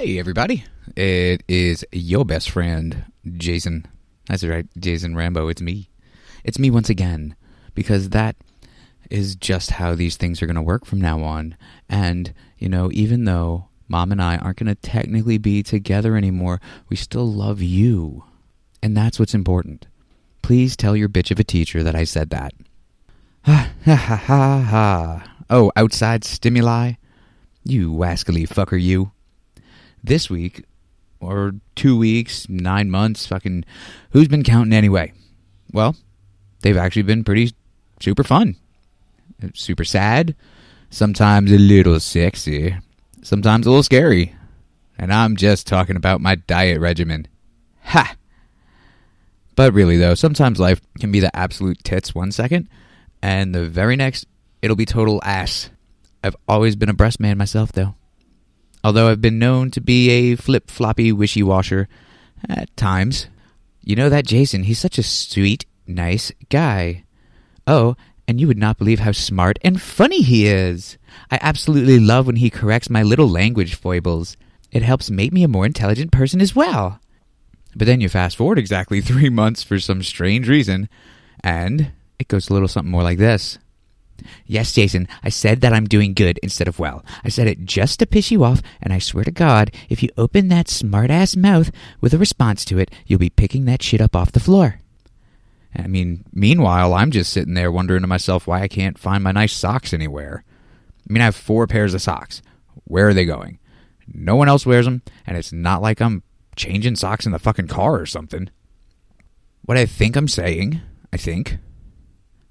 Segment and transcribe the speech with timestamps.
[0.00, 0.62] Hey, everybody.
[0.94, 3.06] It is your best friend,
[3.36, 3.84] Jason.
[4.28, 5.48] That's right, Jason Rambo.
[5.48, 5.90] It's me.
[6.44, 7.34] It's me once again,
[7.74, 8.36] because that
[9.10, 11.56] is just how these things are going to work from now on.
[11.88, 16.60] And, you know, even though mom and I aren't going to technically be together anymore,
[16.88, 18.22] we still love you.
[18.80, 19.88] And that's what's important.
[20.42, 22.52] Please tell your bitch of a teacher that I said that.
[23.46, 25.34] Ha ha ha ha ha.
[25.50, 26.92] Oh, outside stimuli?
[27.64, 29.10] You wascally fucker, you.
[30.02, 30.64] This week,
[31.20, 33.64] or two weeks, nine months, fucking,
[34.10, 35.12] who's been counting anyway?
[35.72, 35.96] Well,
[36.60, 37.52] they've actually been pretty
[38.00, 38.56] super fun.
[39.54, 40.34] Super sad,
[40.90, 42.76] sometimes a little sexy,
[43.22, 44.34] sometimes a little scary.
[44.98, 47.28] And I'm just talking about my diet regimen.
[47.84, 48.16] Ha!
[49.54, 52.68] But really, though, sometimes life can be the absolute tits one second,
[53.22, 54.26] and the very next,
[54.62, 55.70] it'll be total ass.
[56.22, 57.94] I've always been a breast man myself, though.
[58.84, 61.88] Although I've been known to be a flip floppy wishy washer
[62.48, 63.26] at times.
[63.82, 67.04] You know that Jason, he's such a sweet, nice guy.
[67.66, 70.98] Oh, and you would not believe how smart and funny he is.
[71.30, 74.36] I absolutely love when he corrects my little language foibles.
[74.70, 77.00] It helps make me a more intelligent person as well.
[77.74, 80.88] But then you fast forward exactly three months for some strange reason,
[81.42, 83.58] and it goes a little something more like this.
[84.46, 87.04] Yes, Jason, I said that I'm doing good instead of well.
[87.24, 90.08] I said it just to piss you off, and I swear to God, if you
[90.16, 94.00] open that smart ass mouth with a response to it, you'll be picking that shit
[94.00, 94.80] up off the floor.
[95.76, 99.32] I mean, meanwhile, I'm just sitting there wondering to myself why I can't find my
[99.32, 100.44] nice socks anywhere.
[101.08, 102.42] I mean, I have four pairs of socks.
[102.84, 103.58] Where are they going?
[104.12, 106.22] No one else wears them, and it's not like I'm
[106.56, 108.50] changing socks in the fucking car or something.
[109.62, 110.80] What I think I'm saying,
[111.12, 111.58] I think.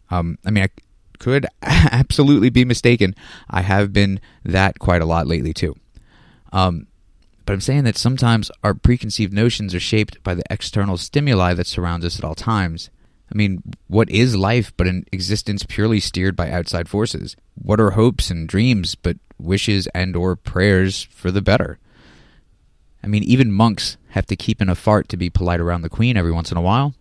[0.10, 0.70] Um, I mean, I
[1.20, 3.16] could absolutely be mistaken.
[3.50, 5.76] I have been that quite a lot lately too.
[6.52, 6.88] Um,
[7.46, 11.68] but I'm saying that sometimes our preconceived notions are shaped by the external stimuli that
[11.68, 12.90] surrounds us at all times.
[13.32, 17.36] I mean, what is life but an existence purely steered by outside forces?
[17.56, 21.80] What are hopes and dreams but wishes and or prayers for the better?
[23.04, 25.90] I mean, even monks have to keep in a fart to be polite around the
[25.90, 26.94] queen every once in a while.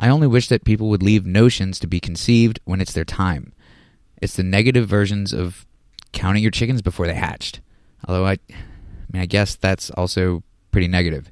[0.00, 3.52] I only wish that people would leave notions to be conceived when it's their time.
[4.22, 5.66] It's the negative versions of
[6.12, 7.60] counting your chickens before they hatched.
[8.08, 8.54] Although I, I
[9.12, 11.30] mean, I guess that's also pretty negative.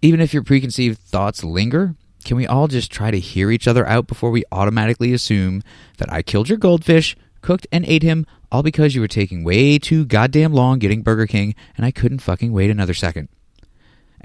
[0.00, 1.94] Even if your preconceived thoughts linger,
[2.24, 5.62] can we all just try to hear each other out before we automatically assume
[5.98, 9.78] that I killed your goldfish, cooked and ate him, all because you were taking way
[9.78, 13.28] too goddamn long getting Burger King and I couldn't fucking wait another second?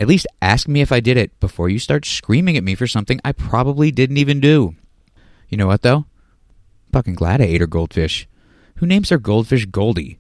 [0.02, 2.88] At least ask me if I did it before you start screaming at me for
[2.88, 4.74] something I probably didn't even do.
[5.48, 6.06] You know what, though?
[6.92, 8.28] Fucking glad I ate her goldfish.
[8.78, 10.18] Who names her goldfish Goldie?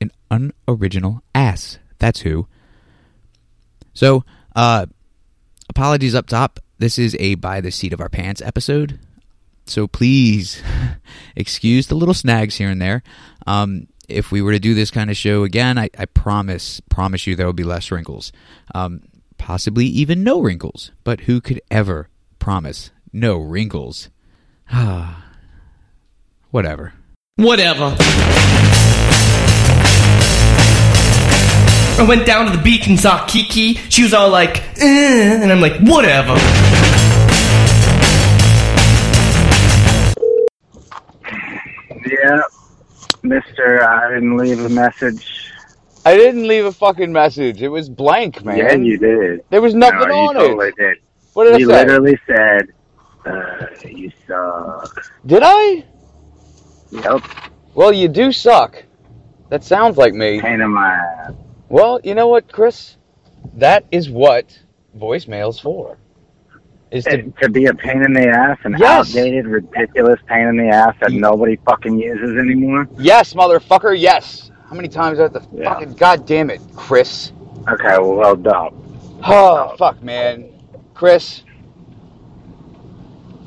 [0.00, 1.80] An unoriginal ass.
[1.98, 2.46] That's who.
[3.92, 4.24] So,
[4.54, 4.86] uh,
[5.68, 6.60] apologies up top.
[6.78, 9.00] This is a by the seat of our pants episode.
[9.66, 10.62] So please
[11.36, 13.02] excuse the little snags here and there.
[13.48, 17.26] Um, if we were to do this kind of show again, I, I promise, promise
[17.26, 18.32] you there will be less wrinkles.
[18.74, 19.02] Um,
[19.38, 20.92] possibly even no wrinkles.
[21.04, 22.08] But who could ever
[22.38, 24.08] promise no wrinkles?
[24.70, 25.26] Ah,
[26.50, 26.94] whatever.
[27.36, 27.96] Whatever.
[31.98, 33.74] I went down to the beach and saw Kiki.
[33.74, 36.34] She was all like, eh, and I'm like, whatever.
[42.04, 42.42] Yeah,
[43.22, 45.52] Mister, I didn't leave a message.
[46.04, 47.62] I didn't leave a fucking message.
[47.62, 48.58] It was blank, man.
[48.58, 49.44] Yeah, you did.
[49.50, 50.76] There was nothing no, on totally it.
[50.76, 50.98] did.
[51.34, 51.80] What did you I say?
[51.80, 52.68] You literally said,
[53.24, 55.84] uh, "You suck." Did I?
[56.90, 57.22] Yep,
[57.74, 58.82] Well, you do suck.
[59.48, 60.40] That sounds like me.
[60.40, 61.32] pain in my ass.
[61.68, 62.96] Well, you know what, Chris?
[63.54, 64.58] That is what
[64.98, 65.96] voicemail's for.
[66.92, 69.16] Is to It- to be a pain in the ass, an Yes.
[69.16, 72.86] outdated, ridiculous pain in the ass that nobody fucking uses anymore.
[72.98, 74.50] yes, motherfucker, yes.
[74.68, 75.72] How many times I have to Yeah.
[75.72, 77.32] fucking goddamn it, Chris?
[77.70, 78.70] Okay, well, well done.
[79.26, 80.44] Oh, fuck, man.
[80.94, 81.42] Chris,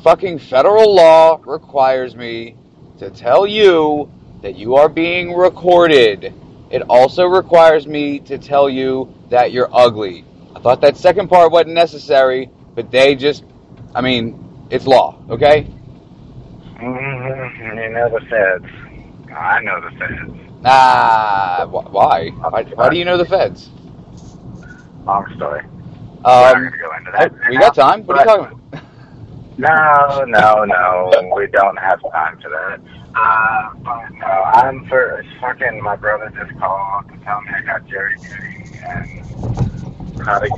[0.03, 2.55] fucking federal law requires me
[2.99, 4.07] to tell you
[4.41, 6.33] that you are being recorded.
[6.69, 10.23] It also requires me to tell you that you're ugly.
[10.55, 13.43] I thought that second part wasn't necessary, but they just,
[13.95, 15.63] I mean, it's law, okay?
[16.75, 17.77] Mm-hmm.
[17.77, 18.65] You know the feds.
[19.33, 20.39] I know the feds.
[20.65, 22.29] Ah, wh- why?
[22.29, 23.69] Why, why do you know the feds?
[25.05, 25.61] Long story.
[26.25, 27.31] Um, go into oh, that.
[27.49, 28.03] we got time.
[28.05, 28.83] What are you talking about?
[29.57, 31.31] No, no, no.
[31.33, 32.81] we don't have time for that.
[33.15, 35.81] Uh, but no, I'm for fucking.
[35.81, 40.49] My brother just called to tell me I got jury duty, and how to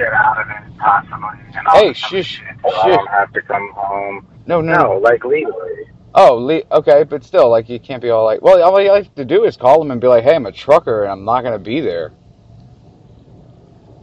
[0.00, 1.38] get out of it possibly.
[1.56, 2.96] And all Hey, shush, shit, so I shush.
[2.96, 4.26] don't have to come home.
[4.46, 5.90] No, no, No, like legally.
[6.14, 9.14] Oh, le- okay, but still, like, you can't be all like, well, all you have
[9.14, 11.42] to do is call them and be like, hey, I'm a trucker and I'm not
[11.42, 12.12] going to be there.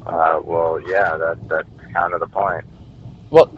[0.05, 2.63] Uh, well, yeah, that that's kind of the point.
[3.29, 3.51] Well,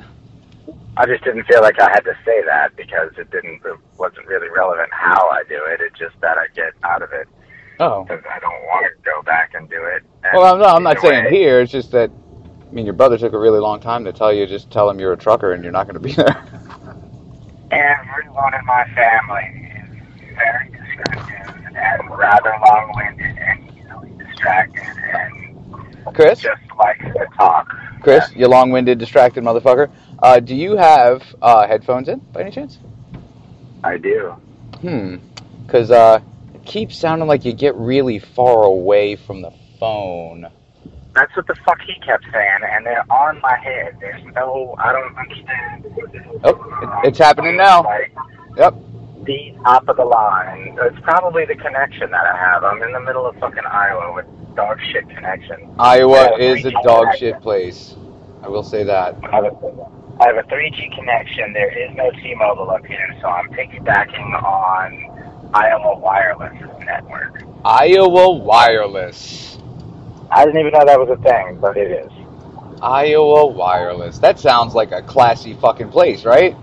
[0.97, 4.25] I just didn't feel like I had to say that because it didn't, it wasn't
[4.25, 5.79] really relevant how I do it.
[5.81, 7.27] It's just that I get out of it
[7.79, 8.03] oh.
[8.03, 10.01] because I don't want to go back and do it.
[10.23, 11.61] And Well, no, I'm not saying way- here.
[11.61, 12.09] It's just that,
[12.69, 14.99] I mean, your brother took a really long time to tell you, just tell him
[14.99, 16.43] you're a trucker and you're not going to be there.
[17.71, 26.39] Everyone in my family is very descriptive and rather long-winded and easily distracted and Chris?
[26.39, 27.75] just likes to talk.
[28.01, 29.89] Chris, you long-winded, distracted motherfucker.
[30.19, 32.77] Uh, do you have uh, headphones in, by any chance?
[33.83, 34.35] I do.
[34.81, 35.17] Hmm.
[35.65, 36.21] Because uh,
[36.53, 40.49] it keeps sounding like you get really far away from the phone.
[41.15, 43.97] That's what the fuck he kept saying, and they're on my head.
[43.99, 45.85] There's no, I don't understand.
[45.95, 47.05] what the hell's Oh, going it- on.
[47.05, 47.83] it's happening now.
[47.83, 48.11] Like,
[48.57, 48.73] Yep.
[49.23, 50.77] the top of the line.
[50.81, 52.63] It's probably the connection that I have.
[52.63, 54.25] I'm in the middle of fucking Iowa with
[54.55, 55.73] dog shit connection.
[55.79, 57.33] Iowa is a 3G dog connection.
[57.33, 57.95] shit place.
[58.43, 59.15] I will say that.
[59.23, 59.51] I have, a,
[60.21, 61.53] I have a 3G connection.
[61.53, 66.53] There is no T-Mobile up here, so I'm piggybacking on Iowa Wireless
[66.85, 67.41] network.
[67.65, 69.58] Iowa Wireless.
[70.31, 72.11] I didn't even know that was a thing, but it is.
[72.81, 74.19] Iowa Wireless.
[74.19, 76.55] That sounds like a classy fucking place, right?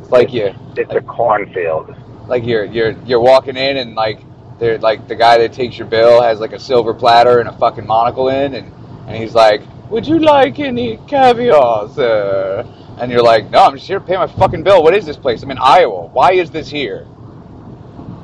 [0.00, 1.94] It's like you, It's a cornfield.
[2.26, 4.20] like you're you're you're walking in and like
[4.58, 7.52] they're like the guy that takes your bill has like a silver platter and a
[7.58, 8.72] fucking monocle in and
[9.06, 12.66] and he's like, "Would you like any caviar, sir?"
[12.98, 14.82] And you're like, "No, I'm just here to pay my fucking bill.
[14.82, 15.42] What is this place?
[15.42, 16.06] I'm in Iowa.
[16.08, 17.06] Why is this here?"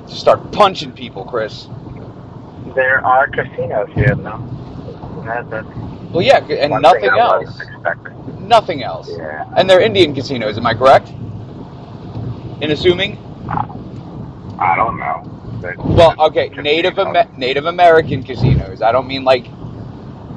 [0.07, 1.69] Just start punching people, Chris.
[2.75, 5.23] There are casinos here, though.
[5.25, 5.67] That, that's
[6.13, 7.61] Well, yeah, and nothing else.
[8.41, 9.09] Nothing else.
[9.17, 9.45] Yeah.
[9.57, 11.09] And they're Indian casinos, am I correct?
[12.61, 13.19] In assuming?
[14.59, 15.31] I don't know.
[15.79, 16.49] Well, okay.
[16.51, 18.83] Native Amer- Native American casinos.
[18.83, 19.47] I don't mean like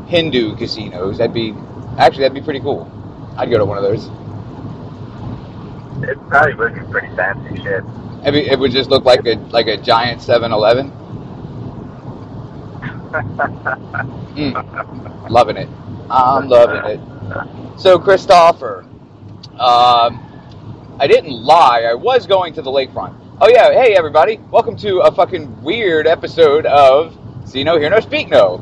[0.08, 1.18] Hindu casinos.
[1.18, 1.54] That'd be
[1.98, 2.90] actually that'd be pretty cool.
[3.36, 4.06] I'd go to one of those.
[6.10, 7.84] It probably would be pretty fancy shit.
[8.22, 10.92] It'd be- it would just look like a like a giant 7-Eleven.
[14.38, 15.70] Mm, loving it.
[16.10, 17.80] I'm loving it.
[17.80, 18.86] So, Christopher,
[19.60, 20.24] um,
[21.00, 21.84] I didn't lie.
[21.84, 23.16] I was going to the lakefront.
[23.40, 27.16] Oh yeah, hey everybody, welcome to a fucking weird episode of
[27.46, 28.62] See No, Hear No, Speak No.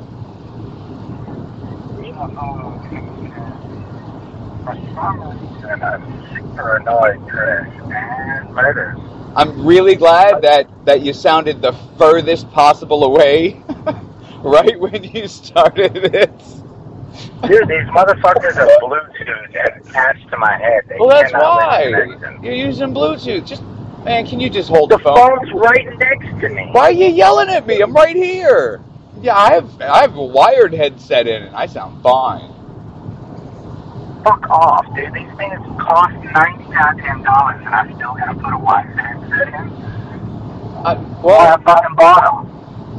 [2.04, 2.82] You don't know.
[4.66, 9.00] For some reason, I'm super annoyed, Chris, and murders.
[9.36, 13.62] I'm really glad that that you sounded the furthest possible away,
[14.46, 16.64] right when you started this.
[17.48, 20.84] Dude, these motherfuckers are Bluetooth and attached to my head.
[20.90, 21.96] They Well, that's why
[22.42, 23.46] you're using Bluetooth.
[23.48, 23.64] Just
[24.06, 25.16] man, can you just hold The the phone?
[25.16, 26.72] phone's right next to me.
[26.72, 27.82] Why are you yelling at me?
[27.82, 28.84] I'm right here.
[29.22, 32.54] Yeah, I have I have a wired headset in, and I sound fine.
[34.24, 35.14] Fuck off, dude.
[35.14, 39.74] These things cost ninety goddamn dollars, and I'm still gonna put a wired headset in.
[40.86, 42.55] I, well, I fucking bought them.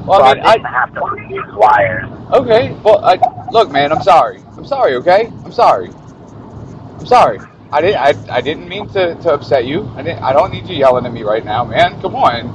[0.07, 2.11] Well, I mean, I didn't I have to use wires.
[2.33, 2.73] okay.
[2.85, 3.19] Well, I,
[3.51, 4.43] look, man, I'm sorry.
[4.57, 4.95] I'm sorry.
[4.97, 5.91] Okay, I'm sorry.
[6.99, 7.41] I'm sorry.
[7.73, 7.97] I didn't.
[7.99, 9.89] I, I didn't mean to, to upset you.
[9.97, 10.23] I didn't.
[10.23, 12.01] I don't need you yelling at me right now, man.
[12.01, 12.55] Come on.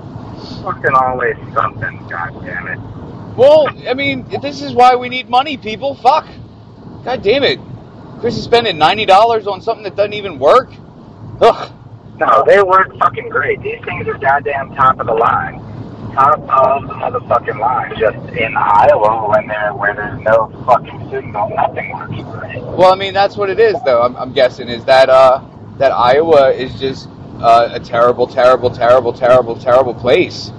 [0.64, 2.80] Fucking always something, god damn it.
[3.38, 5.96] Well, I mean, this is why we need money, people.
[5.96, 6.28] Fuck.
[7.04, 7.60] God damn it.
[8.20, 10.72] Chris is spending ninety dollars on something that doesn't even work.
[11.42, 11.74] Ugh.
[12.18, 13.62] No, they work fucking great.
[13.62, 15.60] These things are goddamn top of the line.
[16.14, 17.94] Top of the motherfucking line.
[17.98, 22.62] Just in Iowa when there where there's no fucking signal, nothing works great.
[22.64, 24.02] Well, I mean, that's what it is, though.
[24.02, 25.42] I'm, I'm guessing is that uh
[25.78, 27.08] that Iowa is just
[27.40, 30.52] uh, a terrible, terrible, terrible, terrible, terrible place,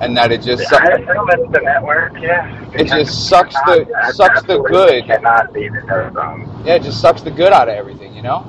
[0.00, 2.70] and that it just I assume it's the network, yeah.
[2.74, 5.06] It just sucks the- sucks the good.
[5.06, 5.80] Cannot be the
[6.12, 6.62] zone.
[6.66, 8.44] yeah, it just sucks the good out of everything, you know.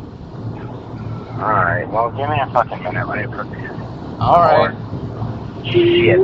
[1.40, 3.08] Alright, well give me a fucking minute.
[3.08, 3.70] Let me put these.
[4.20, 4.76] All right.
[5.72, 6.20] Shit.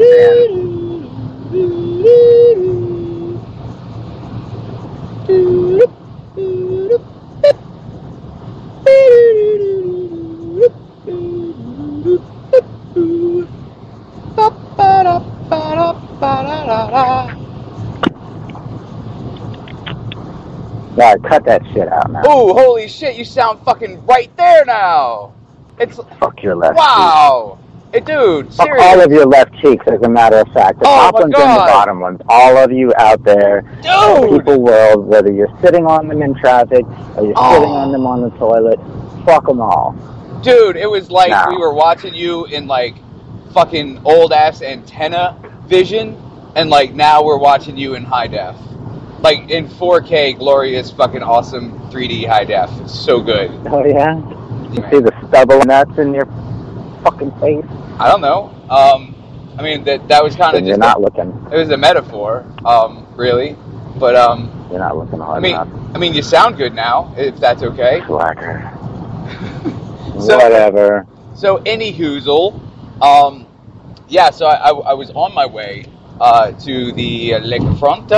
[20.95, 22.21] Yeah, cut that shit out now.
[22.25, 23.15] Oh, holy shit!
[23.17, 25.33] You sound fucking right there now.
[25.79, 26.77] It's Fuck your left.
[26.77, 27.57] wow.
[27.93, 28.87] Hey, dude, seriously.
[28.87, 30.79] all of your left cheeks, as a matter of fact.
[30.79, 32.19] The Oh, top ones and the bottom ones.
[32.27, 34.31] All of you out there, Dude!
[34.39, 36.85] people world, whether you're sitting on them in traffic
[37.15, 37.53] or you're Oh.
[37.53, 38.79] sitting on them on the toilet,
[39.25, 39.93] fuck them all.
[40.41, 41.45] Dude, it was like No.
[41.49, 42.95] we were watching you in like
[43.53, 45.35] fucking old ass antenna
[45.67, 46.17] vision,
[46.55, 48.55] and like now we're watching you in high def.
[49.21, 52.71] Like in 4K, glorious, fucking awesome 3D high def.
[52.81, 53.51] It's so good.
[53.69, 54.17] Oh yeah.
[54.71, 56.25] You see the stubble nuts in your
[57.03, 57.65] fucking face?
[57.99, 58.49] I don't know.
[58.69, 59.15] Um,
[59.57, 61.29] I mean that that was kind of you're not a, looking.
[61.51, 63.55] it was a metaphor, um, really.
[63.99, 65.67] But um, You're not looking hard I mean, enough.
[65.93, 68.01] I mean, you sound good now, if that's okay.
[68.07, 68.71] Slacker.
[70.19, 71.07] So- Whatever.
[71.35, 72.59] So, any hoozle,
[73.01, 73.45] um,
[74.07, 74.29] yeah.
[74.29, 75.85] So I, I, I was on my way
[76.21, 78.09] uh, to the uh, Lakefront,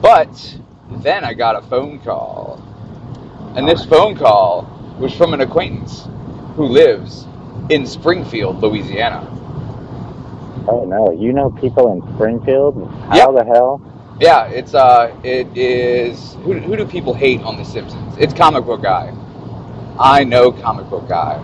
[0.00, 0.58] but
[1.02, 2.62] then I got a phone call,
[3.56, 4.66] and this phone call
[4.98, 6.06] was from an acquaintance
[6.54, 7.26] who lives
[7.70, 9.28] in Springfield, Louisiana.
[10.68, 12.90] Oh no, you know people in Springfield?
[13.08, 13.32] How Yep.
[13.32, 13.80] the hell?
[14.20, 16.34] Yeah, it's uh, it is.
[16.44, 18.16] Who, who do people hate on The Simpsons?
[18.18, 19.12] It's comic book guy.
[19.98, 21.40] I know comic book guy.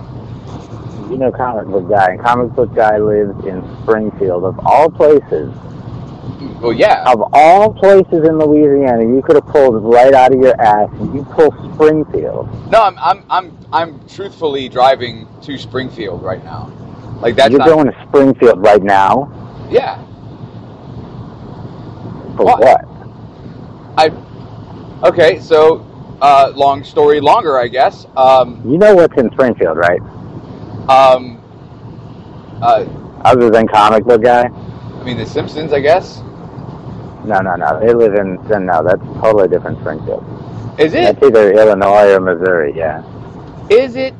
[1.10, 4.44] You know comic book guy, and comic book guy lives in Springfield.
[4.44, 5.52] Of all places,
[6.60, 7.02] Well, yeah.
[7.10, 11.14] of all places in Louisiana, you could have pulled right out of your ass, and
[11.14, 12.48] you pull Springfield.
[12.70, 16.70] No, I'm I'm I'm I'm truthfully driving to Springfield right now.
[17.20, 19.96] Like that's You're not, going to Springfield right now yeah.
[22.36, 22.60] for What?
[22.60, 22.84] what?
[23.98, 24.12] I
[25.08, 25.40] okay.
[25.40, 25.84] So,
[26.22, 28.06] uh, long story longer, I guess.
[28.16, 30.00] Um, You know what's in Springfield, right?
[30.88, 31.42] um,
[32.62, 32.84] uh,
[33.24, 34.44] Other than comic book guy?
[34.46, 36.22] I mean, The Simpsons, I guess.
[37.28, 37.78] No, no, no.
[37.80, 38.82] They live in no.
[38.82, 40.24] That's totally different Springfield.
[40.78, 41.02] Is it?
[41.20, 42.72] That's either Illinois or Missouri.
[42.74, 43.02] Yeah,
[43.68, 44.14] Is it?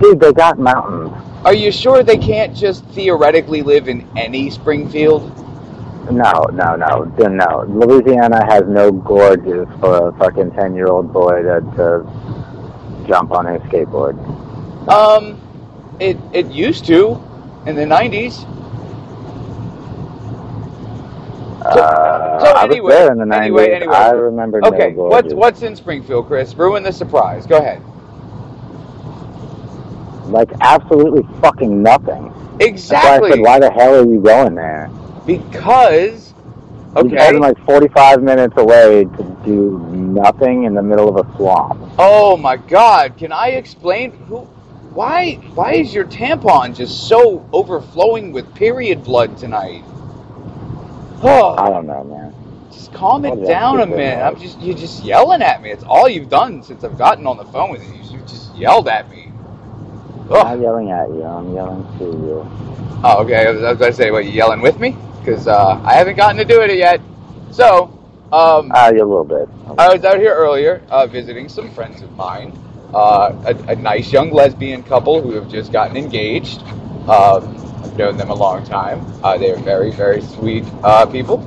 [0.00, 1.12] dude, they got mountains.
[1.44, 5.32] Are you sure they can't just theoretically live in any Springfield?
[6.10, 7.64] No, no, no, no.
[7.68, 14.16] Louisiana has no gorges for a fucking ten-year-old boy to, to jump on his skateboard.
[14.88, 15.40] Um,
[16.00, 17.22] it it used to
[17.66, 18.44] in the '90s.
[21.76, 23.40] Uh, so I was anyway- there in the '90s.
[23.42, 23.94] anyway, anyway.
[23.94, 26.54] I remember Okay, no what's what's in Springfield, Chris?
[26.54, 27.46] Ruin the surprise.
[27.46, 27.82] Go ahead.
[30.26, 32.24] Like absolutely fucking nothing.
[32.24, 33.30] That's why I Exactly.
[33.32, 34.90] said, why the hell are you going there?
[35.26, 36.34] Because
[36.94, 37.16] You're okay.
[37.16, 41.80] driving like 45 minutes away to do nothing in the middle of a swamp.
[41.98, 43.16] Oh my God!
[43.16, 44.38] Can I explain who?
[44.92, 45.34] Why?
[45.54, 49.84] Why is your tampon just so overflowing with period blood tonight?
[51.56, 52.34] I don't know, man.
[52.72, 54.22] just calm it down a minute.
[54.22, 55.70] I'm just you're just yelling at me.
[55.70, 57.94] It's all you've done since I've gotten on the phone with you.
[58.18, 59.24] You just yelled at me.
[59.26, 61.22] I'm Oh, not yelling at you.
[61.24, 62.46] I'm yelling to you.
[63.04, 63.46] oh okay.
[63.46, 64.96] I was, I was going to say, what you yelling with me?
[65.20, 67.00] Because uh, I haven't gotten to do it yet.
[67.50, 67.84] So,
[68.30, 69.48] um, Ah, a little bit.
[69.78, 72.52] I was out here earlier uh, visiting some friends of mine,
[72.94, 76.62] uh, a, a nice young lesbian couple who have just gotten engaged.
[77.08, 79.04] Um, I've known them a long time.
[79.22, 81.40] Uh, they are very, very sweet uh, people,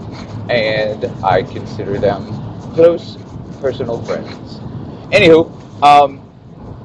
[0.50, 2.26] and I consider them
[2.74, 3.18] close
[3.60, 4.60] personal friends.
[5.12, 5.52] Anywho,
[5.84, 6.22] um,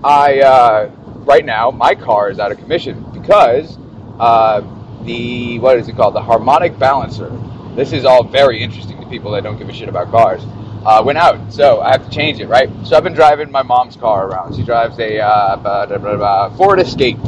[0.04, 0.90] I uh,
[1.24, 3.78] right now my car is out of commission because
[4.18, 4.60] uh,
[5.04, 6.14] the what is it called?
[6.14, 7.30] The harmonic balancer.
[7.74, 10.42] This is all very interesting to people that don't give a shit about cars.
[10.84, 12.70] Uh, went out, so I have to change it, right?
[12.84, 14.54] So I've been driving my mom's car around.
[14.54, 17.18] She drives a uh, Ford Escape,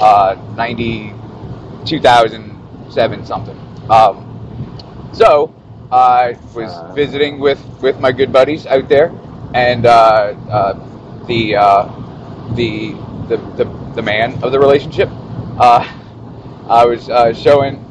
[0.00, 1.14] uh, 90,
[1.84, 3.58] 2007 something.
[3.90, 4.26] Um,
[5.12, 5.54] so
[5.90, 6.94] I was Uh.
[6.94, 9.12] visiting with, with my good buddies out there,
[9.54, 10.74] and uh, uh,
[11.26, 11.88] the, uh,
[12.54, 12.92] the
[13.28, 15.08] the the the man of the relationship.
[15.58, 15.84] Uh,
[16.68, 17.84] I was uh, showing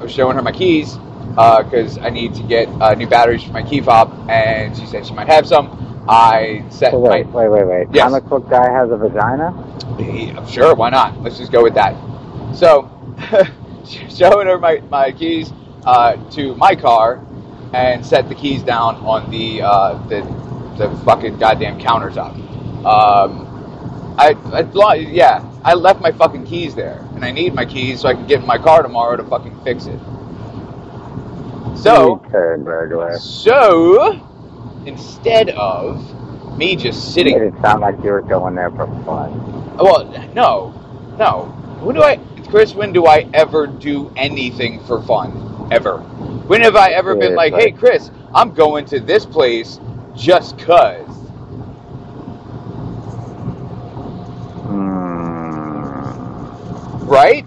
[0.00, 0.96] I was showing her my keys
[1.34, 5.06] because I need to get uh, new batteries for my key fob, and she said
[5.06, 6.04] she might have some.
[6.08, 7.88] I set So wait, my wait, wait, wait.
[7.90, 8.02] Yes.
[8.02, 9.52] Comic book guy has a vagina?
[9.98, 11.20] yeah, sure, why not?
[11.22, 11.94] Let's just go with that.
[12.54, 12.90] So,
[14.08, 15.52] showing her my, my keys
[15.84, 17.24] uh, to my car
[17.72, 20.20] and set the keys down on the uh, the,
[20.76, 22.34] the fucking goddamn countertop.
[22.84, 23.46] Um,
[24.18, 28.08] I, I yeah, I left my fucking keys there, and I need my keys so
[28.08, 29.98] I can get in my car tomorrow to fucking fix it.
[31.76, 33.18] So, burglar.
[33.18, 34.20] so
[34.84, 39.76] instead of me just sitting it sound like you were going there for fun.
[39.76, 40.74] Well, no,
[41.18, 41.44] no.
[41.80, 42.16] Who do I,
[42.50, 42.74] Chris?
[42.74, 45.68] When do I ever do anything for fun?
[45.70, 45.98] Ever?
[46.48, 49.78] When have I ever been Yeah, like, "Hey, Chris, I'm going to this place
[50.16, 51.06] just cause"?
[54.66, 57.06] Hmm.
[57.06, 57.46] right?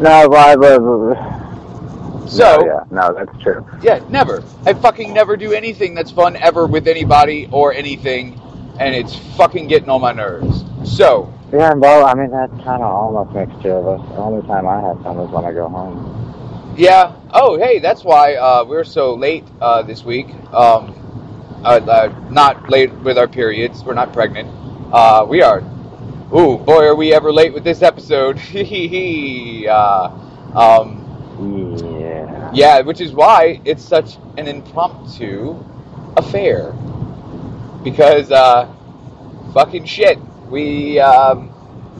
[0.00, 0.78] No, but, but,
[2.28, 3.64] So no, yeah, no, that's true.
[3.82, 4.42] Yeah, never.
[4.64, 8.40] I fucking never do anything that's fun ever with anybody or anything,
[8.80, 10.64] and it's fucking getting on my nerves.
[10.84, 14.08] So, Yeah, well, I mean, that's kind of almost makes two of us.
[14.08, 16.74] The only time I have fun is when I go home.
[16.76, 17.12] yeah.
[17.32, 20.28] Oh, hey, that's why uh, we're so late uh, this week.
[20.52, 20.96] Um,
[21.62, 23.84] uh, uh, not late with our periods.
[23.84, 24.48] We're not pregnant.
[24.92, 25.60] Uh, we are.
[26.34, 28.38] Ooh, boy, are we ever late with this episode.
[28.52, 29.68] Hee hee hee.
[29.68, 30.08] Uh,
[30.56, 30.96] um,
[32.00, 32.50] Yeah.
[32.52, 35.62] Yeah, which is why it's such an impromptu
[36.16, 36.72] affair.
[37.82, 38.72] Because, uh,
[39.54, 40.18] fucking shit.
[40.48, 41.50] We, um,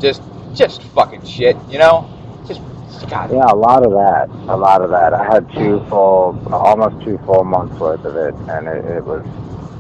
[0.01, 0.23] just,
[0.55, 2.09] just fucking shit, you know?
[2.47, 2.61] Just,
[3.09, 3.31] God.
[3.33, 4.29] Yeah, a lot of that.
[4.49, 5.15] A lot of that.
[5.15, 9.25] I had two full, almost two full months worth of it, and it, it was,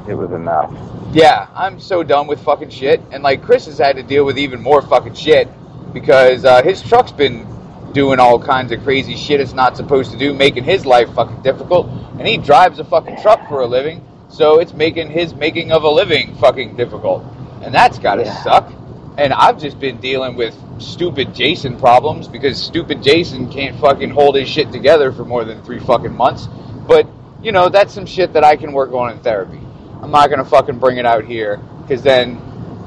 [0.09, 0.73] it was enough.
[1.12, 3.00] Yeah, I'm so done with fucking shit.
[3.11, 5.49] And, like, Chris has had to deal with even more fucking shit
[5.92, 7.47] because, uh, his truck's been
[7.92, 11.42] doing all kinds of crazy shit it's not supposed to do, making his life fucking
[11.42, 11.88] difficult.
[12.19, 15.83] And he drives a fucking truck for a living, so it's making his making of
[15.83, 17.25] a living fucking difficult.
[17.63, 18.43] And that's gotta Yeah.
[18.43, 18.73] suck.
[19.19, 24.37] And I've just been dealing with stupid Jason problems because stupid Jason can't fucking hold
[24.37, 26.49] his shit together for more than three fucking months.
[26.87, 27.07] But,
[27.43, 29.61] you know, that's some shit that I can work on in therapy.
[30.03, 32.41] I'm not gonna fucking bring it out here because then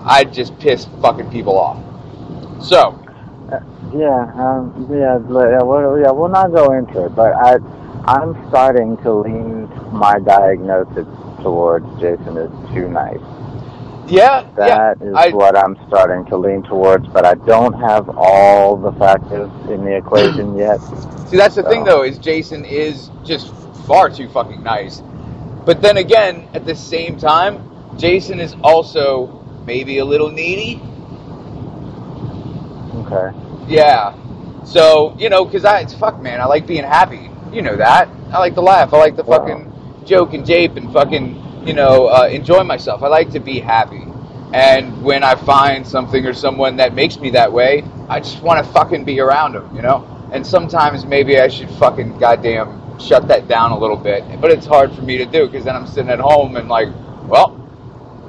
[0.05, 1.77] I'd just piss fucking people off.
[2.61, 2.95] So,
[3.93, 7.57] Yeah, um, yeah, yeah, we'll, yeah, we'll not go into it, but I,
[8.05, 11.05] I'm starting to lean my diagnosis
[11.43, 13.19] towards Jason is too nice.
[14.07, 18.09] yeah, That is yeah, I, what I'm starting to lean towards, but I don't have
[18.17, 20.79] all the factors in the equation yet.
[21.27, 23.53] See, that's the thing, though, is Jason is just
[23.87, 25.01] far too fucking nice.
[25.65, 29.27] But then again, at the same time, Jason is also
[29.65, 30.81] maybe a little needy.
[32.93, 33.37] Okay.
[33.67, 34.15] Yeah.
[34.65, 36.41] So you know, because I it's fuck, man.
[36.41, 37.29] I like being happy.
[37.51, 38.09] You know that.
[38.31, 38.93] I like to laugh.
[38.93, 39.72] I like to Wow.
[40.05, 43.03] Joke and jape and fucking you know uh, enjoy myself.
[43.03, 44.03] I like to be happy.
[44.53, 48.63] And when I find something or someone that makes me that way, I just want
[48.63, 49.75] to fucking be around them.
[49.75, 50.07] You know.
[50.31, 54.23] And sometimes maybe I should fucking goddamn shut that down a little bit.
[54.39, 56.89] But it's hard for me to do because then I'm sitting at home and like,
[57.27, 57.51] well,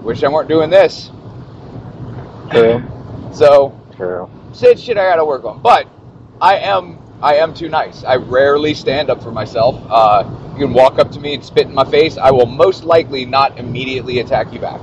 [0.02, 1.10] wish I weren't doing this.
[2.50, 2.82] True.
[3.32, 4.30] So True.
[4.52, 5.60] said shit I gotta work on.
[5.60, 5.88] But
[6.40, 8.04] I am I am too nice.
[8.04, 9.80] I rarely stand up for myself.
[9.88, 12.16] Uh, you can walk up to me and spit in my face.
[12.18, 14.80] I will most likely not immediately attack you back.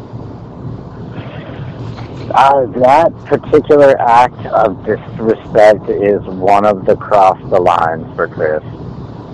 [2.33, 8.63] Uh, that particular act of disrespect is one of the cross the lines for Chris.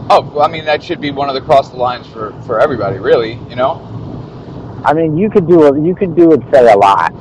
[0.10, 2.60] Oh, well, I mean that should be one of the cross the lines for for
[2.60, 3.34] everybody, really.
[3.50, 3.84] You know.
[4.84, 5.84] I mean, you could do it.
[5.84, 6.42] You could do it.
[6.52, 7.14] Say a lot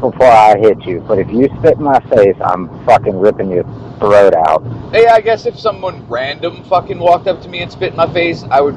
[0.00, 3.64] before I hit you, but if you spit in my face, I'm fucking ripping your
[3.98, 4.62] throat out.
[4.92, 8.12] Hey, I guess if someone random fucking walked up to me and spit in my
[8.12, 8.76] face, I would.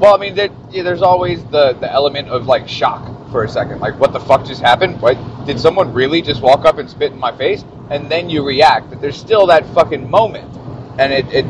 [0.00, 3.48] Well, I mean, there, yeah, there's always the the element of like shock for a
[3.48, 3.80] second.
[3.80, 5.00] Like, what the fuck just happened?
[5.00, 7.64] What did someone really just walk up and spit in my face?
[7.90, 8.90] And then you react.
[8.90, 10.56] But there's still that fucking moment,
[10.98, 11.46] and it, it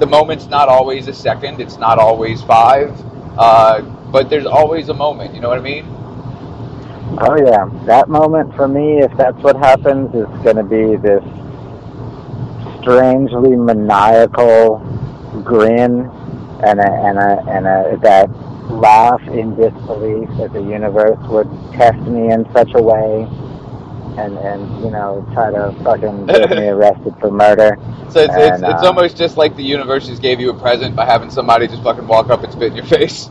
[0.00, 1.60] the moment's not always a second.
[1.60, 2.90] It's not always five.
[3.38, 5.34] Uh, but there's always a moment.
[5.34, 5.84] You know what I mean?
[7.16, 11.24] Oh yeah, that moment for me, if that's what happens, is going to be this
[12.80, 14.78] strangely maniacal
[15.44, 16.10] grin
[16.64, 18.30] and a, and a, and a, that
[18.70, 23.26] laugh in disbelief that the universe would test me in such a way
[24.18, 27.78] and and you know try to fucking get me arrested for murder.
[28.10, 30.96] So it's, it's, it's uh, almost just like the universe just gave you a present
[30.96, 33.30] by having somebody just fucking walk up and spit in your face.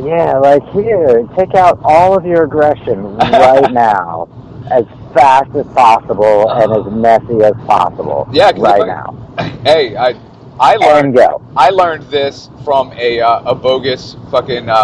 [0.00, 4.28] Yeah, like here, take out all of your aggression right now,
[4.70, 8.28] as fast as possible and as messy as possible.
[8.32, 9.20] Yeah, right now.
[9.64, 10.14] Hey, I
[10.60, 11.42] I learned go.
[11.56, 14.74] I learned this from a uh, a bogus fucking uh,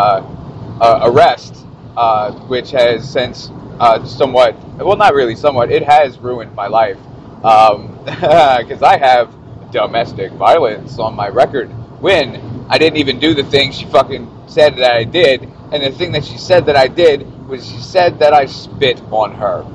[0.80, 6.54] uh, arrest, uh, which has since uh, somewhat well not really somewhat it has ruined
[6.54, 6.98] my life
[8.04, 9.34] because I have
[9.70, 11.68] domestic violence on my record
[12.00, 12.34] when
[12.70, 16.12] I didn't even do the thing she fucking said that I did, and the thing
[16.12, 19.66] that she said that I did was she said that I spit on her.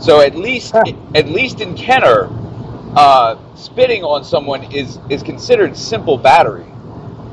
[0.00, 2.28] So at least at least in Kenner,
[2.96, 6.66] uh, spitting on someone is is considered simple battery.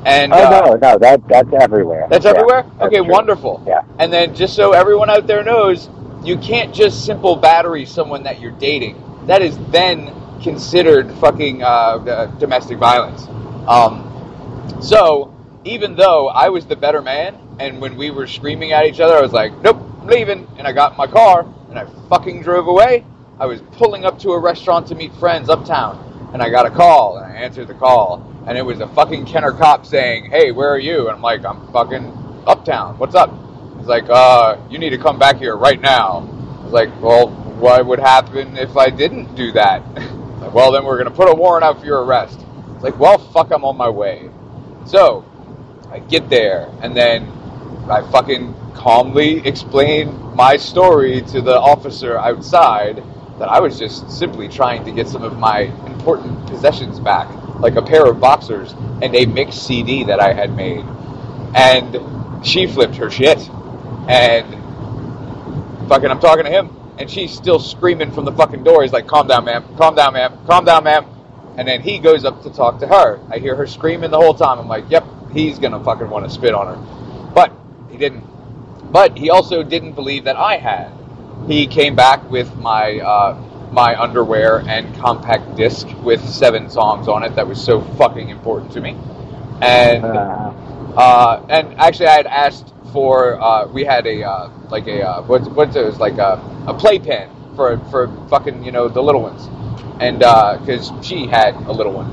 [0.04, 2.06] And Oh uh, no, no, that that's everywhere.
[2.10, 2.64] that's everywhere.
[2.80, 3.62] okay, wonderful.
[3.66, 3.82] Yeah.
[3.98, 5.90] And then just so everyone out there knows,
[6.24, 8.96] you can't just simple battery someone that you're dating.
[9.26, 10.10] That is then
[10.42, 13.28] considered fucking uh, uh, domestic violence.
[13.68, 14.08] Um,
[14.80, 19.00] so even though I was the better man, and when we were screaming at each
[19.00, 21.86] other, I was like, "Nope, I'm leaving," and I got in my car and I
[22.08, 23.04] fucking drove away.
[23.38, 26.70] I was pulling up to a restaurant to meet friends uptown, and I got a
[26.70, 30.52] call, and I answered the call, and it was a fucking Kenner cop saying, "Hey,
[30.52, 32.98] where are you?" And I'm like, "I'm fucking uptown.
[32.98, 33.32] What's up?"
[33.78, 36.28] He's like, "Uh, you need to come back here right now."
[36.60, 39.82] I was like, "Well, what would happen if I didn't do that?"
[40.40, 42.40] like, well, then we're gonna put a warrant out for your arrest.
[42.74, 44.28] It's like, well, fuck, I'm on my way.
[44.86, 45.24] So
[45.90, 47.28] I get there, and then
[47.90, 53.02] I fucking calmly explain my story to the officer outside
[53.38, 57.28] that I was just simply trying to get some of my important possessions back,
[57.60, 60.84] like a pair of boxers and a mixed CD that I had made.
[61.54, 63.38] And she flipped her shit.
[64.08, 64.46] And
[65.88, 68.82] fucking, I'm talking to him, and she's still screaming from the fucking door.
[68.82, 71.04] He's like, calm down, ma'am, calm down, ma'am, calm down, ma'am.
[71.56, 73.20] And then he goes up to talk to her.
[73.30, 74.58] I hear her screaming the whole time.
[74.58, 77.30] I'm like, yep, he's gonna fucking want to spit on her.
[77.34, 77.52] But
[77.90, 78.24] he didn't.
[78.92, 80.90] But he also didn't believe that I had.
[81.46, 83.34] He came back with my uh,
[83.72, 88.72] my underwear and compact disc with seven songs on it that was so fucking important
[88.72, 88.96] to me.
[89.60, 90.52] And Uh,
[90.96, 95.22] uh, and actually, I had asked for uh, we had a uh, like a uh,
[95.22, 99.22] what's what's it was like a, a playpen for for fucking you know the little
[99.22, 99.46] ones,
[100.00, 102.10] and because she had a little one,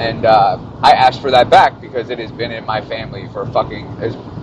[0.00, 3.46] and uh, I asked for that back because it has been in my family for
[3.46, 3.86] fucking.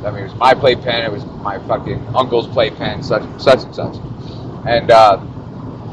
[0.06, 1.04] I mean, it was my playpen.
[1.04, 3.96] It was my fucking uncle's playpen, such such and such,
[4.68, 5.18] and uh,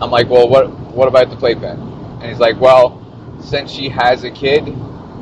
[0.00, 1.80] I'm like, well, what what about the playpen?
[2.20, 3.00] And he's like, well,
[3.40, 4.66] since she has a kid,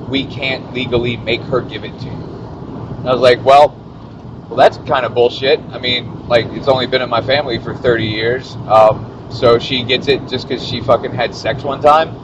[0.09, 2.11] we can't legally make her give it to you.
[2.11, 3.77] And I was like, well,
[4.49, 5.61] well, that's kind of bullshit.
[5.71, 8.57] I mean, like, it's only been in my family for 30 years.
[8.67, 12.15] Um, so she gets it just because she fucking had sex one time.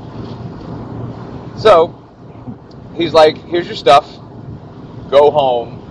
[1.58, 1.94] So
[2.94, 4.06] he's like, here's your stuff.
[5.10, 5.82] Go home.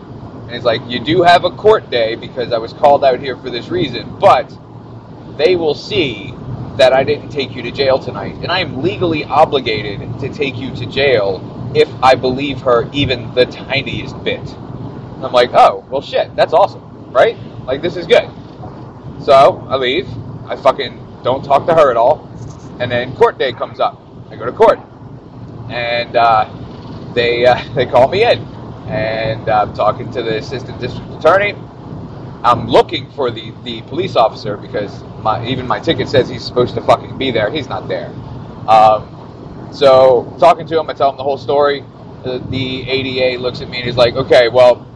[0.43, 3.37] And he's like, you do have a court day because I was called out here
[3.37, 4.55] for this reason, but
[5.37, 6.33] they will see
[6.77, 8.35] that I didn't take you to jail tonight.
[8.35, 13.33] And I am legally obligated to take you to jail if I believe her even
[13.33, 14.47] the tiniest bit.
[15.23, 17.37] I'm like, oh, well, shit, that's awesome, right?
[17.65, 18.29] Like, this is good.
[19.23, 20.07] So I leave.
[20.47, 22.29] I fucking don't talk to her at all.
[22.79, 23.99] And then court day comes up.
[24.29, 24.79] I go to court.
[25.69, 28.39] And uh, they, uh, they call me in.
[28.87, 31.55] And I'm talking to the assistant district attorney.
[32.43, 36.75] I'm looking for the, the police officer because my, even my ticket says he's supposed
[36.75, 37.49] to fucking be there.
[37.51, 38.09] He's not there.
[38.67, 41.83] Um, so talking to him, I tell him the whole story.
[42.23, 44.87] The, the ADA looks at me and he's like, "Okay, well,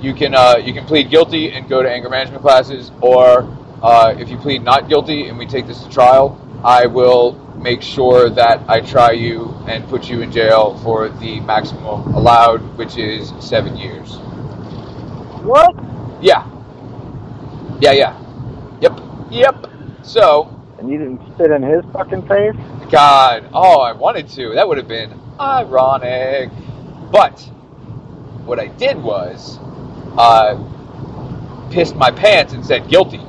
[0.00, 3.42] you can uh, you can plead guilty and go to anger management classes, or
[3.82, 7.82] uh, if you plead not guilty and we take this to trial, I will make
[7.82, 12.96] sure that I try you and put you in jail for the maximum allowed, which
[12.96, 14.18] is seven years."
[15.42, 15.74] what?
[16.22, 16.46] Yeah.
[17.80, 18.78] Yeah, yeah.
[18.80, 19.00] Yep.
[19.30, 19.66] Yep.
[20.02, 22.54] So, And you didn't spit in his fucking face?
[22.90, 24.54] God, oh, I wanted to.
[24.54, 26.50] That would have been ironic.
[27.10, 27.40] But
[28.44, 29.58] what I did was,
[30.18, 30.58] uh,
[31.70, 33.20] pissed my pants and said guilty.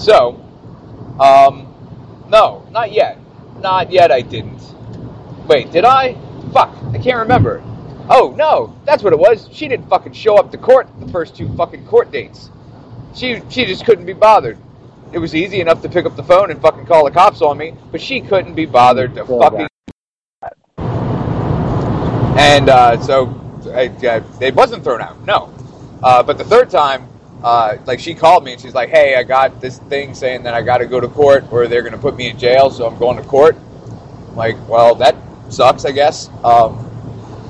[0.00, 0.40] So,
[1.20, 1.74] um,
[2.30, 3.18] no, not yet.
[3.60, 4.10] Not yet.
[4.10, 4.62] I didn't.
[5.46, 6.14] Wait, did I?
[6.52, 7.62] Fuck, I can't remember.
[8.08, 9.48] Oh no, that's what it was.
[9.52, 12.50] She didn't fucking show up to court the first two fucking court dates.
[13.14, 14.56] She she just couldn't be bothered.
[15.12, 17.58] It was easy enough to pick up the phone and fucking call the cops on
[17.58, 19.68] me, but she couldn't be bothered to fucking.
[22.38, 23.26] And uh, so
[23.74, 25.52] I, I, it wasn't thrown out, no.
[26.02, 27.06] Uh, but the third time,
[27.42, 30.54] uh, like she called me and she's like, "Hey, I got this thing saying that
[30.54, 32.86] I got to go to court or they're going to put me in jail, so
[32.86, 33.56] I'm going to court."
[34.28, 35.16] I'm like, well, that
[35.48, 36.28] sucks, I guess.
[36.44, 36.86] Um,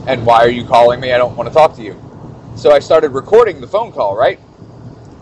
[0.07, 1.13] and why are you calling me?
[1.13, 2.01] I don't want to talk to you.
[2.57, 4.41] So I started recording the phone call, right?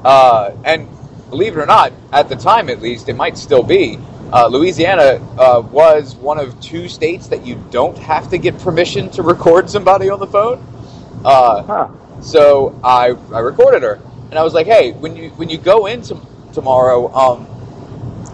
[0.05, 0.89] Uh, and
[1.31, 3.99] believe it or not, at the time at least, it might still be.
[4.33, 9.11] Uh, Louisiana uh, was one of two states that you don't have to get permission
[9.11, 10.65] to record somebody on the phone.
[11.25, 11.89] Uh, Huh.
[12.21, 13.99] so I, I recorded her,
[14.31, 17.47] and I was like, "Hey, when you when you go in tom- tomorrow, um,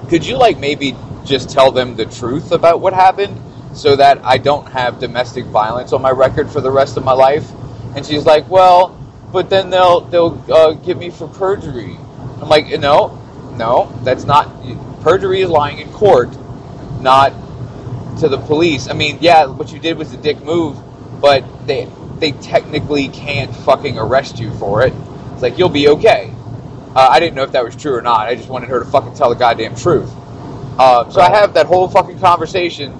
[0.08, 3.40] could you like maybe just tell them the truth about what happened,
[3.72, 7.12] so that I don't have domestic violence on my record for the rest of my
[7.12, 7.50] life?"
[7.96, 8.98] And she's like, "Well,
[9.32, 11.96] but then they'll they'll uh, get me for perjury."
[12.40, 13.18] I'm like, "No,
[13.56, 14.48] no, that's not
[15.04, 16.30] perjury is lying in court,
[17.00, 17.32] not
[18.18, 18.88] to the police.
[18.88, 20.76] I mean, yeah, what you did was a dick move,
[21.20, 24.92] but they they technically can't fucking arrest you for it.
[25.44, 26.32] Like you'll be okay.
[26.94, 28.26] Uh, I didn't know if that was true or not.
[28.26, 30.12] I just wanted her to fucking tell the goddamn truth.
[30.78, 32.92] Uh, so I have that whole fucking conversation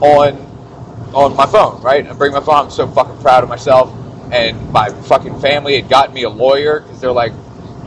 [0.00, 0.36] on
[1.14, 2.06] on my phone, right?
[2.06, 2.64] I bring my phone.
[2.64, 3.94] I'm so fucking proud of myself,
[4.32, 7.32] and my fucking family had gotten me a lawyer because they're like,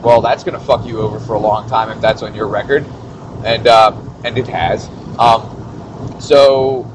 [0.01, 2.85] "Well, that's gonna fuck you over for a long time if that's on your record."
[3.45, 4.89] and um, and it has.
[5.17, 6.91] Um, so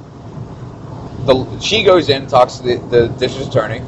[1.26, 3.82] the she goes in, talks to the, the district attorney.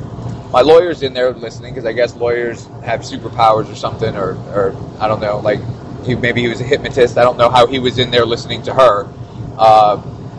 [0.52, 4.76] My lawyer's in there listening because I guess lawyers have superpowers or something, or, or
[5.00, 5.38] I don't know.
[5.38, 5.60] Like
[6.04, 7.16] he maybe he was a hypnotist.
[7.16, 9.08] I don't know how he was in there listening to her.
[9.56, 9.96] Uh,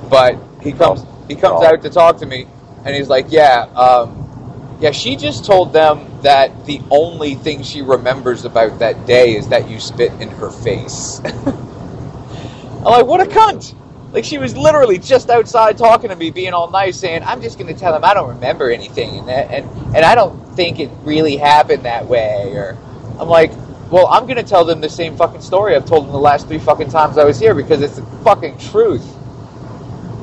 [0.09, 2.45] but he comes he comes out to talk to me,
[2.85, 7.81] and he's like, "Yeah, um, yeah." She just told them that the only thing she
[7.81, 11.21] remembers about that day is that you spit in her face.
[11.25, 13.73] I'm like, "What a cunt!"
[14.13, 17.57] Like she was literally just outside talking to me, being all nice, saying, "I'm just
[17.57, 20.79] going to tell him I don't remember anything, and that, and and I don't think
[20.79, 22.77] it really happened that way." Or
[23.19, 23.51] I'm like,
[23.89, 26.47] "Well, I'm going to tell them the same fucking story I've told them the last
[26.47, 29.03] three fucking times I was here because it's the fucking truth."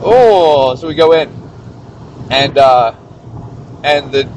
[0.02, 1.28] Oh, so we go in,
[2.30, 2.94] and uh,
[3.82, 4.28] and the,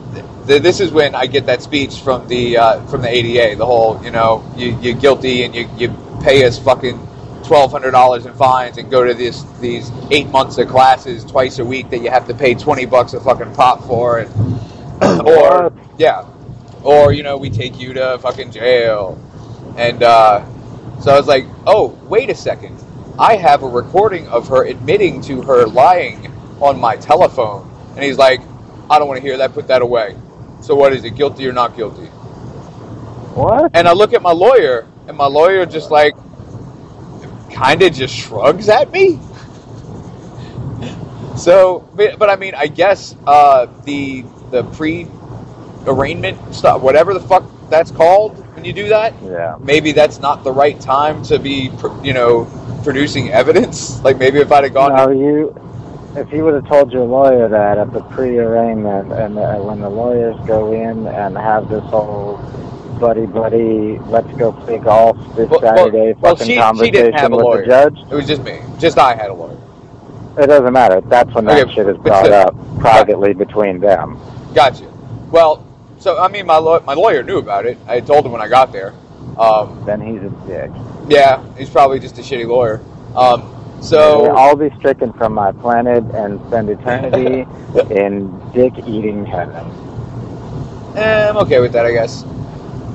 [0.45, 3.55] this is when I get that speech from the uh, from the ADA.
[3.57, 6.97] The whole, you know, you, you're guilty and you you pay us fucking
[7.43, 11.59] twelve hundred dollars in fines and go to this these eight months of classes twice
[11.59, 14.29] a week that you have to pay twenty bucks a fucking pop for, and
[15.27, 16.25] or yeah,
[16.83, 19.19] or you know we take you to fucking jail,
[19.77, 20.45] and uh,
[20.99, 22.77] so I was like, oh wait a second,
[23.19, 28.17] I have a recording of her admitting to her lying on my telephone, and he's
[28.17, 28.41] like,
[28.89, 30.15] I don't want to hear that, put that away.
[30.61, 32.07] So what is it, guilty or not guilty?
[33.35, 33.71] What?
[33.73, 36.15] And I look at my lawyer, and my lawyer just like
[37.53, 39.19] kind of just shrugs at me.
[41.37, 45.07] So, but, but I mean, I guess uh, the the pre
[45.87, 49.57] arraignment stuff, whatever the fuck that's called, when you do that, Yeah.
[49.59, 52.45] maybe that's not the right time to be, pr- you know,
[52.83, 54.01] producing evidence.
[54.03, 55.55] Like maybe if I'd have gone, No, you.
[56.15, 59.89] If you would have told your lawyer that at the pre-arraignment, and uh, when the
[59.89, 62.37] lawyers go in and have this whole
[62.99, 66.93] buddy buddy, let's go play golf this Well- well- Saturday well, fucking she- she conversation
[66.93, 67.65] didn't have a lawyer.
[67.65, 69.57] judge, it was just me, just I had a lawyer.
[70.37, 71.01] it doesn't matter.
[71.01, 74.17] That's when that Okay, shit is brought up privately between them.
[74.55, 74.85] Gotcha.
[75.31, 75.63] Well,
[75.99, 77.77] so I mean, my law- my lawyer knew about it.
[77.87, 78.93] I told him when I got there.
[79.37, 80.71] Um, Then he's a dick.
[81.07, 82.81] yeah, he's probably just a shitty lawyer.
[83.15, 83.43] Um,
[83.79, 87.45] so all be stricken from my planet and spend eternity
[87.91, 89.65] in dick-eating heaven.
[90.95, 92.23] eh, I'm okay with that, I guess.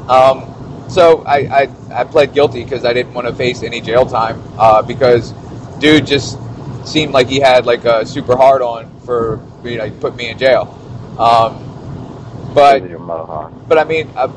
[0.08, 1.68] Um, so I, I,
[2.00, 5.32] I pled guilty because I didn't want to face any jail time uh, because
[5.80, 6.38] dude just
[6.86, 10.38] seemed like he had like a super hard on for you know put me in
[10.38, 10.74] jail.
[11.18, 11.64] Um,
[12.54, 12.82] but.
[13.68, 14.32] But I mean, uh,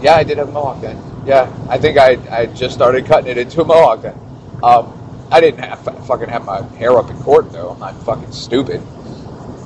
[0.00, 1.02] yeah, I did have a mohawk then.
[1.26, 4.18] Yeah, I think I, I just started cutting it into a mohawk then.
[4.62, 4.94] Um,
[5.30, 7.70] I didn't have, fucking have my hair up in court though.
[7.70, 8.80] I'm not fucking stupid.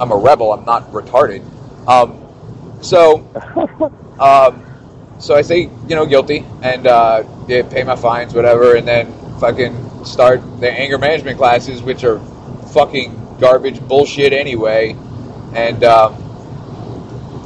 [0.01, 0.53] I'm a rebel.
[0.53, 1.45] I'm not retarded.
[1.87, 2.19] Um,
[2.83, 3.21] so,
[4.19, 4.65] um,
[5.23, 9.13] so I say you know guilty and uh, yeah, pay my fines, whatever, and then
[9.39, 12.19] fucking start the anger management classes, which are
[12.75, 14.97] fucking garbage bullshit anyway.
[15.55, 16.19] And um,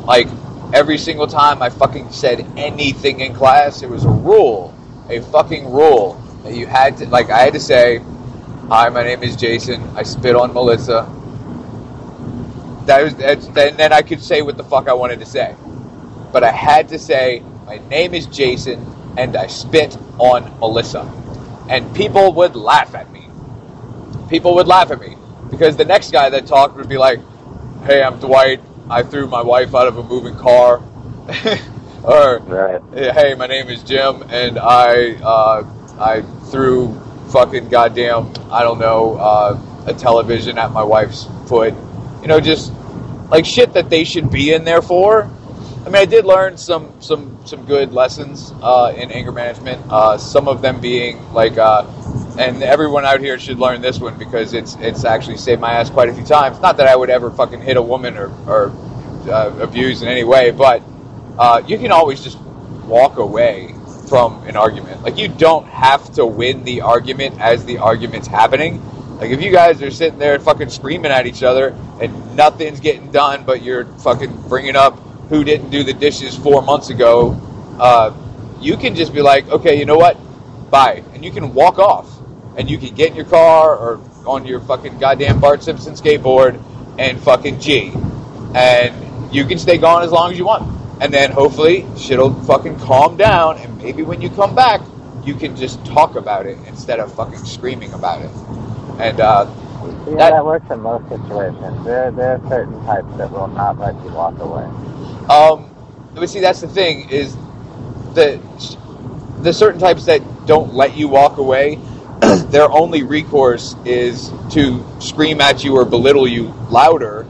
[0.07, 0.27] like
[0.73, 4.75] every single time I fucking said anything in class, it was a rule,
[5.11, 7.29] a fucking rule that you had to like.
[7.29, 7.99] I had to say,
[8.69, 9.83] "Hi, my name is Jason.
[9.95, 11.13] I spit on Melissa."
[12.87, 15.55] That was then then I could say what the fuck I wanted to say,
[16.33, 21.11] but I had to say, "My name is Jason, and I spit on Melissa,"
[21.69, 23.29] and people would laugh at me.
[24.29, 25.17] People would laugh at me
[25.51, 27.21] because the next guy that talked would be like,
[27.85, 28.61] "Hey, I'm Dwight.
[28.89, 30.81] I threw my wife out of a moving car,"
[32.05, 32.81] or Right.
[32.95, 35.65] "Hey, my name is Jim, and I uh,
[35.99, 37.01] I threw
[37.31, 41.75] fucking goddamn I don't know uh, a television at my wife's foot."
[42.23, 42.73] You know, just
[43.31, 45.31] like shit that they should be in there for.
[45.87, 49.81] I mean, I did learn some some some good lessons uh, in anger management.
[49.89, 51.87] Uh, some of them being like, uh,
[52.37, 55.89] and everyone out here should learn this one because it's it's actually saved my ass
[55.89, 56.61] quite a few times.
[56.61, 58.73] Not that I would ever fucking hit a woman or or
[59.31, 60.83] uh, abuse in any way, but
[61.39, 62.41] uh, you can always just
[62.87, 63.73] walk away
[64.09, 65.05] from an argument.
[65.05, 68.83] Like you don't have to win the argument as the argument's happening.
[69.19, 73.13] Like if you guys are sitting there fucking screaming at each other and nothing's getting
[73.13, 77.33] done, but you're fucking bringing up who didn't do the dishes four months ago,
[77.79, 78.15] uh,
[78.61, 80.17] you can just be like, okay, you know what,
[80.71, 82.09] bye, and you can walk off,
[82.57, 86.61] and you can get in your car or on your fucking goddamn Bart Simpson skateboard
[86.99, 87.93] and fucking G,
[88.55, 92.79] and you can stay gone as long as you want, and then hopefully shit'll fucking
[92.81, 94.81] calm down, and maybe when you come back,
[95.25, 98.31] you can just talk about it instead of fucking screaming about it.
[98.99, 99.47] And uh,
[100.07, 101.85] Yeah, That- that, works in most situations.
[101.85, 104.65] There, there are certain types that will not let you walk away.
[105.31, 105.71] Um,
[106.15, 107.37] but see, that's the thing is
[108.15, 108.41] that
[109.43, 111.79] the certain types that don't let you walk away
[112.51, 117.27] their only recourse is to scream at you or belittle you louder,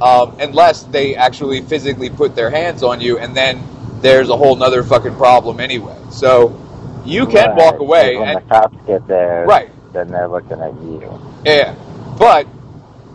[0.00, 3.62] um, unless they actually physically put their hands on you, and then
[4.00, 5.96] there's a whole nother fucking problem anyway.
[6.10, 6.60] So
[7.04, 7.54] you can Right.
[7.54, 11.20] walk away, When and the cops get there, right, then they're looking at you.
[11.44, 11.74] yeah,
[12.18, 12.46] but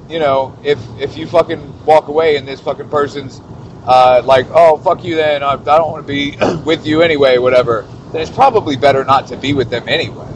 [0.09, 3.41] you know, if if you fucking walk away and this fucking person's
[3.85, 7.37] uh, like, oh fuck you, then I, I don't want to be with you anyway,
[7.37, 10.27] whatever, then it's probably better not to be with them anyway.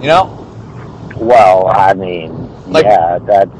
[0.00, 0.36] You know?
[1.16, 3.50] Well, I mean, Like- yeah, that's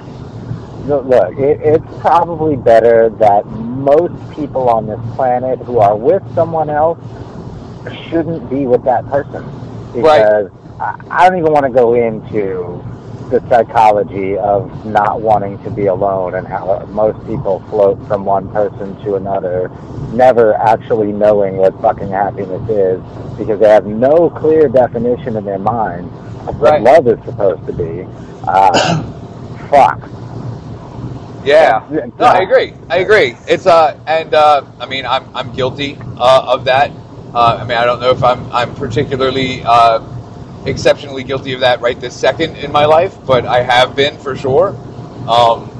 [0.86, 1.38] look.
[1.38, 6.98] It, it's probably better that most people on this planet who are with someone else
[8.08, 9.44] shouldn't be with that person
[9.94, 12.82] because I, I don't even want to go into
[13.30, 18.48] the psychology of not wanting to be alone and how most people float from one
[18.50, 19.70] person to another,
[20.12, 23.00] never actually knowing what fucking happiness is
[23.38, 26.06] because they have no clear definition in their mind
[26.48, 26.82] of what Right.
[26.82, 28.06] love is supposed to be.
[28.46, 29.02] Uh,
[29.70, 30.00] fuck.
[31.44, 31.86] Yeah.
[32.18, 32.74] No, I agree.
[32.90, 33.36] I agree.
[33.48, 36.90] It's uh, and uh, I mean, I'm I'm guilty uh, of that.
[37.32, 40.00] Uh, I mean, I don't know if I'm I'm particularly uh,
[40.66, 44.36] exceptionally guilty of that right this second in my life, but I have been for
[44.36, 44.70] sure.
[45.28, 45.70] Um,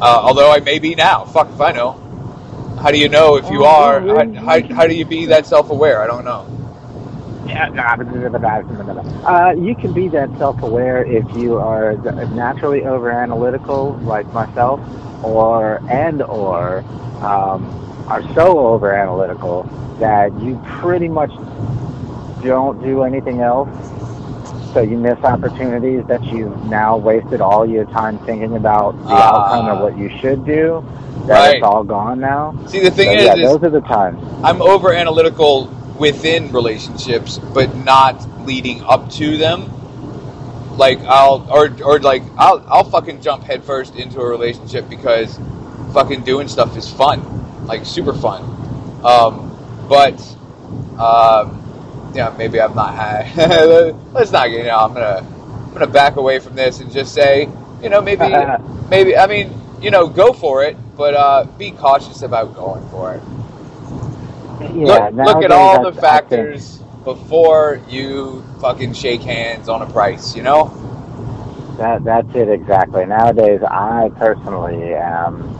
[0.00, 1.24] uh, although I may be now.
[1.24, 1.92] Fuck if I know.
[2.80, 4.00] How do you know if you Oh, are?
[4.00, 6.02] How, how, how do you be that self-aware?
[6.02, 6.46] I don't know.
[9.24, 11.94] Uh, you can be that self-aware if you are
[12.34, 14.80] naturally over-analytical, like myself,
[15.24, 16.78] or and or
[17.22, 17.64] um,
[18.08, 19.62] are so over-analytical
[20.00, 21.30] that you pretty much
[22.46, 23.68] don't do anything else.
[24.72, 29.46] So you miss opportunities that you've now wasted all your time thinking about the Ah.
[29.50, 30.84] outcome of what you should do.
[31.26, 31.54] That Right.
[31.56, 32.54] it's all gone now.
[32.66, 34.18] See, the thing So, is, yeah, is those are the times.
[34.44, 39.70] I'm over analytical within relationships, but not leading up to them.
[40.76, 45.40] Like I'll or or like I'll I'll fucking jump headfirst into a relationship because
[45.94, 47.22] fucking doing stuff is fun,
[47.66, 48.42] like super fun.
[49.02, 49.50] Um,
[49.88, 50.20] but
[50.98, 51.62] um,
[52.16, 53.32] yeah, maybe I'm not high.
[54.14, 54.60] Let's not get.
[54.60, 55.26] You know, I'm gonna
[55.66, 57.48] I'm gonna back away from this and just say,
[57.82, 58.50] you know, maybe
[58.90, 59.52] maybe I mean,
[59.82, 63.22] you know, go for it, but uh, be cautious about going for it
[64.74, 70.36] Yeah, look, look at all the factors before you fucking shake hands on a price,
[70.36, 70.92] you know?
[71.78, 73.06] That that's it exactly.
[73.06, 75.56] Nowadays, I personally am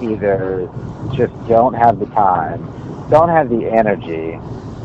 [0.00, 0.70] either
[1.12, 2.70] just don't have the time,
[3.10, 4.38] don't have the energy,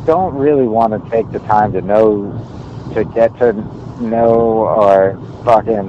[0.08, 2.32] don't really want to take the time to know,
[2.96, 3.54] to get to
[4.02, 4.34] know
[4.66, 5.86] or fucking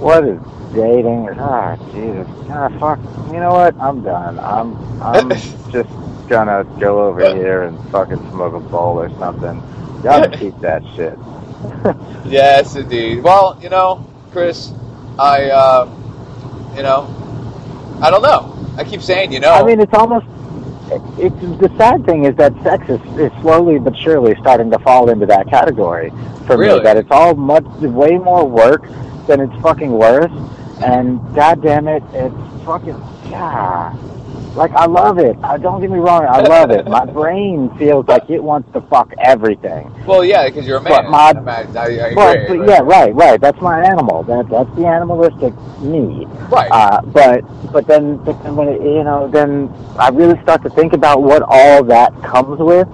[0.00, 0.40] what is
[0.74, 1.30] dating?
[1.38, 2.98] Ah, Jesus, ah, fuck.
[3.32, 3.74] You know what?
[3.80, 4.38] I'm done.
[4.40, 5.30] I'm I'm
[5.70, 5.88] just
[6.28, 9.62] gonna go over here and fucking smoke a bowl or something.
[10.02, 11.16] Y'all keep that shit.
[12.26, 13.22] Yes, indeed.
[13.22, 14.72] Well, you know, Chris,
[15.18, 15.90] I, uh,
[16.74, 17.06] you know,
[18.02, 18.56] I don't know.
[18.78, 19.52] I keep saying, you know.
[19.52, 20.26] I mean, it's almost.
[21.18, 25.08] It's the sad thing is that sex is, is slowly but surely starting to fall
[25.10, 26.10] into that category
[26.46, 26.78] for Really?
[26.78, 26.84] me.
[26.84, 28.86] That it's all much way more work
[29.26, 30.30] than it's fucking worth,
[30.84, 33.94] and god damn it, it's fucking yeah.
[34.54, 35.36] Like I love it.
[35.42, 36.86] I don't get me wrong, I love it.
[36.86, 39.92] My brain feels like it wants to fuck everything.
[40.06, 41.10] well, yeah, because you're a But man.
[41.10, 42.14] my- I'm a- I, I agree.
[42.14, 43.40] But, but but- yeah, right, right.
[43.40, 44.22] That's my animal.
[44.22, 46.26] That that's the animalistic me.
[46.50, 46.70] Right.
[46.70, 47.40] Uh, but
[47.72, 51.22] but then but then when it, you know then I really start to think about
[51.22, 52.88] what all that comes with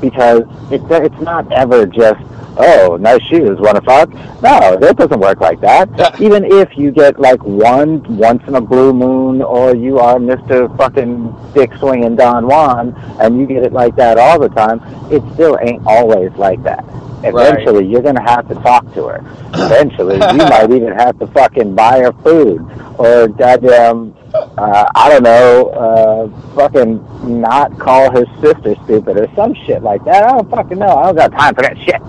[0.00, 2.20] because it's it's not ever just
[2.56, 4.08] oh nice shoes want to fuck
[4.42, 5.88] no that doesn't work like that
[6.20, 10.68] even if you get like one once in a blue moon or you are Mister
[10.70, 15.22] fucking dick swinging Don Juan and you get it like that all the time it
[15.34, 16.84] still ain't always like that
[17.24, 19.20] eventually you're gonna have to talk to her
[19.54, 22.60] eventually you might even have to fucking buy her food
[22.98, 29.54] or goddamn uh, I don't know, uh, fucking not call his sister stupid or some
[29.54, 30.24] shit like that.
[30.24, 30.96] I don't fucking know.
[30.96, 32.02] I don't got time for that shit.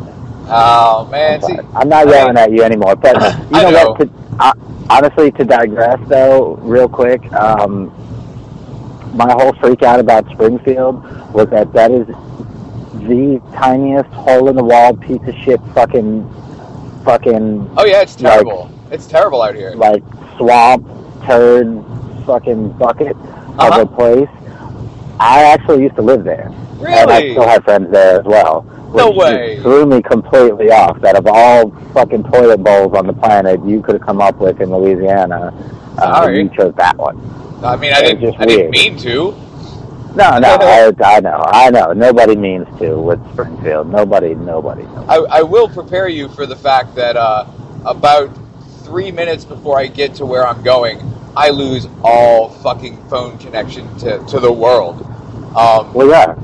[0.47, 1.43] Oh, man.
[1.43, 1.58] I'm, See.
[1.75, 2.96] I'm not yelling at you anymore.
[2.96, 3.15] But
[3.52, 3.91] you I know, know.
[3.91, 4.00] what?
[4.00, 4.54] To, uh,
[4.89, 7.87] honestly, to digress though, real quick, um,
[9.15, 14.63] my whole freak out about Springfield was that that is the tiniest hole in the
[14.63, 16.27] wall piece of shit fucking
[17.06, 18.71] fucking oh, yeah, it's like- terrible.
[18.91, 19.71] it's terrible out here.
[19.75, 20.04] like
[20.37, 20.85] swamp
[21.25, 21.83] turd
[22.25, 23.81] fucking bucket Uh-huh.
[23.81, 24.29] of a place.
[25.19, 26.48] I actually used to live there.
[26.85, 28.65] And I still have friends there as well.
[28.98, 29.62] No way.
[29.62, 31.00] Threw me completely off.
[31.02, 34.62] That of all fucking toilet bowls on the planet you could have come up with
[34.62, 35.54] in Louisiana,
[35.98, 37.17] uh, you chose that one.
[37.63, 39.31] I mean, I didn't, just I didn't mean to.
[40.15, 41.93] No, no, I, I know, I know.
[41.93, 43.89] Nobody means to with Springfield.
[43.89, 44.83] Nobody, nobody.
[44.83, 45.08] nobody.
[45.08, 47.48] I, I will prepare you for the fact that uh,
[47.85, 48.29] about
[48.83, 51.02] three minutes before I get to where I'm going,
[51.35, 55.02] I lose all fucking phone connection to, to the world.
[55.56, 56.35] Um, Well, yeah.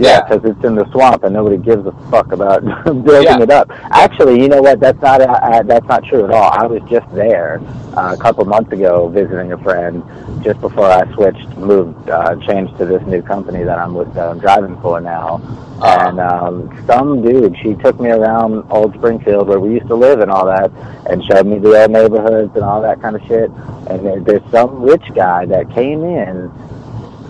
[0.00, 3.42] Yeah, because it's in the swamp and nobody gives a fuck about building Yeah.
[3.42, 3.70] it up.
[3.90, 4.80] Actually, you know what?
[4.80, 6.50] That's not uh, that's not true at all.
[6.52, 7.60] I was just there
[7.96, 10.02] uh, a couple months ago visiting a friend
[10.42, 14.28] just before I switched, moved, uh, changed to this new company that I'm with, that
[14.28, 15.34] I'm driving for now.
[15.82, 16.08] Uh-huh.
[16.08, 20.20] And um, some dude, she took me around Old Springfield where we used to live
[20.20, 20.70] and all that,
[21.10, 23.50] and showed me the old neighborhoods and all that kind of shit.
[23.90, 26.50] And there, there's some rich guy that came in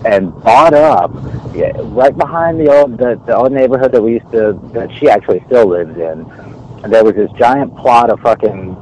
[0.04, 1.10] and bought up
[1.54, 5.08] yeah, right behind the old the, the old neighborhood that we used to that she
[5.10, 6.24] actually still lives in.
[6.82, 8.74] And there was this giant plot of fucking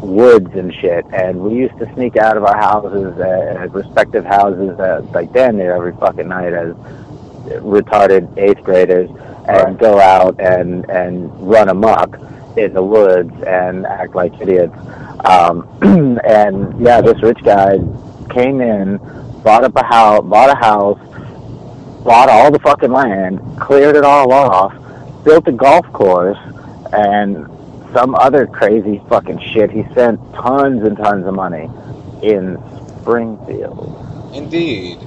[0.00, 4.24] woods and shit, and we used to sneak out of our houses uh, at respective
[4.24, 6.74] houses uh, like damn near every fucking night as
[7.62, 9.18] retarded eighth graders and
[9.48, 9.78] Right.
[9.78, 12.18] go out and and run amok
[12.56, 14.74] in the woods and act like idiots.
[15.24, 15.66] Um,
[16.24, 17.78] and yeah, this rich guy
[18.30, 18.98] came in,
[19.48, 20.98] bought up a house, bought a house,
[22.04, 24.74] bought all the fucking land, cleared it all off,
[25.24, 26.36] built a golf course,
[26.92, 27.46] and
[27.94, 29.70] some other crazy fucking shit.
[29.70, 31.64] He spent tons and tons of money
[32.22, 32.62] in
[33.00, 34.34] Springfield.
[34.34, 34.98] Indeed.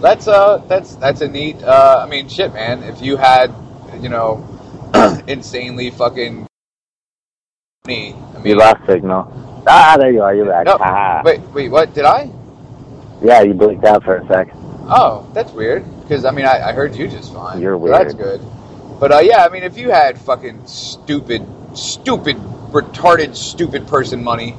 [0.00, 3.54] That's uh that's that's a neat uh I mean shit man, if you had
[4.00, 4.42] you know
[5.28, 6.48] insanely fucking
[7.86, 9.62] money I mean You lost signal.
[9.68, 10.34] Ah, there you are.
[10.34, 10.66] You're back.
[10.66, 11.22] No, ah.
[11.24, 12.32] wait wait what did I?
[13.22, 14.48] Yeah, you blinked out for a sec.
[14.92, 15.84] Oh, that's weird.
[16.02, 17.60] Because I mean I, I heard you just fine.
[17.60, 18.40] You're so That's good.
[18.98, 22.36] But uh yeah, I mean if you had fucking stupid stupid
[22.72, 24.54] retarded stupid person money,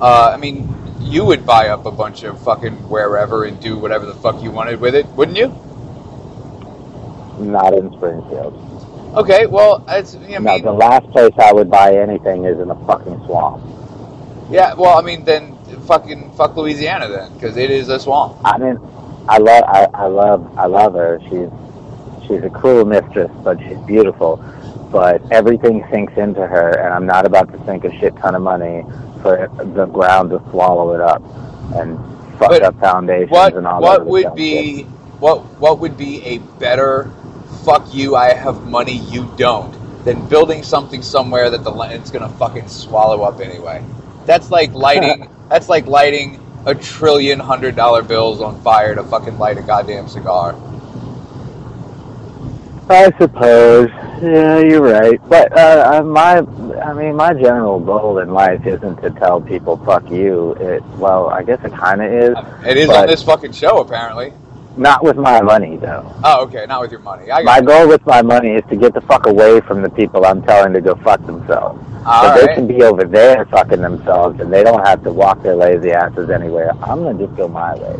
[0.00, 4.06] uh I mean you would buy up a bunch of fucking wherever and do whatever
[4.06, 5.48] the fuck you wanted with it, wouldn't you?
[7.38, 8.54] Not in Springfield.
[9.16, 12.70] Okay, well, it's, I no, mean, the last place I would buy anything is in
[12.70, 13.64] a fucking swamp.
[14.50, 15.56] yeah, well, I mean, then
[15.90, 18.36] fucking fuck Louisiana then, because it is a swamp.
[18.44, 18.78] I mean,
[19.28, 21.18] I love, I, I love, I love her.
[21.24, 24.36] She's, she's a cruel mistress, but she's beautiful.
[24.92, 28.42] But everything sinks into her, and I'm not about to sink a shit ton of
[28.42, 28.84] money
[29.20, 31.22] for the ground to swallow it up
[31.74, 31.98] and
[32.38, 34.86] fuck But up foundations What and all that what would be shit.
[35.18, 37.10] what what would be a better
[37.64, 38.14] fuck you?
[38.16, 39.72] I have money, you don't.
[40.04, 43.84] Than building something somewhere that the land's gonna fucking swallow up anyway.
[44.30, 45.28] That's like lighting.
[45.48, 50.06] that's like lighting a trillion hundred dollar bills on fire to fucking light a goddamn
[50.06, 50.54] cigar.
[52.88, 53.88] I suppose.
[54.22, 55.20] Yeah, you're right.
[55.28, 56.38] But uh, uh, my,
[56.80, 61.28] I mean, my general goal in life isn't to tell people "fuck you." It, well,
[61.28, 62.36] I guess it kind of is.
[62.64, 64.32] It is on this fucking show apparently.
[64.76, 66.14] Not with my money, though.
[66.22, 67.32] Oh, okay, not with your money.
[67.32, 69.90] I My got goal with my money is to get the fuck away from the
[69.90, 71.84] people I'm telling to go fuck themselves.
[72.06, 75.42] All if they can be over there fucking themselves and they don't have to walk
[75.42, 77.96] their lazy asses anywhere, I'm gonna just go my way.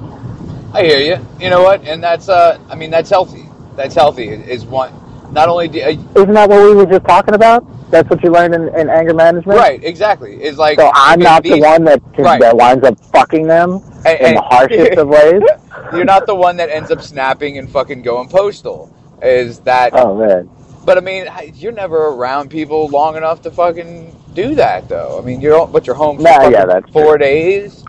[0.73, 1.27] I hear you.
[1.41, 1.83] You know what?
[1.85, 3.45] And that's uh, I mean, that's healthy.
[3.77, 4.29] That's healthy.
[4.29, 4.93] Is one.
[5.33, 7.65] Not only do, uh, Isn't that what we were just talking about?
[7.91, 9.59] That's what you learned in, in anger management.
[9.59, 10.43] right, exactly.
[10.43, 12.41] Is like So I'm not the one that Right.
[12.41, 15.43] that winds up fucking them And- in and- the harshest of ways.
[15.93, 18.95] You're not the one that ends up snapping and fucking going postal.
[19.23, 19.91] Is that?
[19.95, 20.49] Oh man.
[20.85, 25.19] But I mean, you're never around people long enough to fucking do that, though.
[25.21, 27.27] I mean, you're but you're home for Nah, yeah, that's four true.
[27.27, 27.85] days.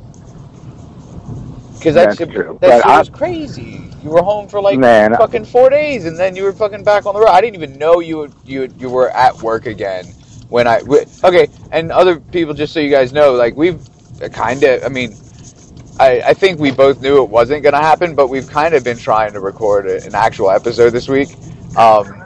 [1.77, 2.57] Because that That's shit, true.
[2.61, 3.89] that shit was crazy.
[4.03, 5.15] You were home for like Man.
[5.15, 7.29] fucking four days, and then you were fucking back on the road.
[7.29, 10.05] I didn't even know you would- you you were at work again
[10.49, 10.81] when I
[11.23, 11.47] okay.
[11.71, 13.79] And other people, just so you guys know, like we've
[14.31, 14.83] kind of.
[14.83, 15.15] I mean,
[15.99, 18.83] I I think we both knew it wasn't going to happen, but we've kind of
[18.83, 21.29] been trying to record an actual episode this week.
[21.77, 22.20] Um,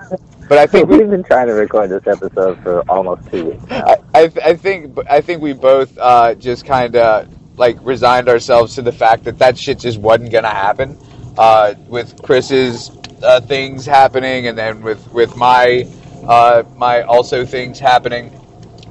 [0.47, 3.63] but I think we We've been trying to record this episode for almost two weeks.
[3.69, 8.75] I, I, I think I think we both uh, just kind of like resigned ourselves
[8.75, 10.97] to the fact that that shit just wasn't gonna happen.
[11.37, 12.91] Uh, with Chris's
[13.21, 15.87] uh, things happening, and then with with my
[16.27, 18.31] uh, my also things happening,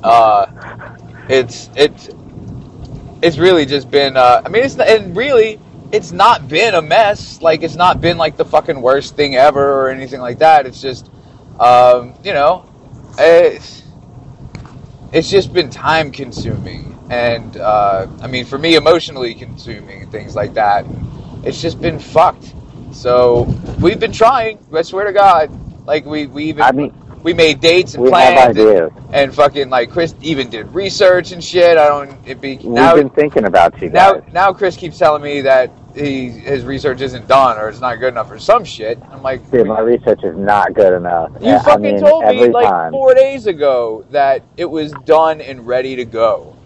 [0.03, 0.47] uh,
[1.29, 2.11] it's it's
[3.23, 4.17] it's really just been.
[4.17, 5.61] Uh, I mean, it's and really.
[5.93, 7.41] It's not been a mess.
[7.41, 10.67] Like it's not been like the fucking worst thing ever or anything like that.
[10.67, 11.09] It's just,
[11.61, 12.69] um, you know,
[13.19, 13.83] it's,
[15.13, 16.91] it's just been time consuming.
[17.11, 20.87] And uh, i mean for me emotionally consuming and things like that
[21.45, 22.55] it's just been fucked.
[22.93, 23.43] So
[23.81, 25.51] we've been trying i swear to god.
[25.87, 29.69] Like we we even I mean, we made dates and we plans and, and fucking
[29.69, 31.77] like chris even did research and shit.
[31.77, 34.23] I don't it be Now, We've been thinking about you guys.
[34.25, 37.97] now now chris keeps telling me that he his research isn't done or it's not
[38.01, 38.99] good enough or some shit.
[39.11, 41.31] I'm like, Dude, my research is not good enough.
[41.41, 42.93] you I fucking mean, told me like time.
[42.93, 46.57] four days ago that it was done and ready to go.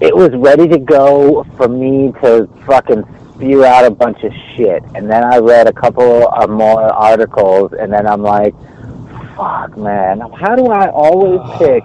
[0.00, 3.02] it was ready to go for me to fucking
[3.34, 4.82] spew out a bunch of shit.
[4.94, 8.54] And then I read a couple of more articles, and then I'm like,
[9.36, 11.84] fuck, man, how do I always pick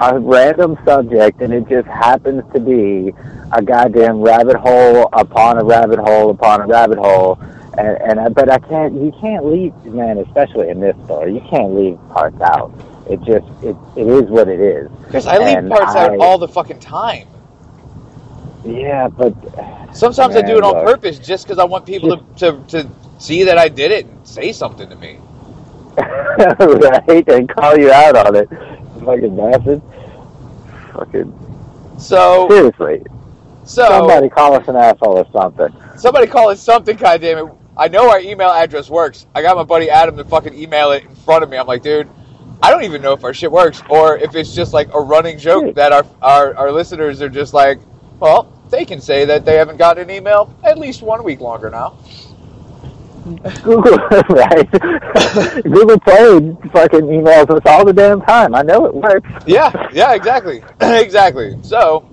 [0.00, 3.12] a random subject and it just happens to be
[3.52, 7.38] a goddamn rabbit hole upon a rabbit hole upon a rabbit hole?
[7.76, 8.94] And, and I, but I can't.
[8.94, 10.18] You can't leave, man.
[10.18, 12.72] Especially in this story, you can't leave parts out.
[13.10, 14.90] It just it it is what it is.
[15.06, 17.26] Because I leave And parts I- out all the fucking time.
[18.64, 19.34] Yeah, but
[19.94, 20.86] Sometimes I do it on look.
[20.86, 24.26] purpose just because I want people to, to, to see that I did it and
[24.26, 25.18] say something to me.
[25.98, 28.48] right, and call you out on it,
[29.04, 29.82] fucking bastard.
[30.94, 33.02] Fucking So, seriously,
[33.64, 35.68] so somebody call us an asshole or something.
[35.96, 37.56] somebody call us something, goddammit.
[37.76, 39.26] I know our email address works.
[39.34, 41.56] I got my buddy Adam to fucking email it in front of me.
[41.56, 42.08] I'm like, dude,
[42.62, 45.38] I don't even know if our shit works or if it's just like a running
[45.38, 47.80] joke that our, our, our listeners are just like,
[48.20, 51.68] well, they can say that they haven't gotten an email at least one week longer
[51.68, 51.98] now.
[53.62, 53.96] Google,
[54.28, 54.70] right?
[55.62, 58.54] Google Play fucking emails us all the damn time.
[58.54, 59.28] I know it works.
[59.46, 61.56] Yeah, yeah, exactly, exactly.
[61.62, 62.08] So,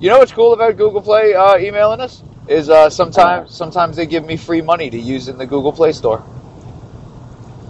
[0.00, 4.06] you know what's cool about Google Play uh, emailing us is uh, sometimes sometimes they
[4.06, 6.22] give me free money to use in the Google Play Store.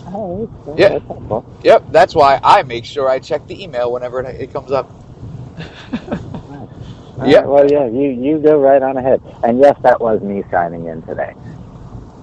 [0.06, 0.98] Oh, that's- Yeah.
[1.28, 1.46] that's.
[1.64, 4.88] Yep, that's why I make sure I check the email whenever it, it comes up.
[7.20, 7.38] All Yeah.
[7.38, 9.20] right, well, yeah, you you go right on ahead.
[9.42, 11.34] And yes, that was me signing in today.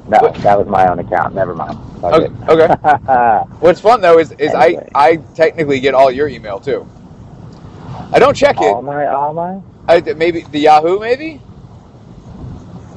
[0.08, 0.36] No, What?
[0.36, 1.36] that was my own account.
[1.36, 1.78] Never mind.
[2.00, 2.68] Fuck Okay, okay.
[3.60, 4.88] What's fun though is is Anyway.
[4.96, 6.88] I I technically get all your email too.
[8.14, 8.84] I don't check all it.
[8.84, 9.60] my, all my.
[9.88, 11.42] I, maybe the Yahoo, maybe.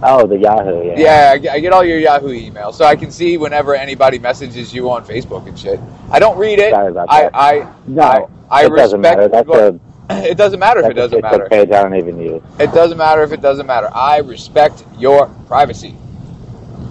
[0.03, 0.86] Oh, the Yahoo.
[0.86, 0.95] Yeah.
[0.99, 4.18] Yeah, I get, I get all your Yahoo emails, so I can see whenever anybody
[4.18, 5.80] messages you on Facebook and shit.
[6.11, 6.72] I don't read it.
[6.72, 7.34] Sorry about I that.
[7.34, 9.28] I No, I, I it doesn't matter.
[9.28, 9.80] That's a
[10.11, 11.49] it doesn't matter if it doesn't matter.
[11.51, 12.43] page I don't even use.
[12.59, 13.91] It doesn't matter if it doesn't matter.
[13.93, 15.97] I respect your privacy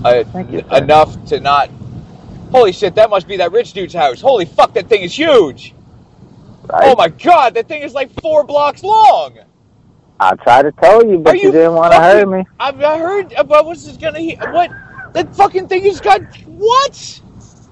[0.04, 1.70] uh, Thank you, enough to not.
[2.52, 2.96] Holy shit!
[2.96, 4.22] That must be that rich dude's house.
[4.22, 4.74] Holy fuck!
[4.74, 5.74] That thing is huge.
[6.68, 6.84] Right?
[6.90, 7.56] Oh my god!
[7.56, 9.40] That thing is like four blocks long.
[10.20, 12.44] I tried to tell you, but you, you didn't want to hurt me.
[12.60, 14.20] I've I heard uh, about what's this gonna.
[14.20, 14.72] he- What?
[15.14, 17.22] That fucking thing has got what?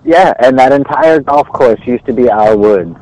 [0.03, 2.95] Yeah, and that entire golf course used to be our woods.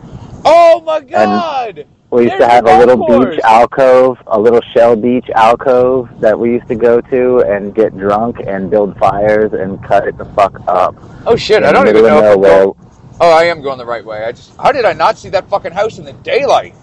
[0.45, 1.85] Oh my god!
[2.09, 3.35] We used There's to have a little course.
[3.35, 7.97] beach alcove, a little shell beach alcove that we used to go to and get
[7.97, 10.95] drunk and build fires and cut it the fuck up.
[11.25, 11.63] Oh shit!
[11.63, 12.17] I don't even know.
[12.19, 12.63] If nowhere.
[12.65, 12.75] going,
[13.19, 14.23] oh, I am going the right way.
[14.23, 14.55] I just.
[14.57, 16.75] How did I not see that fucking house in the daylight?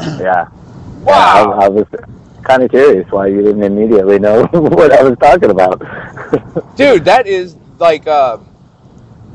[0.00, 0.48] Yeah.
[1.08, 1.52] Wow.
[1.60, 1.86] I, I was
[2.42, 5.80] kind of curious why you didn't immediately know what I was talking about.
[6.76, 8.38] Dude, that is like uh,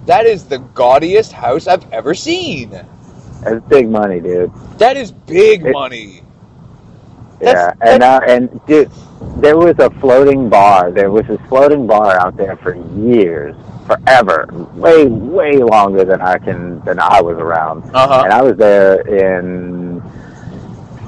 [0.05, 2.73] that is the gaudiest house I've ever seen.
[3.45, 4.51] It's big money, dude.
[4.77, 6.21] That is big It- money.
[7.41, 8.89] Yeah, That's- and now and dude,
[9.37, 10.91] there was a floating bar.
[10.91, 13.53] There was this floating bar out there for years,
[13.85, 17.83] forever, way way longer than I can than I was around.
[17.93, 18.21] Uh-huh.
[18.23, 19.82] And I was there in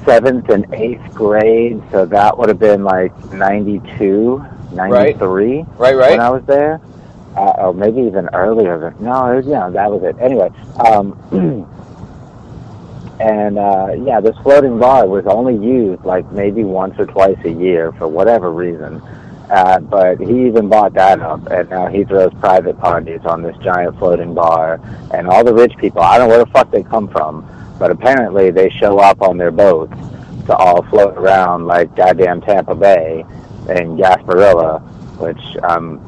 [0.06, 4.42] seventh and eighth grade, so that would have been like 92,
[4.72, 6.18] 93 Right, when right.
[6.18, 6.80] I was there.
[7.36, 8.78] Uh, or maybe even earlier.
[8.78, 10.16] Than, no, it was, yeah, that was it.
[10.18, 10.48] Anyway,
[10.80, 11.12] um,
[13.20, 17.50] and uh, yeah, this floating bar was only used like maybe once or twice a
[17.50, 19.02] year for whatever reason.
[19.50, 23.56] Uh, but he even bought that up, and now he throws private parties on this
[23.58, 24.80] giant floating bar.
[25.12, 27.46] And all the rich people, I don't know where the fuck they come from,
[27.78, 29.92] but apparently they show up on their boats
[30.46, 33.24] to all float around like goddamn Tampa Bay
[33.68, 34.80] and Gasparilla,
[35.18, 36.00] which I'm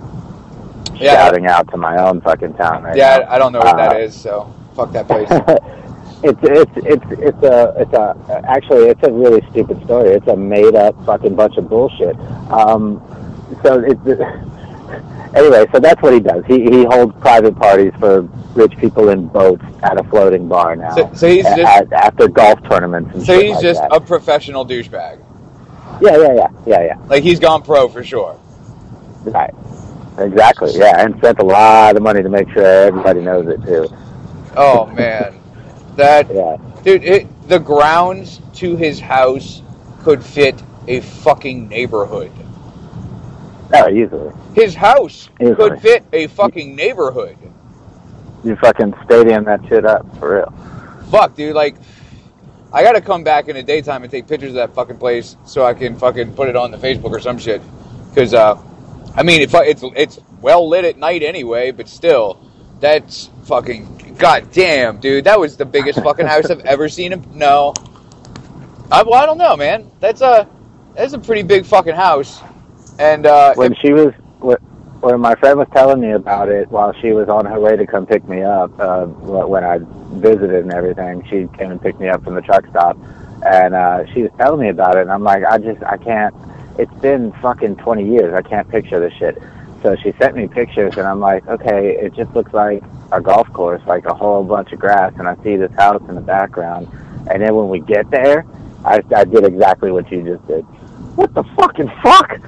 [0.95, 1.14] Yeah.
[1.14, 3.31] shouting out to my own fucking town right Yeah, now.
[3.33, 5.29] I don't know what that Uh, is, so fuck that place.
[6.23, 10.11] it's it's it's it's a it's a actually it's a really stupid story.
[10.11, 12.16] It's a made up fucking bunch of bullshit.
[12.51, 13.01] Um,
[13.62, 14.01] so it's
[15.35, 15.66] anyway.
[15.72, 16.45] So that's what he does.
[16.47, 18.22] He he holds private parties for
[18.55, 20.95] rich people in boats at a floating bar now.
[20.95, 23.95] So- so he's a- just- after golf tournaments and So he's like just that.
[23.95, 25.18] a professional douchebag.
[26.01, 28.37] yeah yeah yeah yeah yeah Like he's gone pro for sure.
[29.24, 29.55] right
[30.18, 33.89] exactly yeah and spent a lot of money to make sure everybody knows it too.
[34.57, 35.39] Oh man,
[35.97, 36.57] that Yeah.
[36.83, 37.05] dude.
[37.05, 39.62] It, the grounds to his house
[40.03, 42.31] could fit a fucking neighborhood.
[43.75, 44.33] Oh, easily.
[44.55, 45.55] His house Easily.
[45.57, 47.37] could fit a fucking neighborhood.
[48.45, 51.05] You fucking stadium that shit up for real.
[51.11, 51.55] Fuck, dude.
[51.55, 51.77] Like,
[52.73, 55.64] I gotta come back in the daytime and take pictures of that fucking place so
[55.64, 57.61] I can fucking put it on the Facebook or some shit.
[58.14, 58.61] Cause uh,
[59.14, 62.39] I mean, it, it's it's well lit at night anyway, but still,
[62.81, 65.25] that's fucking goddamn, dude.
[65.25, 67.12] That was the biggest fucking house I've ever seen.
[67.12, 67.75] In, no,
[68.91, 69.91] I, well, I don't know, man.
[70.01, 70.49] That's a
[70.95, 72.41] that's a pretty big fucking house,
[72.99, 76.93] and uh, when she was wh- when my friend was telling me about it while
[77.01, 79.79] she was on her way to come pick me up uh wh- when I
[80.19, 82.99] visited and everything she came and picked me up from the truck stop.
[83.47, 86.35] And uh she was telling me about it and I'm like I just I can't
[86.79, 88.35] it's been fucking 20 years.
[88.35, 89.41] I can't picture this shit.
[89.83, 92.83] So she sent me pictures and I'm like okay it just looks like
[93.13, 96.17] a golf course like a whole bunch of grass and I see this house in
[96.17, 96.89] the background.
[97.31, 98.45] And then when we get there
[98.85, 100.67] I, I did exactly what you just did
[101.19, 102.39] what the fucking fuck?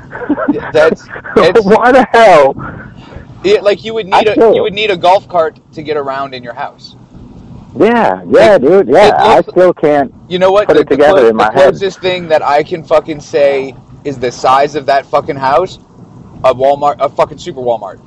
[0.73, 1.07] That's-
[1.65, 2.55] why the hell?
[3.45, 5.97] yeah, like you would need a feel you would need a golf cart to get
[5.97, 6.95] around in your house.
[7.77, 8.89] Yeah, yeah, dude.
[8.89, 10.13] Yeah, it I still can't.
[10.29, 10.67] You know what?
[10.69, 11.71] Put the, it together the, in my the head.
[11.71, 15.79] closest thing that I can fucking say is the size of that fucking house,
[16.45, 17.99] a Walmart, a fucking super Walmart.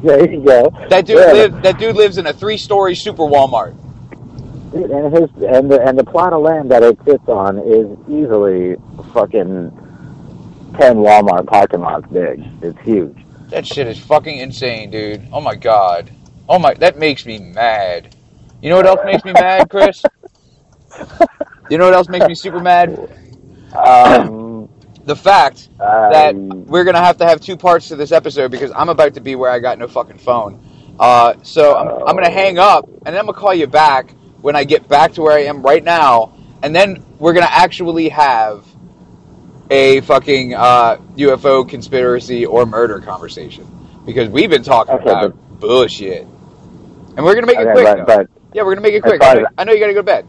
[0.02, 0.70] there you go.
[0.90, 1.32] That dude Yeah.
[1.32, 3.74] live, That dude lives in a three-story super Walmart.
[4.74, 8.76] And his and the and the plot of land that it sits on is easily
[9.12, 9.70] fucking
[10.78, 12.42] ten Walmart parking lots big.
[12.62, 13.16] It's huge.
[13.50, 15.28] That shit is fucking insane, dude.
[15.32, 16.10] Oh my god.
[16.48, 18.16] Oh my, that makes me mad.
[18.62, 20.02] You know what else makes me mad, Chris?
[21.70, 22.90] You know what else makes me super mad?
[23.74, 24.68] Um,
[25.04, 28.70] The fact that um, we're gonna have to have two parts to this episode because
[28.74, 30.64] I'm about to be where I got no fucking phone.
[30.98, 34.14] Uh, so I'm, I'm gonna hang up and then I'm gonna call you back
[34.44, 38.10] when I get back to where I am right now, and then we're gonna actually
[38.10, 38.66] have
[39.70, 43.66] a fucking uh, UFO conspiracy or murder conversation
[44.04, 46.26] because we've been talking Okay, about bullshit,
[47.16, 47.84] and we're gonna make it quick.
[47.96, 49.22] but, but yeah, we're gonna make it quick.
[49.22, 50.28] I know, I know you gotta go to bed.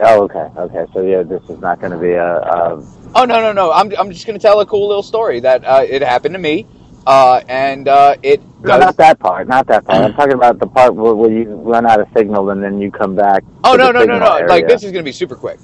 [0.00, 0.84] oh, okay, okay.
[0.92, 2.84] So yeah, this is not going to be a, a
[3.14, 3.70] Oh no no no!
[3.70, 6.66] I'm I'm just gonna tell a cool little story that uh, it happened to me,
[7.08, 8.80] uh, and uh, it no, does.
[8.80, 10.04] not that part, not that part.
[10.04, 12.90] I'm talking about the part where, where you run out of signal and then you
[12.90, 13.42] come back.
[13.64, 14.46] oh to no no no no!
[14.46, 15.58] Like this is gonna be super quick.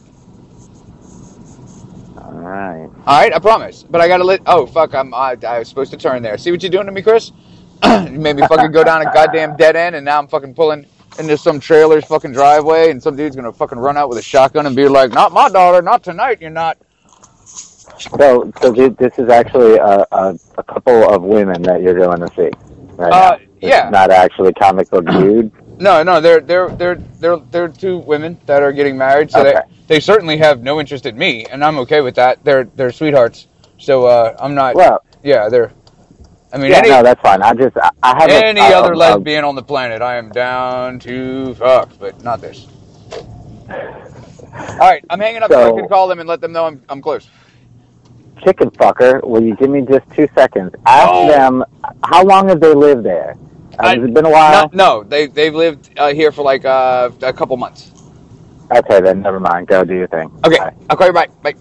[2.16, 2.88] All right.
[3.06, 3.82] All right, I promise.
[3.82, 4.40] But I gotta let.
[4.46, 4.94] Oh fuck!
[4.94, 6.38] I'm I, I was supposed to turn there.
[6.38, 7.30] See what you're doing to me, Chris?
[7.84, 10.86] you made me fucking go down a goddamn dead end, and now I'm fucking pulling
[11.18, 14.64] into some trailer's fucking driveway, and some dude's gonna fucking run out with a shotgun
[14.64, 16.40] and be like, "Not my daughter, not tonight.
[16.40, 16.78] You're not."
[17.98, 22.28] So, so this is actually a, a, a couple of women that you're going to
[22.34, 22.50] see.
[22.96, 23.88] Right Uh, yeah.
[23.90, 25.50] not actually comic book dude.
[25.80, 29.54] No, no, they're they're they're they're they're two women that are getting married, so Okay.
[29.88, 32.44] they they certainly have no interest in me, and I'm okay with that.
[32.44, 34.76] They're they're sweethearts, so uh, I'm not.
[34.76, 35.72] Well, yeah, they're.
[36.52, 37.42] I mean, yeah, any no, that's fine.
[37.42, 40.14] I just I, I have any a, a, other a- lesbian on the planet, I
[40.16, 42.68] am down to fuck, but not this.
[43.70, 46.66] All right, I'm hanging up so, So- I can call them and let them know
[46.66, 47.28] I'm I'm close.
[48.44, 49.22] Chicken fucker.
[49.24, 50.72] Will you give me just two seconds?
[50.86, 51.28] Ask Oh.
[51.28, 51.64] them
[52.04, 53.36] how long have they lived there.
[53.78, 54.70] Uh, I- has it been a while?
[54.72, 57.90] No, no, they they've lived uh, here for like uh, a couple months.
[58.70, 59.66] Okay, then never mind.
[59.66, 60.30] Go do your thing.
[60.46, 61.30] Okay, All right, I'll call you back.
[61.42, 61.54] Bye.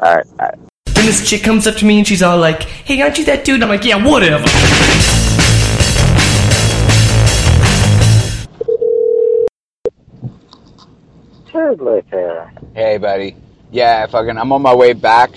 [0.00, 0.26] all right.
[0.40, 0.58] All right.
[0.86, 3.44] Then this chick comes up to me and she's all like, "Hey, aren't you that
[3.44, 4.44] dude?" And I'm like, "Yeah, whatever."
[11.50, 11.80] Turd
[12.74, 13.36] Hey, buddy.
[13.70, 15.30] Yeah, fucking, I'm on my way back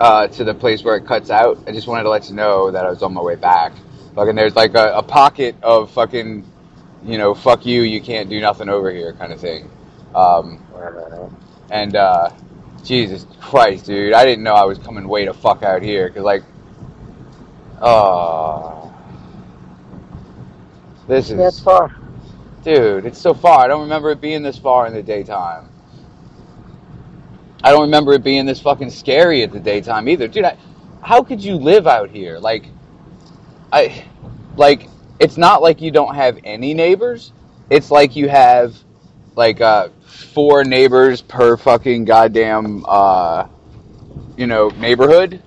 [0.00, 1.58] uh, to the place where it cuts out.
[1.68, 3.72] I just wanted to let you know that I was on my way back.
[4.14, 6.50] Fucking, there's like a, a pocket of fucking,
[7.04, 9.70] you know, fuck you, you can't do nothing over here kind of thing.
[10.14, 10.62] Um,
[11.70, 12.30] and, uh,
[12.82, 16.24] Jesus Christ, dude, I didn't know I was coming way to fuck out here, because,
[16.24, 16.42] like,
[17.80, 18.92] oh.
[21.06, 21.38] This is.
[21.38, 21.96] That's far.
[22.62, 23.64] Dude, it's so far.
[23.64, 25.69] I don't remember it being this far in the daytime.
[27.62, 30.28] I don't remember it being this fucking scary at the daytime either.
[30.28, 30.56] Dude, I,
[31.02, 32.38] how could you live out here?
[32.38, 32.66] Like,
[33.72, 34.04] I,
[34.56, 34.88] like,
[35.18, 37.32] it's not like you don't have any neighbors.
[37.68, 38.76] It's like you have,
[39.36, 39.90] like, uh,
[40.32, 43.46] four neighbors per fucking goddamn, uh,
[44.36, 45.42] you know, neighborhood.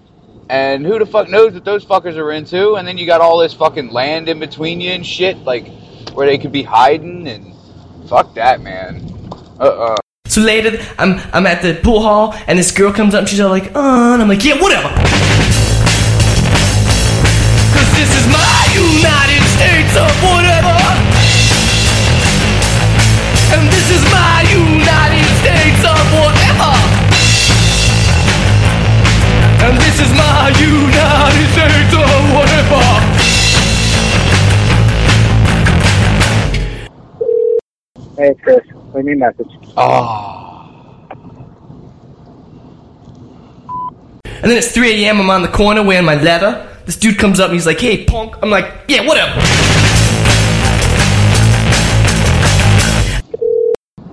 [0.50, 2.76] And who the fuck knows what those fuckers are into?
[2.76, 5.68] And then you got all this fucking land in between you and shit, like,
[6.14, 7.56] where they could be hiding and
[8.08, 9.10] fuck that, man.
[9.60, 10.03] Uh uh
[10.34, 13.40] So later, I'm I'm at the pool hall and this girl comes up and she's
[13.40, 14.90] all like, "Uh," and I'm like, "Yeah, whatever."
[17.70, 20.74] Cause this is my United States of whatever.
[23.54, 26.74] And this is my United States of whatever.
[29.70, 32.03] And this is my United States of
[38.18, 38.62] Hey, Chris.
[38.94, 39.48] Leave me a message.
[39.76, 40.70] Oh.
[44.26, 45.20] And then it's 3 a.m.
[45.20, 46.70] I'm on the corner wearing my leather.
[46.86, 49.40] This dude comes up and he's like, "Hey, punk." I'm like, "Yeah, whatever."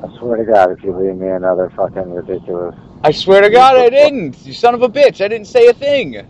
[0.02, 2.76] I swear to God, if you leave me another fucking ridiculous.
[3.02, 4.46] I swear to God, I didn't.
[4.46, 5.22] You son of a bitch!
[5.22, 6.24] I didn't say a thing.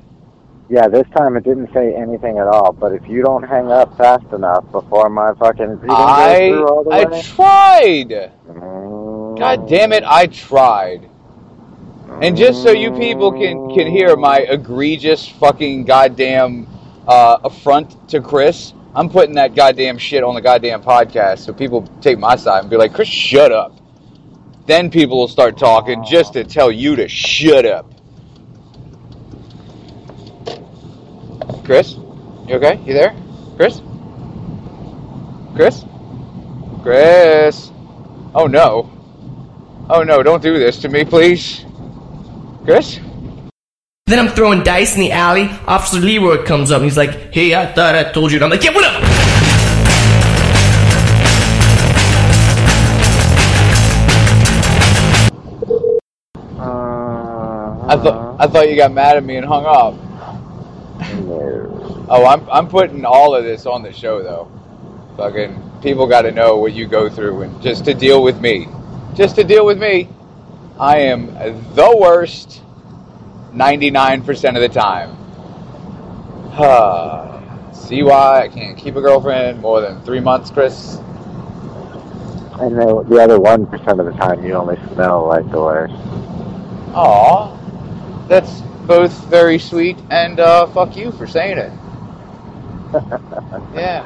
[0.71, 2.73] Yeah, this time it didn't say anything at all.
[2.73, 6.91] But if you don't hang up fast enough before my fucking I through all the
[6.91, 8.33] I way, tried.
[8.49, 9.37] Mm.
[9.37, 10.05] God damn it!
[10.07, 11.11] I tried.
[12.23, 16.69] And just so you people can can hear my egregious fucking goddamn
[17.09, 21.83] uh, affront to Chris, I'm putting that goddamn shit on the goddamn podcast so people
[22.01, 23.77] take my side and be like, Chris, shut up.
[24.67, 27.93] Then people will start talking just to tell you to shut up.
[31.71, 31.95] Chris,
[32.49, 32.81] you okay?
[32.85, 33.15] You there?
[33.55, 33.81] Chris?
[35.55, 35.85] Chris?
[36.83, 37.71] Chris?
[38.35, 38.91] Oh no.
[39.89, 41.65] Oh no, don't do this to me, please.
[42.65, 42.99] Chris?
[44.07, 45.49] Then I'm throwing dice in the alley.
[45.69, 48.51] Officer Leroy comes up and he's like, "Hey, I thought I told you." And I'm
[48.51, 48.97] like, "Yeah, whatever."
[56.59, 60.10] Uh, I thought I thought you got mad at me and hung up.
[61.01, 64.51] Oh, I'm I'm putting all of this on the show though.
[65.17, 68.69] Fucking people got to know what you go through and just to deal with me.
[69.15, 70.09] Just to deal with me.
[70.79, 71.35] I am
[71.75, 72.63] the worst
[73.53, 75.17] 99% of the time.
[77.75, 80.97] See why I can't keep a girlfriend more than 3 months, Chris?
[82.61, 85.95] And then the other one percent of the time, you only smell like the worst.
[86.95, 87.57] Aw,
[88.29, 91.73] that's both very sweet and uh, fuck you for saying it.
[93.73, 94.03] Yeah,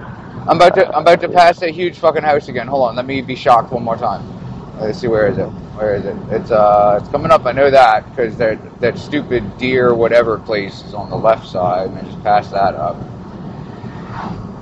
[0.47, 2.67] I'm about to I'm about to pass that huge fucking house again.
[2.67, 4.23] Hold on, let me be shocked one more time.
[4.79, 5.49] Let's see where is it?
[5.79, 6.17] Where is it?
[6.31, 7.47] It's uh, it's coming up.
[7.47, 11.89] I know that because that that stupid deer whatever place is on the left side,
[11.89, 12.97] and I just pass that up.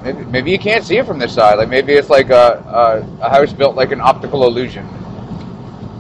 [0.05, 1.59] Maybe maybe you can't see it from this side.
[1.59, 2.63] Like maybe it's like a
[3.21, 4.87] a, a house built like an optical illusion.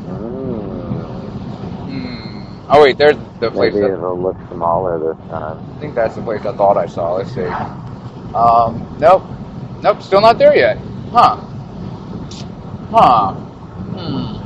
[0.06, 0.62] Mm.
[1.90, 2.61] Hmm.
[2.74, 3.74] Oh wait, there's the place.
[3.74, 5.58] Maybe that- it'll look smaller this time.
[5.76, 7.14] I think that's the place I thought I saw.
[7.14, 7.44] Let's see.
[8.34, 9.22] Um, nope.
[9.82, 10.78] Nope, still not there yet.
[11.10, 11.36] Huh.
[12.90, 13.34] Huh.
[13.34, 14.38] Hmm.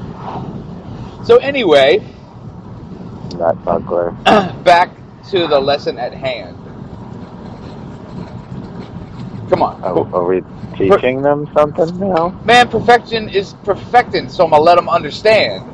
[1.25, 2.03] So anyway,
[3.39, 4.11] That buckler.
[4.65, 4.91] back
[5.31, 6.57] to the lesson at hand.
[9.51, 9.83] Come on.
[9.85, 10.43] Are, are we
[10.77, 12.31] teaching them something now?
[12.45, 15.65] Man, perfection is perfecting, so I'm gonna let them understand.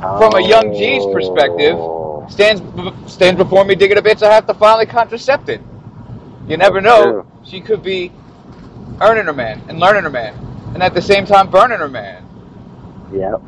[0.00, 1.78] From a young G's perspective.
[2.30, 2.62] Stands
[3.12, 5.60] stands before me digging a bitch I have to finally contracept it.
[6.48, 7.26] You never know.
[7.44, 8.12] She could be
[9.00, 10.34] earning her man and learning her man,
[10.74, 12.24] and at the same time burning her man.
[13.12, 13.40] Yep.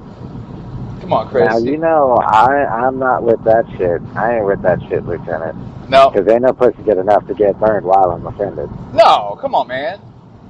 [1.00, 1.48] Come on, Chris.
[1.48, 4.00] Now you know I I'm not with that shit.
[4.16, 5.56] I ain't with that shit, Lieutenant.
[5.88, 8.68] no, Because ain't no pussy good enough to get burned while I'm offended.
[8.92, 10.00] no, come on, man.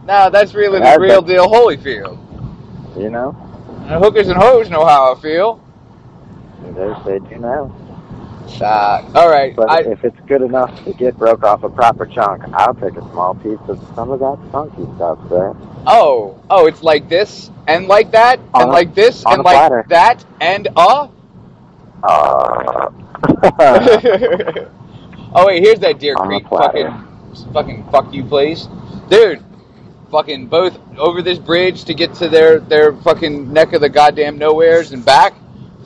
[0.06, 1.26] Now that's really the That's real it.
[1.26, 2.18] deal, Holyfield.
[2.98, 3.36] You know?
[3.86, 5.61] And hookers and hoes know how I feel.
[6.74, 7.70] They say do now.
[8.60, 12.06] Uh, all right, But I, if it's good enough to get broke off a proper
[12.06, 15.54] chunk, I'll take a small piece of some of that funky stuff, there.
[15.86, 19.54] oh, oh, it's like this and like that On and a- like this and like
[19.56, 19.84] platter.
[19.88, 21.08] that and uh.
[22.02, 22.90] Uh,
[25.34, 27.08] oh wait, here's that Deer On Creek fucking
[27.52, 28.68] fucking fuck you place,
[29.08, 29.42] dude.
[30.10, 34.36] Fucking both over this bridge to get to their their fucking neck of the goddamn
[34.38, 35.34] nowheres and back.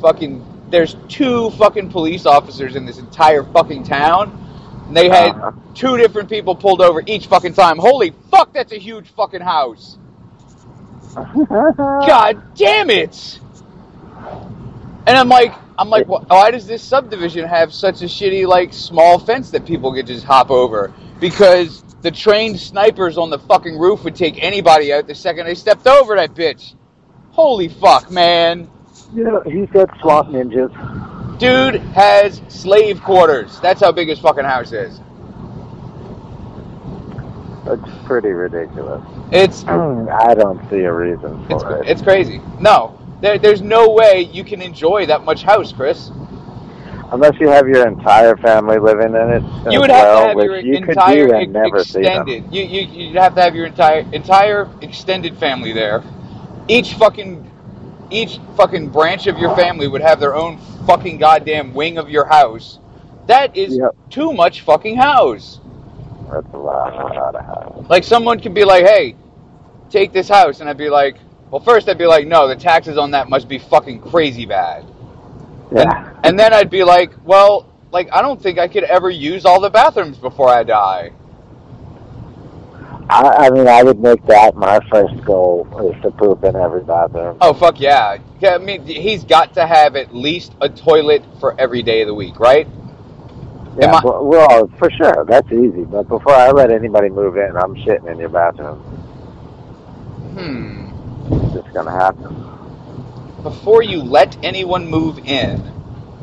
[0.01, 4.43] Fucking, there's two fucking police officers in this entire fucking town.
[4.89, 5.53] And they had Uh-huh.
[5.75, 7.79] two different people pulled over each fucking time.
[7.79, 9.99] Holy fuck, that's a huge fucking house.
[11.17, 13.41] God damn it!
[15.07, 18.73] And I'm like, I'm like, wh- why does this subdivision have such a shitty, like,
[18.73, 20.93] small fence that people could just hop over?
[21.21, 25.55] Because the trained snipers on the fucking roof would take anybody out the second they
[25.55, 26.75] stepped over that bitch.
[27.31, 28.69] Holy fuck, man.
[29.15, 31.39] Yeah, he's got SWAT ninjas.
[31.39, 33.61] Dude has slave quarters.
[33.61, 35.01] That's how big his fucking house is.
[37.67, 39.03] It's pretty ridiculous.
[39.33, 41.89] It's I don't see a reason it's for it.
[41.89, 42.41] it's crazy.
[42.61, 46.11] No, there, there's no way you can enjoy that much house, Chris.
[47.13, 49.73] Unless you have your entire family living in it.
[49.73, 52.29] You would have well, to have your you could entire ex- and never see them.
[52.29, 52.53] extended.
[52.53, 56.03] You, you you'd have to have your entire entire extended family there.
[56.69, 57.49] Each fucking
[58.11, 62.25] each fucking branch of your family would have their own fucking goddamn wing of your
[62.27, 62.79] house.
[63.27, 63.95] That is Yep.
[64.11, 65.61] too much fucking house.
[66.31, 67.87] That's a lot, a lot of house.
[67.89, 69.15] Like someone could be like, "Hey,
[69.91, 71.17] take this house," and I'd be like,
[71.51, 74.85] "Well, first I'd be like, no, the taxes on that must be fucking crazy bad."
[75.73, 76.11] Yeah.
[76.23, 79.61] And then I'd be like, well, like I don't think I could ever use all
[79.61, 81.11] the bathrooms before I die.
[83.09, 86.83] I, I mean, I would make that my first goal is to poop in every
[86.83, 87.39] bathroom.
[87.41, 88.19] Oh fuck yeah!
[88.41, 92.09] Yeah, I mean he's got to have at least a toilet for every day of
[92.09, 92.67] the week, right?
[93.79, 95.85] Yeah, I- well, well, for sure, that's easy.
[95.85, 98.79] But before I let anybody move in, I'm shitting in your bathroom.
[100.35, 101.35] Hmm.
[101.45, 102.35] It's just gonna happen.
[103.43, 105.63] Before you let anyone move in,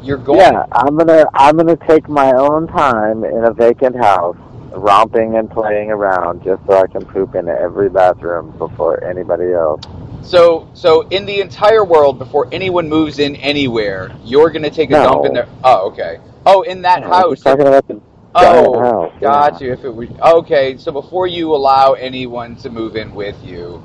[0.02, 0.40] you're going.
[0.40, 4.36] Yeah, I'm gonna I'm gonna take my own time in a vacant house,
[4.76, 9.82] romping and playing around, just so I can poop in every bathroom before anybody else.
[10.22, 14.96] So, so in the entire world, before anyone moves in anywhere, you're gonna take a
[14.96, 14.98] No.
[14.98, 15.50] dump in there.
[15.64, 16.20] Oh, okay.
[16.46, 17.46] Oh, in that I'm house.
[17.46, 18.02] talking about the
[18.36, 19.14] Oh, house.
[19.22, 19.62] got yeah.
[19.62, 19.74] you.
[19.74, 23.84] If it was okay, so before you allow anyone to move in with you,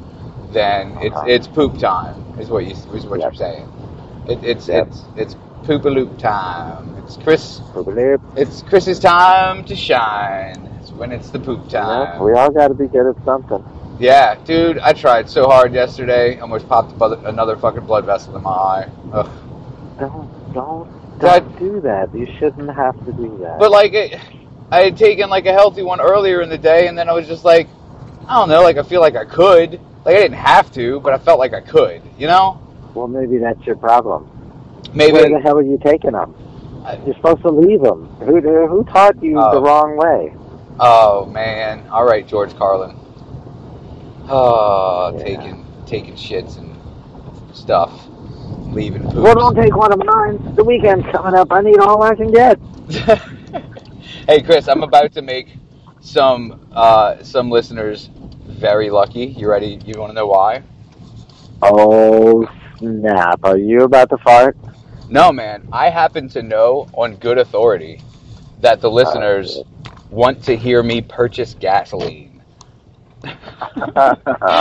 [0.53, 1.27] then it's Uh-huh.
[1.27, 2.25] it's poop time.
[2.41, 3.33] Is what you is what Yep.
[3.33, 3.69] you're saying.
[4.29, 4.89] It, it's Yep.
[4.89, 6.97] it's it's poopaloop time.
[7.05, 7.63] It's Chris.
[7.73, 8.23] Poop-a-loop.
[8.37, 10.68] It's Chris's time to shine.
[10.99, 12.23] When it's the poop Yeah, time.
[12.23, 13.65] we all got to be good at something.
[14.01, 16.39] Yeah, dude, I tried so hard yesterday.
[16.41, 18.91] Almost popped another fucking blood vessel in my eye.
[19.13, 19.31] Ugh.
[19.99, 22.15] Don't don't don't do that.
[22.15, 23.59] You shouldn't have to do that.
[23.59, 24.21] But like, it,
[24.71, 27.27] I had taken like a healthy one earlier in the day, and then I was
[27.27, 27.69] just like,
[28.29, 29.81] I don't know, like I feel like I could.
[30.05, 32.03] Like I didn't have to, but I felt like I could.
[32.19, 32.61] You know?
[32.95, 34.29] well, maybe that's your problem.
[34.95, 35.13] Maybe.
[35.13, 36.35] Where the hell are you taking them?
[36.85, 38.07] I- You're supposed to leave them.
[38.21, 39.53] Who who taught you Oh.
[39.55, 40.35] the wrong way?
[40.81, 41.89] Oh man!
[41.91, 42.97] All right, George Carlin.
[44.29, 45.25] Oh, Yeah.
[45.25, 46.77] taking taking shits and
[47.57, 48.07] stuff,
[48.69, 49.15] leaving poop.
[49.17, 50.55] Well, don't take one of mine.
[50.55, 51.51] The weekend's coming up.
[51.51, 52.59] I need all I can get.
[54.29, 55.49] hey Chris, I'm about to make
[56.01, 58.11] some uh, some listeners
[58.47, 59.27] very lucky.
[59.27, 59.81] You ready?
[59.85, 60.63] You want to know why?
[61.63, 62.47] Oh
[62.79, 63.41] snap!
[63.45, 64.57] Are you about to fart?
[65.11, 65.67] No, man.
[65.73, 68.03] I happen to know on good authority
[68.61, 69.61] that the listeners
[70.11, 72.43] want to hear me purchase gasoline.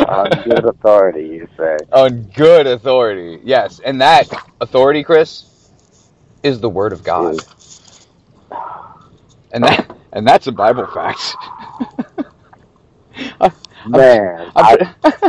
[0.09, 1.77] On good authority, you say.
[1.91, 3.79] On good authority, yes.
[3.79, 4.31] And that
[4.61, 5.45] authority, Chris,
[6.43, 7.43] is the word of God.
[9.51, 11.35] And that and that's a Bible fact.
[13.41, 13.51] I-
[13.85, 15.21] Man, I, I'm,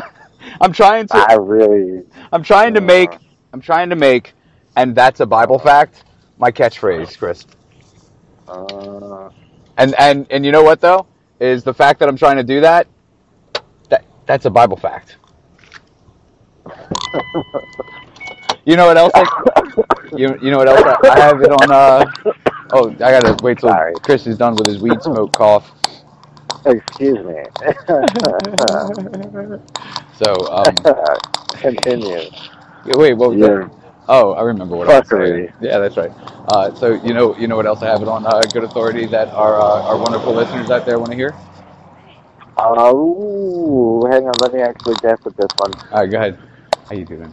[0.61, 2.03] I'm trying to I really.
[2.33, 3.19] I'm trying to make
[3.53, 4.35] I'm trying to make
[4.77, 6.05] and that's a Bible fact
[6.39, 7.47] my catchphrase, Chris.
[8.49, 9.31] Uh,
[9.79, 11.07] And and and you know what though
[11.41, 12.89] is the fact that I'm trying to do that.
[13.91, 15.16] That that's a Bible fact.
[18.64, 19.12] You know what else?
[19.14, 19.26] I,
[20.16, 20.83] you you know what else?
[20.85, 21.72] I, I have it on.
[21.72, 22.05] Uh,
[22.72, 23.95] oh, I gotta wait till Sorry.
[24.03, 25.72] Chris is done with his weed smoke cough.
[26.66, 27.43] excuse me.
[30.12, 30.85] So um,
[31.61, 32.31] Continue.
[32.85, 33.70] wait, what that?
[34.09, 35.47] Oh, I remember what I was fuckery.
[35.47, 35.53] saying.
[35.61, 36.13] Yeah, that's right.
[36.49, 39.07] Uh, so you know you know what else I have it on uh, good authority
[39.07, 41.35] that our uh, our wonderful listeners out there want to hear.
[42.57, 44.33] Oh, hang on.
[44.41, 45.73] Let me actually guess at this one.
[45.93, 46.39] All right, go ahead.
[46.89, 47.33] How you doing?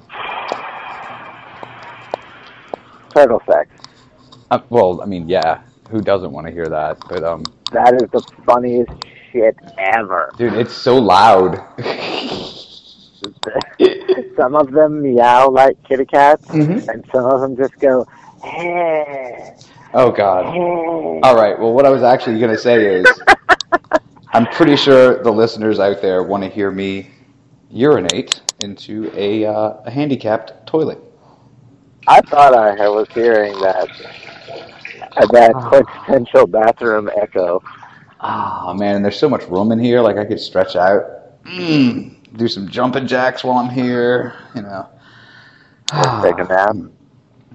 [3.16, 3.70] Turtle sex.
[4.52, 7.00] Uh, well, I mean, yeah, who doesn't want to hear that?
[7.08, 8.92] But um, That is the funniest
[9.32, 10.32] shit ever.
[10.38, 11.64] dude, it's so loud.
[14.38, 16.88] some of them meow like kitty cats, Mhm.
[16.88, 18.06] and some of them just go,
[18.44, 19.52] eh,
[19.94, 20.46] oh God.
[20.56, 21.20] eh.
[21.24, 21.58] All right.
[21.60, 23.06] Well, what I was actually going to say is,
[24.34, 27.10] I'm pretty sure the listeners out there want to hear me
[27.70, 31.00] urinate into a uh, a handicapped toilet.
[32.08, 33.88] I thought I was hearing that
[35.32, 37.62] that quintessential bathroom echo.
[38.20, 40.02] Ah, man, there's so much room in here.
[40.02, 41.04] Like I could stretch out,
[41.46, 44.36] mm, do some jumping jacks while I'm here.
[44.56, 44.90] You know.
[46.22, 46.78] Take a nap.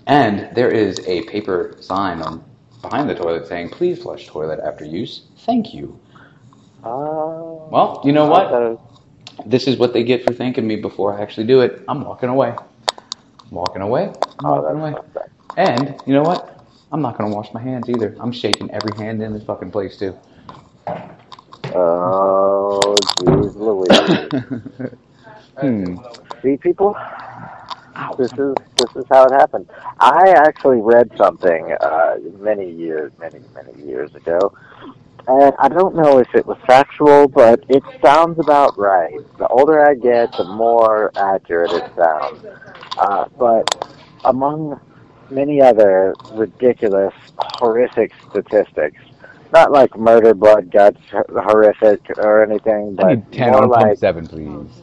[0.06, 2.44] And there is a paper sign on
[2.82, 5.22] behind the toilet saying, "Please flush toilet after use.
[5.46, 5.98] Thank you."
[6.84, 7.68] Oh.
[7.70, 8.46] Well, you know what?
[8.52, 8.76] Uh,
[9.46, 11.82] This is what they get for thanking me before I actually do it.
[11.88, 12.50] I'm walking away.
[12.50, 14.12] I'm walking away.
[14.40, 14.96] I'm Oh, walking away.
[15.56, 16.66] And you know what?
[16.92, 18.16] I'm not gonna wash my hands either.
[18.20, 20.16] I'm shaking every hand in this fucking place too.
[21.74, 22.80] Oh,
[23.18, 24.92] jeez Louise.
[25.60, 25.96] hmm.
[26.42, 26.96] See, people,
[28.18, 29.68] this is this is how it happened.
[30.00, 34.52] I actually read something uh, many years, many many years ago,
[35.28, 39.18] and I don't know if it was factual, but it sounds about right.
[39.38, 42.44] The older I get, the more accurate it sounds.
[42.98, 43.92] Uh, but
[44.24, 44.80] among
[45.30, 49.00] many other ridiculous, horrific statistics,
[49.52, 54.26] not like murder, blood, guts, horrific, or anything, I but need ten on like seven,
[54.28, 54.82] please.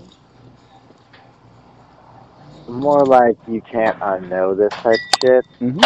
[2.68, 5.46] more like you can't unknow this type of shit.
[5.60, 5.80] hmm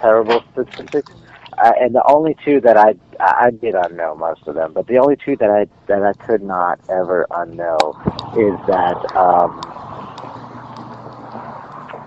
[0.00, 1.10] terrible statistics.
[1.56, 4.98] Uh, and the only two that I I did unknow most of them, but the
[4.98, 7.94] only two that I that I could not ever unknow
[8.36, 9.60] is that um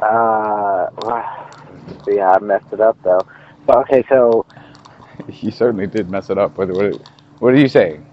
[0.02, 0.88] uh
[2.08, 3.22] yeah I messed it up though.
[3.66, 4.46] But okay, so
[5.42, 6.58] You certainly did mess it up.
[6.58, 7.02] What, what,
[7.40, 8.06] what are you saying?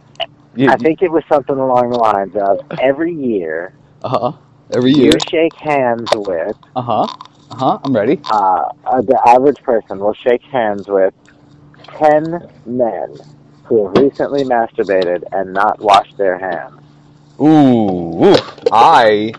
[0.57, 4.33] You, I think it was something along the lines of every year Uh huh.
[4.73, 5.13] Every year.
[5.13, 7.07] you shake hands with Uh huh.
[7.51, 7.79] Uh huh.
[7.85, 8.21] I'm ready.
[8.31, 11.15] uh, uh, the average person will shake hands with
[11.99, 13.19] 10 men
[13.65, 16.81] who have recently masturbated and not washed their hands.
[17.41, 18.37] Ooh, ooh.
[18.73, 19.33] I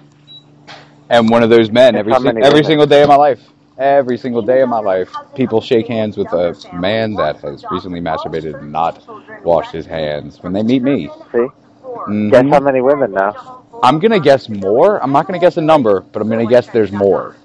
[1.09, 2.63] am one of those men every si- every women?
[2.63, 3.41] single day of my life.
[3.78, 7.99] Every single day of my life, people shake hands with a man that has recently
[7.99, 9.03] masturbated and not
[9.43, 11.09] washed his hands when they meet me.
[11.34, 11.47] See?
[11.84, 12.32] Mhm.
[12.32, 13.34] Guess how many women now?
[13.84, 15.03] I'm gonna guess more.
[15.03, 17.36] I'm not gonna guess a number, but I'm gonna guess there's more.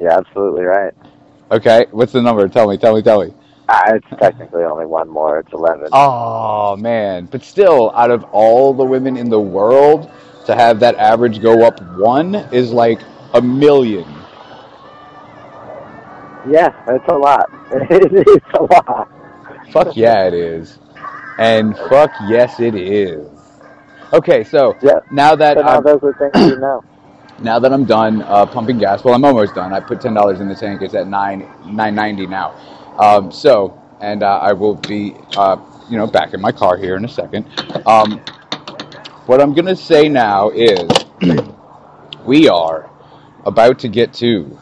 [0.00, 0.92] Yeah, absolutely right.
[1.52, 2.48] Okay, what's the number?
[2.48, 3.32] Tell me, tell me, tell me.
[3.68, 5.38] Uh, it's technically only one more.
[5.38, 5.88] It's 11.
[5.92, 10.10] Oh man, but still, out of all the women in the world,
[10.46, 13.00] to have that average go up one is like
[13.34, 14.06] a million.
[16.48, 17.50] Yeah, it's a lot.
[17.72, 19.08] it's a lot.
[19.72, 20.78] Fuck yeah, it is,
[21.38, 23.26] and fuck yes, it is.
[24.12, 25.00] Okay, so Yeah.
[25.10, 26.84] now that So now I'm, those are things you know.
[27.40, 29.72] now that I'm done uh, pumping gas, well, I'm almost done.
[29.72, 30.82] I put ten dollars in the tank.
[30.82, 32.52] It's at nine nine ninety now.
[32.98, 35.58] Um, so, and uh, I will be, uh,
[35.90, 37.46] you know, back in my car here in a second.
[37.86, 38.20] Um,
[39.26, 40.88] what I'm gonna say now is,
[42.26, 42.90] we are
[43.46, 44.58] about to get to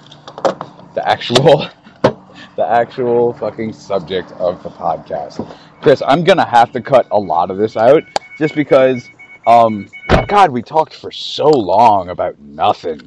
[0.94, 1.68] the actual,
[2.56, 5.46] the actual fucking subject of the podcast.
[5.80, 8.02] Chris, I'm gonna have to cut a lot of this out
[8.38, 9.08] just because,
[9.46, 9.88] um,
[10.28, 13.00] God, we talked for so long about nothing.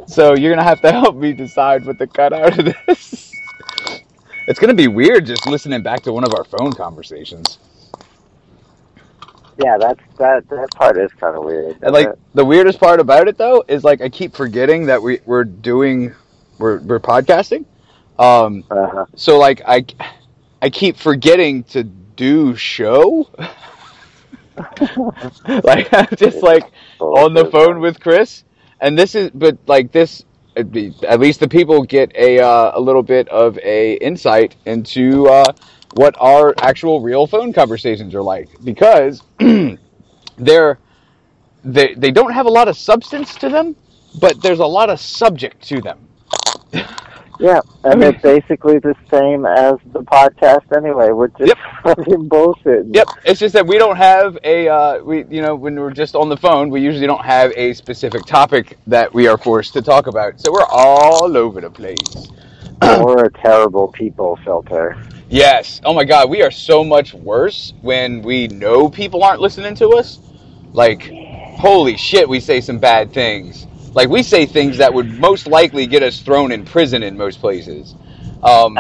[0.07, 3.33] so you're gonna have to help me decide what to cut out of this.
[4.49, 7.59] It's gonna be weird just listening back to one of our phone conversations.
[9.59, 10.49] Yeah, that's that.
[10.51, 11.79] That part is kind of weird.
[11.83, 15.21] And like the weirdest part about it though is like I keep forgetting that we
[15.25, 16.15] we're doing
[16.59, 17.65] we're we're podcasting.
[18.19, 19.87] Um uh so like I
[20.61, 23.29] I keep forgetting to do show.
[25.63, 26.65] like I'm just like
[26.99, 28.45] on the phone with Chris,
[28.81, 30.25] and this is, but like this,
[30.57, 30.67] at
[31.05, 35.53] at least the people get a uh, a little bit of a insight into uh,
[35.97, 39.23] what our actual real phone conversations are like because
[40.37, 40.79] they're
[41.65, 43.75] they they don't have a lot of substance to them,
[44.21, 45.99] but there's a lot of subject to them.
[47.39, 51.11] Yeah, and it's basically the same as the podcast anyway.
[51.11, 51.59] We're just Yep.
[51.83, 52.87] fucking bullshit.
[52.93, 56.15] Yep, it's just that we don't have a uh, we you know when we're just
[56.15, 59.83] on the phone, we usually don't have a specific topic that we are forced to
[59.83, 62.29] talk about, so we're all over the place.
[62.83, 64.97] We're a terrible people filter.
[65.29, 65.81] Yes.
[65.85, 69.91] Oh my God, we are so much worse when we know people aren't listening to
[69.91, 70.19] us.
[70.73, 71.11] Like,
[71.59, 73.67] holy shit, we say some bad things.
[73.93, 77.41] Like, we say things that would most likely get us thrown in prison in most
[77.41, 77.95] places.
[78.43, 78.79] Um,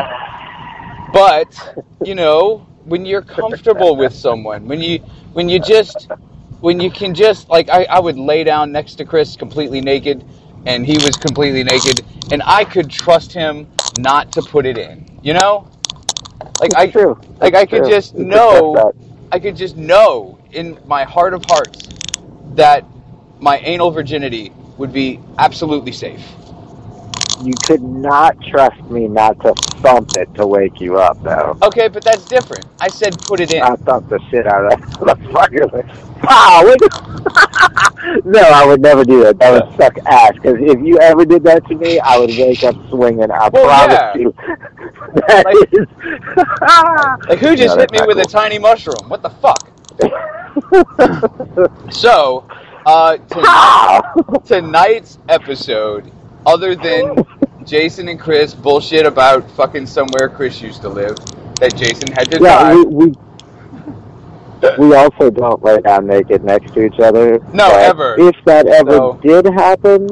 [1.13, 4.99] but you know, when you're comfortable with someone, when you
[5.33, 6.09] when you just
[6.61, 10.25] when you can just like I, I would lay down next to Chris completely naked
[10.67, 13.67] and he was completely naked and I could trust him
[13.99, 15.07] not to put it in.
[15.23, 15.69] You know?
[16.61, 17.19] Like I true.
[17.41, 17.87] like It's I could true.
[17.87, 18.93] just can know
[19.33, 21.89] I could just know in my heart of hearts
[22.55, 22.85] that
[23.41, 26.23] my anal virginity would be absolutely safe.
[27.43, 31.57] You could not trust me not to thump it to wake you up, though.
[31.63, 32.65] Okay, but that's different.
[32.81, 33.63] I said put it in.
[33.63, 35.73] I thumped the shit out of that motherfucker.
[35.73, 35.87] Like,
[36.25, 36.63] wow,
[38.25, 39.39] no, I would never do that.
[39.39, 40.33] That would suck ass.
[40.35, 43.31] Because if you ever did that to me, I would wake up swinging.
[43.31, 44.17] I Well, promise yeah.
[44.17, 44.35] you.
[45.29, 49.09] That Like- is- Like who just No, hit me with a tiny mushroom?
[49.09, 49.71] What the fuck?
[51.91, 52.47] So,
[52.87, 54.03] uh, tonight,
[54.45, 56.11] tonight's episode,
[56.47, 57.25] other than
[57.65, 61.17] Jason and Chris bullshit about fucking somewhere Chris used to live,
[61.61, 62.75] that Jason had to Yeah, die.
[62.77, 63.13] we, we
[64.79, 67.39] we also don't lay down naked next to each other.
[67.53, 68.17] No, ever.
[68.19, 70.09] If that ever So- did happen,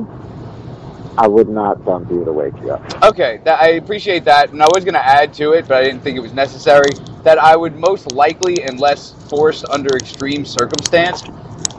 [1.16, 3.02] I would not thump you to wake you up.
[3.04, 5.84] Okay, that, I appreciate that, and I was going to add to it, but I
[5.84, 6.90] didn't think it was necessary.
[7.22, 11.22] That I would most likely, unless forced under extreme circumstance,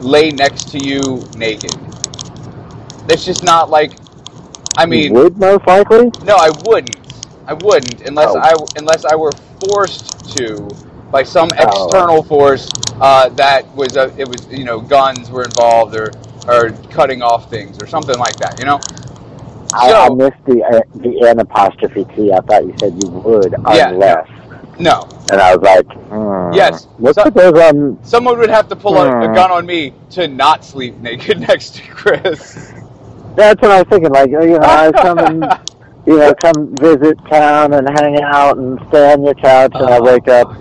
[0.00, 1.00] lay next to you
[1.36, 1.72] naked.
[3.06, 3.92] That's just not like.
[4.76, 6.10] I you mean, would most likely.
[6.24, 6.96] no, I wouldn't.
[7.46, 8.38] I wouldn't unless Oh.
[8.40, 9.32] I unless I were
[9.68, 10.68] forced to
[11.10, 11.86] by some Oh.
[11.86, 12.68] external force
[13.00, 16.10] uh, that was a, it was you know guns were involved or
[16.48, 18.58] or cutting off things or something like that.
[18.58, 18.80] You know.
[19.74, 22.32] I, So- I missed the uh, the N apostrophe T.
[22.32, 23.88] I thought you said you would Yeah.
[23.90, 24.28] unless,
[24.78, 26.52] No, and I was like, hmm.
[26.52, 26.86] Yes.
[26.98, 27.98] Let's So- those on.
[28.02, 29.34] someone would have to pull a, a Hmm.
[29.34, 32.72] gun on me to not sleep naked next to Chris.
[33.36, 34.10] That's what I was thinking.
[34.10, 35.44] Like, you know, I come and
[36.06, 39.98] you know come visit town and hang out and stay on your couch, and I
[39.98, 40.02] Oh.
[40.02, 40.52] wake up.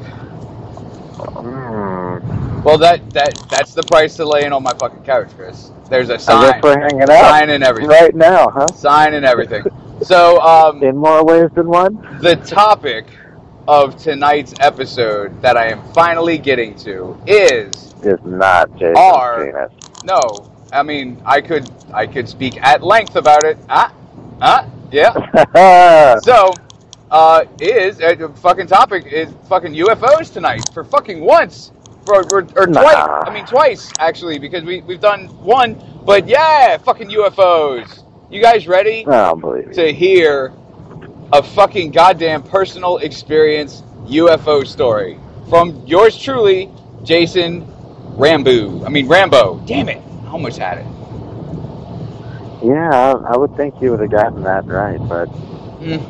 [1.15, 2.63] Hmm.
[2.63, 5.71] Well, that that that's the price to laying on my fucking couch, Chris.
[5.89, 8.67] There's a sign, guess we're hanging out sign and everything, right now, huh?
[8.67, 9.63] sign and everything.
[10.01, 12.19] So, um, In more ways than one.
[12.21, 13.05] the topic
[13.67, 19.71] of tonight's episode that I am finally getting to is Is not Jason Are- penis.
[20.03, 20.19] no.
[20.71, 23.57] I mean, I could I could speak at length about it.
[23.69, 23.93] Ah,
[24.41, 25.13] ah, yeah.
[26.23, 26.53] So,
[27.11, 31.71] uh, is uh, fucking topic is fucking UFOs tonight for fucking once,
[32.05, 32.81] for, or, or Nah.
[32.81, 33.23] twice.
[33.27, 38.03] I mean, twice actually because we we've done one, but yeah, fucking UFOs.
[38.29, 39.73] You guys ready I don't believe you.
[39.75, 40.51] to hear
[41.31, 46.71] a fucking goddamn personal experience UFO story from yours truly,
[47.03, 47.65] Jason
[48.17, 48.83] Rambo.
[48.83, 49.59] I mean Rambo.
[49.65, 50.01] Damn it!
[50.25, 50.85] I almost had it.
[52.63, 55.29] Yeah, I, I would think you would have gotten that right, but
[55.79, 56.01] Mm.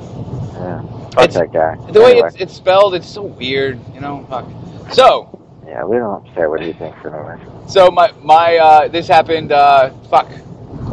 [0.53, 1.75] yeah, fuck It's- that guy.
[1.91, 3.79] The way Anyway, it's, it's spelled, it's so weird.
[3.93, 4.25] You know.
[4.29, 4.45] Fuck.
[4.93, 5.37] So.
[5.67, 7.37] yeah, we don't care what he thinks anyway.
[7.67, 9.51] So my my uh, this happened.
[9.51, 10.29] Uh, fuck,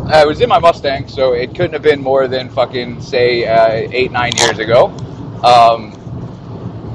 [0.07, 3.89] I was in my Mustang, so it couldn't have been more than fucking say uh,
[3.93, 4.87] eight nine years ago.
[5.45, 5.93] Um,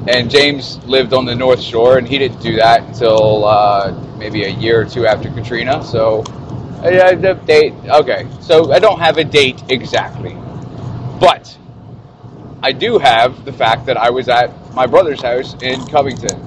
[0.08, 4.44] and James lived on the North Shore, and he didn't do that until uh, maybe
[4.44, 5.84] a year or two after Katrina.
[5.84, 7.74] So, uh, the date.
[7.84, 10.34] Okay, so I don't have a date exactly,
[11.20, 11.56] but
[12.62, 16.40] I do have the fact that I was at my brother's house in Covington.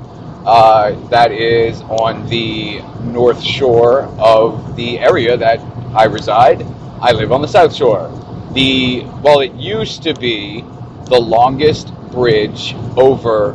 [0.44, 5.60] Uh, that is on the north shore of the area that
[5.96, 6.64] I reside.
[7.00, 8.10] I live on the south shore.
[8.54, 10.62] The well, it used to be
[11.06, 13.54] the longest bridge over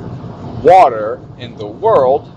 [0.62, 2.30] water in the world.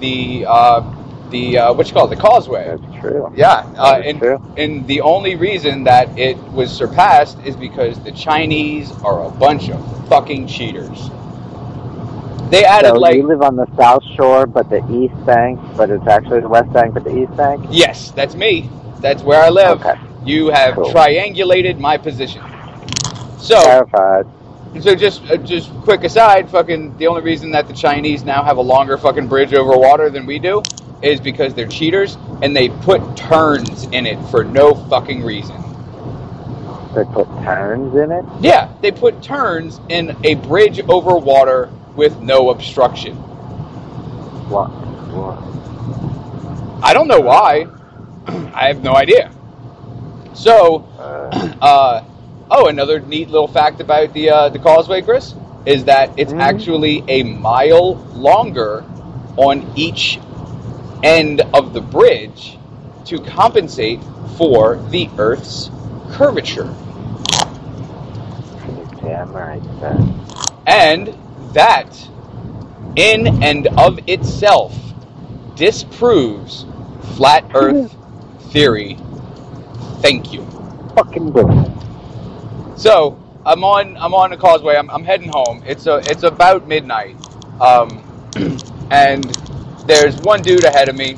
[0.00, 0.82] The uh,
[1.30, 2.76] the uh, what you call it, the causeway.
[2.78, 3.32] That's true.
[3.34, 4.38] Yeah, uh, and, true.
[4.56, 9.70] and the only reason that it was surpassed is because the Chinese are a bunch
[9.70, 11.10] of fucking cheaters.
[12.50, 15.90] They added So like you live on the south shore, but the east bank, but
[15.90, 17.66] it's actually the west bank, but the east bank.
[17.70, 18.70] yes, that's me.
[19.00, 19.84] That's where I live.
[19.84, 19.98] Okay.
[20.24, 20.92] You have Cool.
[20.92, 22.42] triangulated my position.
[23.38, 23.56] So,
[24.80, 28.58] So just uh, just quick aside, fucking the only reason that the Chinese now have
[28.58, 30.62] a longer fucking bridge over water than we do
[31.02, 35.56] is because they're cheaters and they put turns in it for no fucking reason.
[36.94, 38.24] They put turns in it.
[38.40, 43.14] Yeah, they put turns in a bridge over water with no obstruction.
[44.48, 44.68] What?
[45.12, 45.38] what?
[46.82, 47.66] I don't know why.
[48.54, 49.30] I have no idea.
[50.34, 52.04] So, Uh, uh,
[52.50, 55.34] oh, another neat little fact about the uh, the causeway, Chris,
[55.64, 56.40] is that it's Mhm.
[56.40, 58.84] actually a mile longer
[59.36, 60.18] on each
[61.02, 62.58] end of the bridge
[63.06, 64.00] to compensate
[64.36, 65.70] for the Earth's
[66.12, 66.74] curvature.
[69.02, 69.62] damn right.
[69.80, 69.96] sir.
[70.66, 71.14] And
[71.52, 72.08] that,
[72.96, 74.74] in and of itself,
[75.54, 76.66] disproves
[77.16, 77.94] flat Earth
[78.50, 78.96] theory.
[80.00, 80.44] Thank you.
[80.96, 81.85] Fucking brilliant.
[82.76, 84.76] So I'm on I'm on the causeway.
[84.76, 85.62] I'm, I'm heading home.
[85.66, 87.16] It's a it's about midnight,
[87.60, 88.02] um,
[88.90, 89.24] and
[89.86, 91.16] there's one dude ahead of me,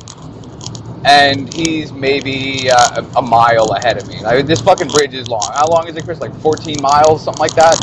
[1.04, 4.18] and he's maybe uh, a, a mile ahead of me.
[4.24, 5.50] I mean, this fucking bridge is long.
[5.54, 6.20] How long is it, Chris?
[6.20, 7.76] Like 14 miles, something like that.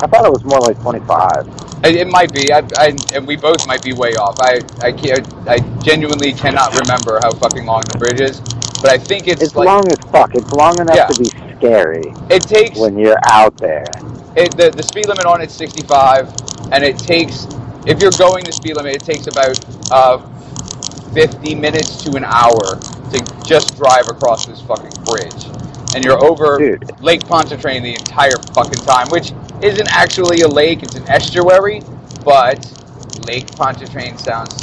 [0.00, 1.84] I thought it was more like 25.
[1.84, 4.38] It, it might be, I, I, and we both might be way off.
[4.40, 8.40] I, I can't, I genuinely cannot remember how fucking long the bridge is,
[8.80, 10.34] but I think it's, It's like long as fuck.
[10.34, 11.06] It's long enough Yeah.
[11.06, 13.84] to be scary it takes when you're out there.
[14.36, 16.32] it, the the speed limit on it's 65,
[16.72, 17.46] and it takes
[17.86, 19.58] if you're going the speed limit, it takes about
[19.90, 20.18] uh,
[21.14, 22.78] 50 minutes to an hour
[23.10, 25.46] to just drive across this fucking bridge,
[25.94, 27.00] and you're over Dude.
[27.00, 29.32] Lake Pontchartrain the entire fucking time, which
[29.62, 31.80] isn't actually a lake; it's an estuary,
[32.24, 32.60] but
[33.28, 34.56] Lake Pontchartrain sounds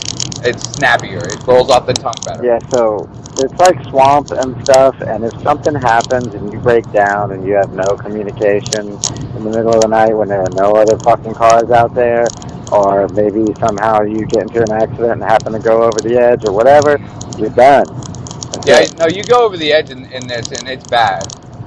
[0.44, 1.20] it's snappier.
[1.24, 2.44] It rolls off the tongue better.
[2.44, 7.32] Yeah, so it's like swamp and stuff, and if something happens and you break down
[7.32, 10.72] and you have no communication in the middle of the night when there are no
[10.74, 12.26] other fucking cars out there,
[12.72, 16.46] or maybe somehow you get into an accident and happen to go over the edge
[16.46, 16.98] or whatever,
[17.38, 17.86] you're done.
[17.86, 18.98] That's Yeah, it.
[18.98, 21.24] no, you go over the edge in, in this, and it's bad.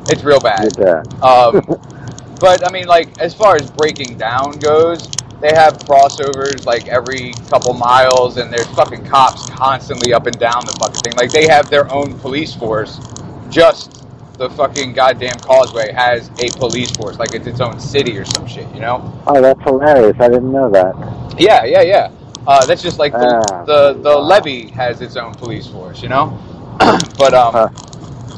[0.09, 0.77] It's real bad.
[0.77, 1.07] You're done.
[1.23, 1.62] Um,
[2.41, 5.09] but I mean, like as far as breaking down goes,
[5.40, 10.66] they have crossovers like every couple miles, and there's fucking cops constantly up and down
[10.66, 11.15] the fucking thing.
[11.16, 13.01] Like they have their own police force
[13.48, 14.05] just
[14.39, 18.47] the fucking goddamn causeway has a police force, like it's its own city or some
[18.47, 19.12] shit, you know?
[19.27, 20.16] Oh, that's hilarious.
[20.20, 20.94] I didn't know that.
[21.39, 22.10] Yeah, yeah, yeah.
[22.47, 23.65] Uh, that's just like the, Ah.
[23.65, 26.39] the the levee has its own police force, you know.
[27.19, 27.69] but um, Huh.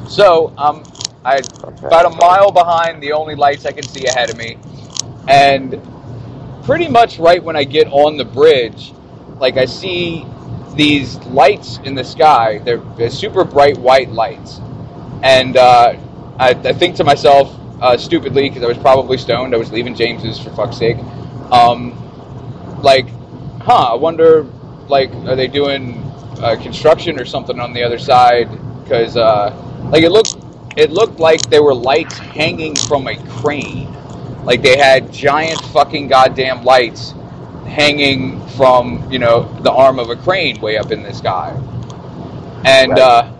[0.09, 0.83] so um,
[1.25, 4.57] I about a mile behind the only lights I can see ahead of me,
[5.29, 5.75] and
[6.71, 8.93] pretty much right when I get on the bridge,
[9.41, 10.25] like I see
[10.77, 12.59] these lights in the sky.
[12.59, 14.61] They're, they're super bright white lights,
[15.21, 15.97] and uh,
[16.39, 19.53] I, I think to myself, uh, stupidly, because I was probably stoned.
[19.53, 20.99] I was leaving James's for fuck's sake.
[21.51, 21.91] Um,
[22.83, 23.09] like,
[23.63, 23.95] huh?
[23.95, 24.45] I wonder,
[24.87, 26.01] like, are they doing
[26.39, 28.49] uh, construction or something on the other side?
[28.85, 29.51] Because, uh,
[29.91, 30.37] like, it looked,
[30.77, 33.93] it looked like there were lights hanging from a crane.
[34.45, 37.15] Like they had giant fucking goddamn lights
[37.67, 41.57] hanging from, you know, the arm of a crane way up in the sky.
[42.65, 43.01] And Right.
[43.01, 43.33] uh,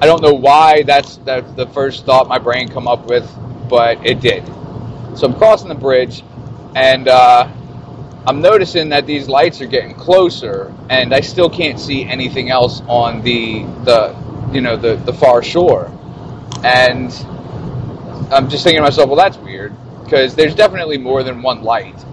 [0.00, 3.30] I don't know why that's that's the first thought my brain come up with,
[3.68, 4.46] but it did.
[5.14, 6.22] So I'm crossing the bridge,
[6.74, 7.48] and uh,
[8.26, 12.82] I'm noticing that these lights are getting closer, and I still can't see anything else
[12.88, 14.16] on the the
[14.52, 15.90] you know the the far shore.
[16.64, 17.12] And
[18.32, 19.74] I'm just thinking to myself, well, that's weird
[20.06, 22.04] because there's definitely more than one light.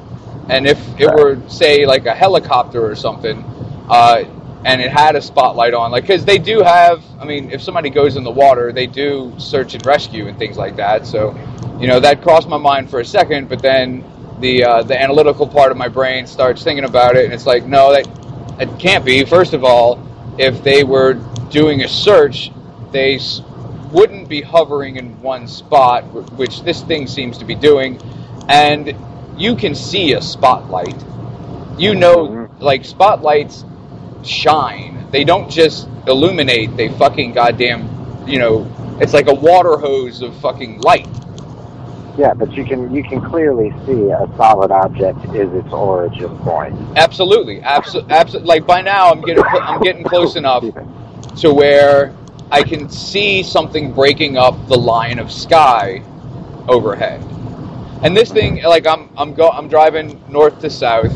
[0.50, 1.16] And if it Right.
[1.16, 3.44] were, say, like a helicopter or something,
[3.90, 4.24] uh,
[4.66, 7.90] and it had a spotlight on, like, because they do have, I mean, if somebody
[7.90, 11.06] goes in the water, they do search and rescue and things like that.
[11.08, 11.36] So,
[11.80, 14.04] you know, that crossed my mind for a second, but then
[14.40, 17.66] the uh, the analytical part of my brain starts thinking about it, and it's like,
[17.66, 18.08] no, that
[18.60, 19.26] it can't be.
[19.26, 20.00] First of all,
[20.38, 21.14] if they were
[21.50, 22.52] doing a search,
[22.92, 23.20] they
[23.94, 26.04] wouldn't be hovering in one spot,
[26.34, 28.02] which this thing seems to be doing,
[28.50, 28.94] and
[29.38, 31.00] you can see a spotlight.
[31.78, 32.64] You know, mm-hmm.
[32.64, 33.64] like spotlights
[34.24, 35.08] shine.
[35.12, 36.76] They don't just illuminate.
[36.76, 41.08] They fucking goddamn, you know, it's like a water hose of fucking light.
[42.18, 46.76] Yeah, but you can you can clearly see a solid object is its origin point.
[46.96, 48.48] Absolutely, absolutely, absolutely.
[48.48, 50.64] Like by now, I'm getting I'm getting close enough
[51.38, 52.14] to where
[52.54, 56.04] I can see something breaking up the line of sky
[56.68, 57.20] overhead.
[58.04, 61.14] And this thing, like I'm I'm go I'm driving north to south.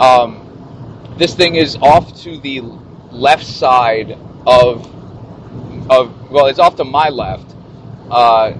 [0.00, 2.62] Um, this thing is off to the
[3.12, 4.84] left side of
[5.88, 7.54] of well, it's off to my left,
[8.10, 8.52] uh,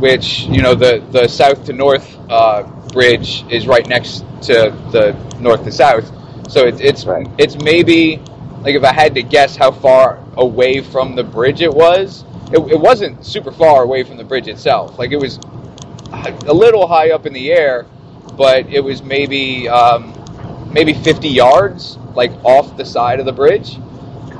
[0.00, 5.12] which you know the the south to north uh, bridge is right next to the
[5.38, 6.06] north to south.
[6.50, 7.28] So it's it's Right.
[7.38, 8.20] it's maybe
[8.68, 12.58] like if I had to guess how far away from the bridge it was, it,
[12.58, 14.98] it wasn't super far away from the bridge itself.
[14.98, 15.38] Like it was
[16.12, 17.86] a little high up in the air,
[18.36, 20.12] but it was maybe um,
[20.70, 23.76] maybe 50 yards, like off the side of the bridge.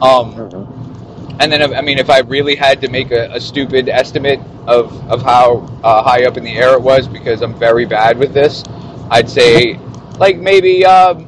[0.02, 1.36] Um, Mhm.
[1.40, 4.92] and then, I mean, if I really had to make a, a stupid estimate of,
[5.10, 8.34] of how uh, high up in the air it was, because I'm very bad with
[8.34, 8.62] this,
[9.10, 9.78] I'd say,
[10.18, 11.27] like, maybe, um,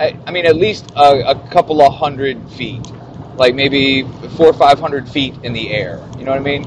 [0.00, 2.80] I, I mean, at least a, a couple of hundred feet.
[3.36, 4.02] Like, maybe
[4.36, 6.04] four or five hundred feet in the air.
[6.18, 6.62] You know what I mean?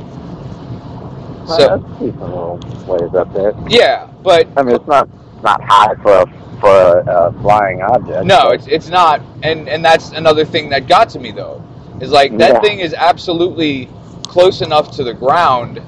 [1.46, 2.58] Well, So, that's a little
[2.88, 3.54] ways up there.
[3.68, 5.10] yeah, but I mean, it's not
[5.44, 8.26] not high for a for a, a flying object.
[8.26, 11.64] No, but- it's it's not, and and that's another thing that got to me though,
[12.02, 12.62] is like that Yeah.
[12.62, 13.90] thing is absolutely
[14.24, 15.80] close enough to the ground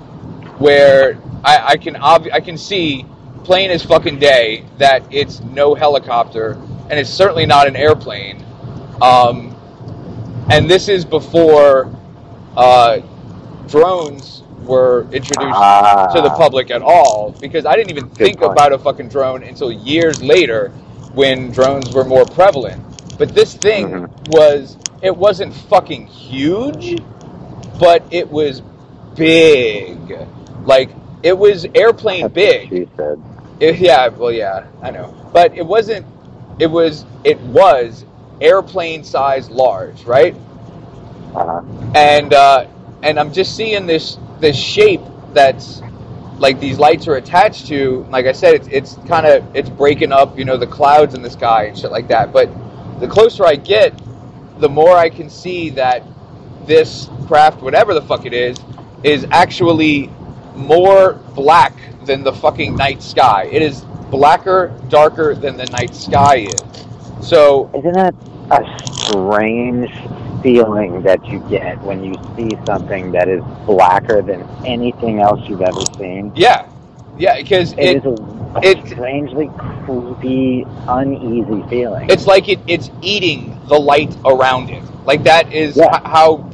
[0.60, 3.06] where I, I can ob- I can see
[3.44, 6.58] plain as fucking day that it's no helicopter
[6.90, 8.44] and it's certainly not an airplane,
[9.02, 9.56] um,
[10.49, 11.94] and this is before
[12.56, 12.99] uh,
[13.68, 16.07] drones were introduced Ah.
[16.14, 18.52] to the public at all because I didn't even think point.
[18.53, 20.70] about a fucking drone until years later
[21.14, 22.82] when drones were more prevalent.
[23.18, 24.10] But this thing Mhm.
[24.34, 26.99] was it wasn't fucking huge,
[27.80, 28.62] but it was
[29.16, 29.98] big.
[30.66, 30.90] Like
[31.24, 32.72] it was airplane That's big.
[32.72, 33.22] what She said.
[33.60, 36.06] It- yeah, well, yeah, I know, but it wasn't.
[36.60, 37.06] It was.
[37.23, 38.06] It was
[38.41, 40.36] airplane size large, right?
[41.36, 41.61] Uh-huh.
[41.95, 42.68] and uh,
[43.03, 45.02] and I'm just seeing this this shape
[45.34, 45.82] that's
[46.38, 48.06] like these lights are attached to.
[48.10, 51.22] Like I said, it's it's kind of it's breaking up, you know, the clouds in
[51.22, 52.32] the sky and shit like that.
[52.32, 52.49] But
[52.99, 53.99] the closer I get,
[54.60, 56.03] the more I can see that
[56.65, 58.57] this craft, whatever the fuck it is,
[59.03, 60.10] is actually
[60.56, 61.73] more black
[62.06, 63.49] than the fucking night sky.
[63.52, 63.84] It is
[64.16, 66.88] blacker, darker than the night sky is.
[67.22, 68.16] So Isn't it
[68.52, 68.64] a
[69.06, 69.90] strange
[70.42, 75.62] feeling that you get when you see something that is blacker than anything else you've
[75.62, 76.34] ever seen?
[76.36, 76.68] yeah,
[77.18, 78.16] yeah, because it it, is a,
[78.60, 82.10] a it- strangely creepy, uneasy feeling.
[82.10, 84.84] it's like it, it's eating the light around it.
[85.06, 85.94] Like that is Yeah.
[85.94, 86.50] h- how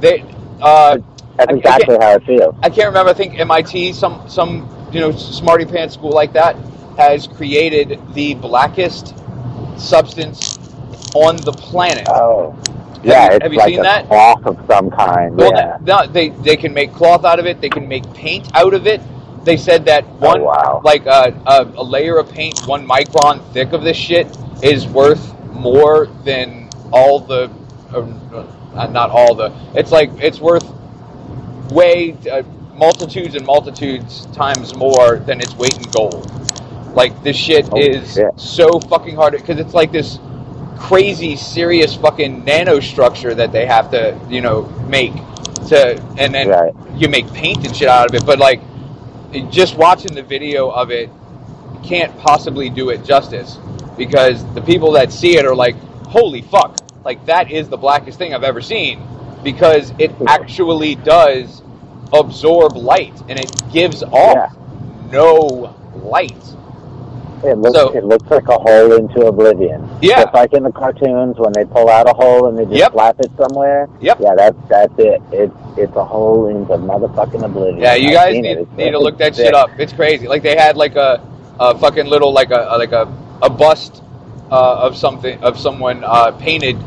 [0.00, 0.24] they.
[0.60, 0.98] Uh,
[1.38, 2.54] That's exactly how it feels.
[2.62, 3.10] I can't remember.
[3.10, 6.56] I think MIT, some some you know smarty pants school like that,
[6.96, 9.14] has created the blackest
[9.76, 10.58] substance
[11.14, 12.06] on the planet.
[12.08, 12.56] Oh.
[13.02, 14.06] Yeah, you- it's have you like seen a that?
[14.06, 15.36] cloth of some kind.
[15.36, 15.76] Well, yeah.
[15.82, 17.60] no, they they can make cloth out of it.
[17.60, 19.00] They can make paint out of it.
[19.44, 20.80] They said that one Oh, wow.
[20.82, 24.26] like uh, a, a layer of paint, one micron thick of this shit,
[24.62, 27.50] is worth more than all the,
[27.92, 27.98] uh,
[28.74, 29.52] uh, not all the.
[29.74, 30.64] It's like it's worth
[31.70, 32.42] way uh,
[32.76, 36.30] multitudes and multitudes times more than its weight in gold.
[36.94, 38.38] Like this shit is shit.
[38.38, 40.18] so fucking hard because it's like this
[40.78, 45.12] crazy serious fucking nanostructure that they have to you know make
[45.68, 46.72] to and then Right.
[46.96, 48.60] you make paint and shit out of it but like
[49.50, 51.10] just watching the video of it
[51.84, 53.56] can't possibly do it justice
[53.96, 55.76] because the people that see it are like
[56.06, 59.00] holy fuck like that is the blackest thing i've ever seen
[59.42, 61.62] because it actually does
[62.14, 64.56] absorb light and it gives off
[65.10, 66.36] no light
[67.44, 69.86] It looks So- it looks like a hole into oblivion.
[70.00, 70.22] Yeah.
[70.22, 72.92] Just like in the cartoons when they pull out a hole and they just Yep.
[72.92, 73.86] slap it somewhere.
[74.00, 74.16] Yep.
[74.20, 75.20] Yeah, that's that's it.
[75.30, 77.80] It's it's a hole into motherfucking oblivion.
[77.80, 78.72] Yeah, you guys need, it.
[78.78, 79.68] Need to look that it's shit up.
[79.78, 80.26] It's crazy.
[80.26, 81.20] Like they had like a,
[81.60, 83.12] a fucking little like a like a,
[83.42, 84.02] a bust
[84.50, 86.78] uh, of something of someone uh, painted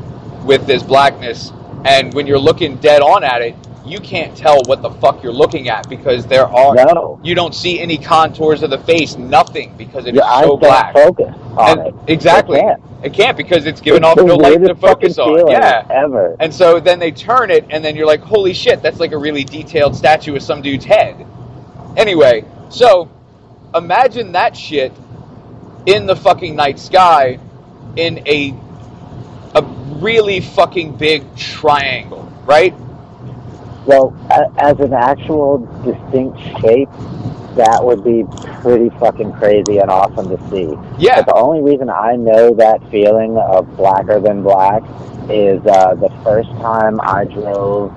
[0.43, 1.51] with this blackness,
[1.85, 3.53] and when you're looking dead on at it,
[3.89, 7.19] you can't tell what the fuck you're looking at because there are No.
[7.23, 10.93] you don't see any contours of the face, nothing because it eyes so black.
[10.93, 11.93] focus on And- it.
[12.07, 12.57] exactly.
[12.57, 12.81] They can't.
[13.03, 15.47] It can't because it's given It's off no light to focus on.
[15.51, 15.83] Yeah.
[15.89, 16.35] Ever.
[16.39, 19.17] And so then they turn it, and then you're like, holy shit, that's like a
[19.17, 21.15] really detailed statue of some dude's head.
[21.95, 23.07] Anyway, so
[23.75, 24.91] imagine that shit
[25.85, 27.39] in the fucking night sky
[27.95, 28.53] in a
[29.55, 29.61] a
[29.99, 32.73] really fucking big triangle, right?
[33.87, 34.13] Well,
[34.59, 36.89] as an actual distinct shape,
[37.55, 38.23] that would be
[38.61, 40.75] pretty fucking crazy and awesome to see.
[40.99, 41.21] Yeah.
[41.21, 44.83] But the only reason I know that feeling of blacker than black
[45.29, 47.91] is uh, the first time I drove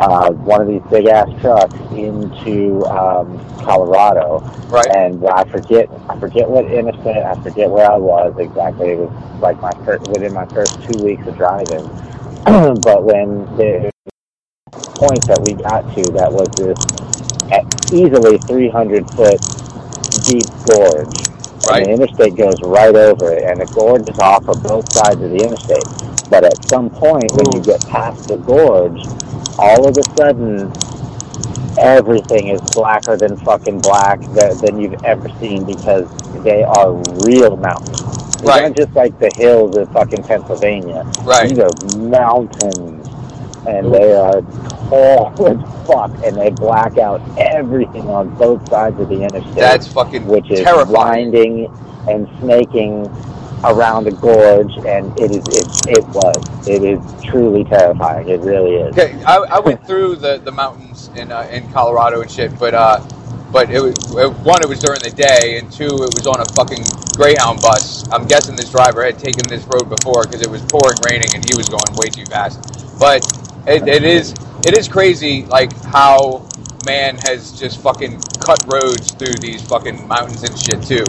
[0.00, 4.88] uh, one of these big ass trucks into um, Colorado, Right.
[4.96, 8.90] and I forget I forget what interstate I forget where I was exactly.
[8.90, 11.86] It was like my first, within my first two weeks of driving.
[12.82, 13.90] but when the
[14.94, 16.78] point that we got to, that was this
[17.52, 19.40] uh, easily 300 foot
[20.24, 21.28] deep gorge.
[21.68, 21.80] Right.
[21.80, 25.20] And the interstate goes right over it, and the gorge is off of both sides
[25.20, 26.30] of the interstate.
[26.30, 29.00] But at some point, when you get past the gorge,
[29.58, 30.72] all of a sudden,
[31.78, 36.06] everything is blacker than fucking black that, than you've ever seen because
[36.42, 36.92] they are
[37.24, 38.00] real mountains.
[38.38, 38.62] They're Right.
[38.68, 41.04] not just like the hills of fucking Pennsylvania.
[41.24, 41.48] Right.
[41.48, 42.93] These are mountains,
[43.66, 44.40] and they are
[44.88, 49.86] tall as fuck, and they black out everything on both sides of the interstate That's
[49.88, 51.32] fucking which is terrifying.
[51.32, 51.78] winding
[52.08, 53.06] and snaking
[53.64, 58.28] around the gorge, and it is it, it was it is truly terrifying.
[58.28, 58.96] It really is.
[58.96, 62.74] Okay, I, I went through the, the mountains in uh, in Colorado and shit, but
[62.74, 63.00] uh,
[63.54, 63.94] but it was
[64.42, 66.84] one, it was during the day, and two, it was on a fucking
[67.16, 68.02] Greyhound bus.
[68.10, 71.44] I'm guessing this driver had taken this road before because it was pouring raining and
[71.48, 72.58] he was going way too fast.
[72.98, 73.22] But
[73.66, 74.32] it, it is
[74.66, 76.46] it is crazy, like how
[76.86, 81.04] man has just fucking cut roads through these fucking mountains and shit too.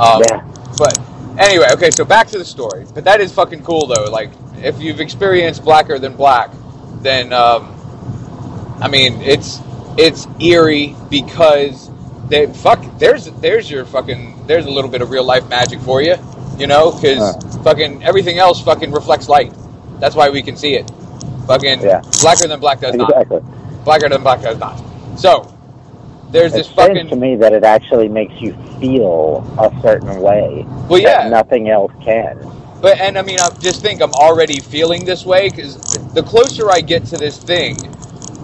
[0.00, 0.42] Um, Yeah.
[0.76, 0.98] But
[1.38, 2.84] anyway, okay, so back to the story.
[2.94, 4.04] But that is fucking cool though.
[4.10, 6.50] Like if you've experienced blacker than black,
[7.02, 7.74] then um,
[8.80, 9.60] I mean it's
[9.96, 11.90] it's eerie because
[12.28, 16.02] they fuck there's there's your fucking there's a little bit of real life magic for
[16.02, 16.16] you,
[16.58, 17.62] you know, because Uh.
[17.62, 19.52] fucking everything else fucking reflects light.
[20.00, 20.90] That's why we can see it.
[21.46, 22.00] Fucking Yeah.
[22.20, 23.10] blacker than black does not.
[23.10, 23.40] Exactly.
[23.84, 24.80] Blacker than black does not.
[25.16, 25.52] So
[26.30, 30.66] there's It's this fucking to me that it actually makes you feel a certain way
[30.88, 31.22] well yeah.
[31.22, 32.38] that nothing else can.
[32.80, 35.76] But and I mean, I just think I'm already feeling this way because
[36.12, 37.76] the closer I get to this thing,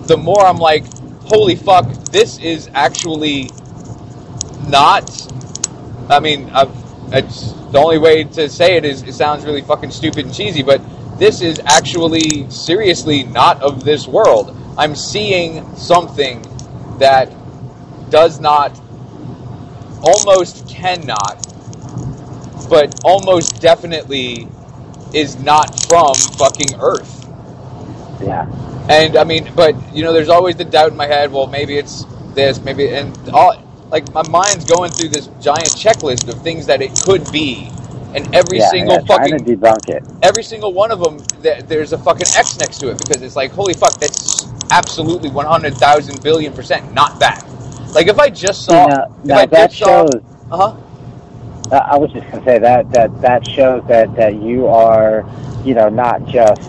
[0.06, 0.84] the more I'm like,
[1.24, 3.50] holy fuck, this is actually
[4.68, 5.10] not.
[6.08, 6.70] I mean, I've,
[7.12, 10.62] it's the only way to say it is it sounds really fucking stupid and cheesy,
[10.62, 10.80] but
[11.20, 14.56] this is actually seriously not of this world.
[14.76, 16.42] I'm seeing something
[16.98, 17.32] that
[18.10, 18.76] does not,
[20.02, 21.46] almost cannot
[22.70, 24.46] but almost definitely
[25.12, 27.26] is not from fucking Earth.
[28.22, 28.48] Yeah.
[28.88, 31.32] And I mean, but you know, there's always the doubt in my head.
[31.32, 33.60] Well, maybe it's this, maybe, and all
[33.90, 37.70] like my mind's going through this giant checklist of things that it could be,
[38.14, 40.04] and every yeah, single yeah, fucking debunk it.
[40.22, 43.36] every single one of them, th- there's a fucking X next to it because it's
[43.36, 47.44] like, holy fuck, that's absolutely 100,000 billion percent not that.
[47.94, 50.06] Like if I just saw, if I that just saw,
[50.50, 50.76] uh huh.
[51.70, 55.24] Uh, I was just gonna say that that that shows that that you are,
[55.64, 56.62] you know, not just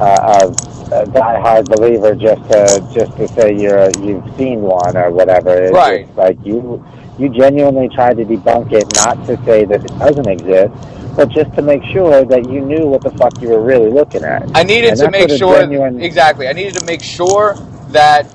[0.00, 0.48] uh, a,
[0.94, 5.56] a diehard believer just to just to say you're you've seen one or whatever.
[5.56, 6.08] It's, Right.
[6.16, 6.84] like you
[7.22, 10.72] you genuinely tried to debunk it, not to say that it doesn't exist,
[11.16, 14.24] but just to make sure that you knew what the fuck you were really looking
[14.24, 14.42] at.
[14.56, 16.48] I needed And to make sure genuine- exactly.
[16.48, 17.54] I needed to make sure
[17.90, 18.26] that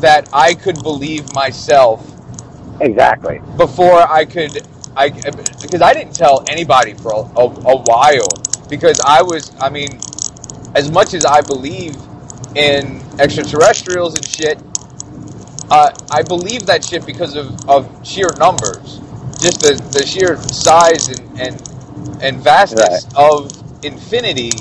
[0.00, 2.10] that I could believe myself
[2.80, 3.40] Exactly.
[3.56, 4.66] before I could
[4.96, 8.28] I because I didn't tell anybody for a, a, a while
[8.68, 10.00] because I was I mean
[10.74, 11.96] as much as I believe
[12.56, 14.58] in extraterrestrials and shit
[15.72, 19.00] uh, I believe that shit because of, of sheer numbers.
[19.40, 23.50] Just the, the sheer size and and, and vastness of
[23.84, 24.52] infinity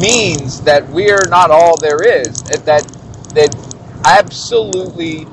[0.00, 2.82] means that we're not all there is that that,
[3.34, 3.54] that
[4.06, 5.26] absolutely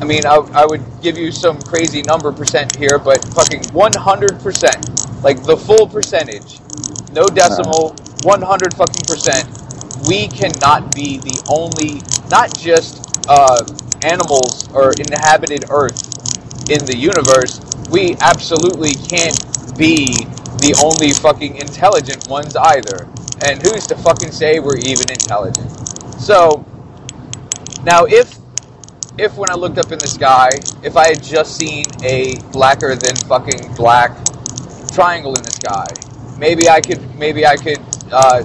[0.00, 5.22] I mean, I, I would give you some crazy number percent here, but fucking 100%,
[5.22, 6.60] like the full percentage,
[7.12, 9.48] no decimal, 100 fucking percent,
[10.08, 13.64] we cannot be the only, not just uh,
[14.02, 16.00] animals or inhabited Earth
[16.70, 17.60] in the universe,
[17.90, 19.38] we absolutely can't
[19.76, 20.24] be
[20.62, 23.08] the only fucking intelligent ones either.
[23.44, 25.70] And who's to fucking say we're even intelligent?
[26.20, 26.64] So,
[27.84, 28.38] now if
[29.18, 30.50] if when I looked up in the sky,
[30.82, 34.10] if I had just seen a blacker than fucking black
[34.92, 35.86] triangle in the sky,
[36.38, 37.78] maybe I could, maybe I could,
[38.10, 38.42] uh,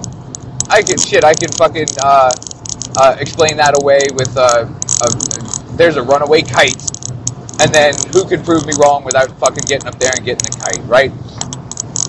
[0.68, 2.30] I could, shit, I could fucking, uh,
[2.96, 6.80] uh, explain that away with, uh, a, there's a runaway kite.
[7.60, 10.56] And then who can prove me wrong without fucking getting up there and getting the
[10.58, 11.12] kite, right?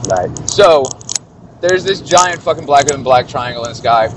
[0.07, 0.49] Right.
[0.49, 0.83] So,
[1.61, 4.09] there's this giant fucking blacker than black triangle in the sky.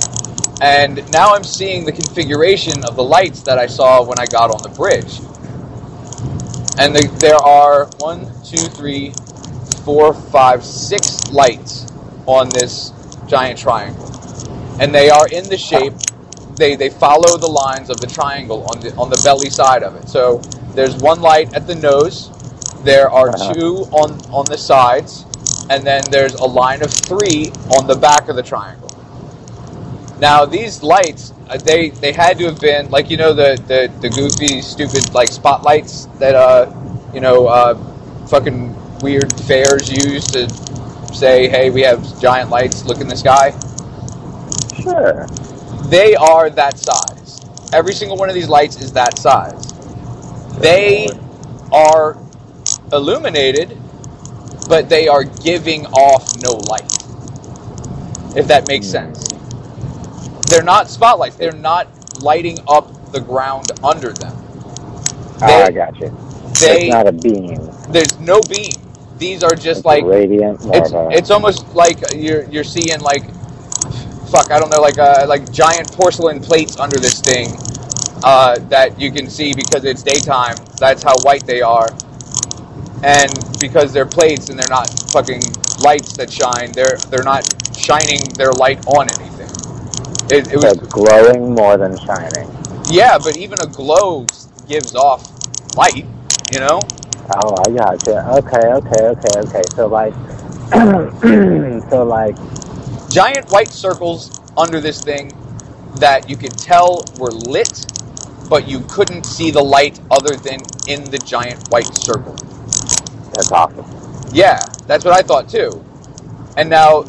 [0.62, 4.50] And now I'm seeing the configuration of the lights that I saw when I got
[4.50, 5.18] on the bridge.
[6.78, 9.12] And the, there are one, two, three,
[9.84, 11.86] four, five, six lights
[12.26, 12.92] on this
[13.26, 14.10] giant triangle.
[14.80, 15.92] And they are in the shape,
[16.56, 19.96] they, they follow the lines of the triangle on the, on the belly side of
[19.96, 20.08] it.
[20.08, 20.38] So
[20.74, 22.30] there's one light at the nose,
[22.84, 23.54] there are Uh-huh.
[23.54, 25.26] two on, on the sides,
[25.70, 28.90] and then there's a line of three on the back of the triangle.
[30.20, 33.92] Now these lights, uh, they they had to have been like you know the the,
[34.00, 36.72] the goofy stupid like spotlights that uh
[37.12, 37.74] you know uh
[38.28, 40.48] fucking weird fairs use to
[41.14, 43.52] say hey we have giant lights look in the sky.
[44.72, 45.26] Sure.
[45.88, 47.40] They are that size.
[47.72, 49.74] Every single one of these lights is that size.
[50.60, 51.08] They
[51.72, 52.16] are
[52.92, 53.76] illuminated,
[54.68, 56.92] but they are giving off no light.
[58.36, 59.28] If that makes sense.
[60.48, 61.36] They're not spotlights.
[61.36, 61.88] They're not
[62.22, 64.36] lighting up the ground under them.
[65.42, 66.12] Ah, They- I got you.
[66.60, 67.70] They it's not a beam.
[67.90, 68.72] there's no beam.
[69.18, 70.60] These are just It's like radiant.
[70.72, 73.24] It's it's almost like you're you're seeing like
[74.30, 77.58] fuck I don't know like uh, like giant porcelain plates under this thing
[78.24, 80.56] uh, that you can see because it's daytime.
[80.80, 81.88] That's how white they are,
[83.02, 85.42] and because they're plates and they're not fucking
[85.78, 87.44] lights that shine, they're they're not
[87.76, 89.50] shining their light on anything.
[90.30, 92.50] It, it was glowing more than shining.
[92.84, 94.26] yeah, but even a glow
[94.66, 95.28] gives off
[95.76, 96.06] light,
[96.52, 96.88] you know.
[97.34, 98.14] Oh, I got you.
[98.14, 99.62] Okay, okay, okay, okay.
[99.74, 100.16] So like,
[101.90, 102.38] so like,
[103.14, 105.30] giant white circles under this thing
[106.00, 107.86] that you could tell were lit,
[108.50, 110.58] but you couldn't see the light other than
[110.88, 112.34] in the giant white circle.
[113.32, 113.86] that's awesome.
[114.32, 114.58] Yeah,
[114.88, 115.84] that's what I thought too.
[116.56, 117.02] And now,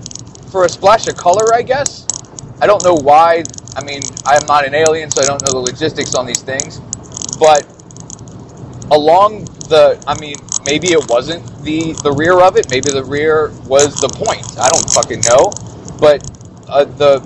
[0.51, 2.05] for a splash of color, I guess.
[2.61, 3.43] I don't know why.
[3.75, 6.79] I mean, I'm not an alien, so I don't know the logistics on these things.
[7.39, 7.65] But
[8.91, 12.69] along the, I mean, maybe it wasn't the the rear of it.
[12.69, 14.45] Maybe the rear was the point.
[14.59, 15.51] I don't fucking know.
[15.99, 16.29] But
[16.67, 17.19] uh, the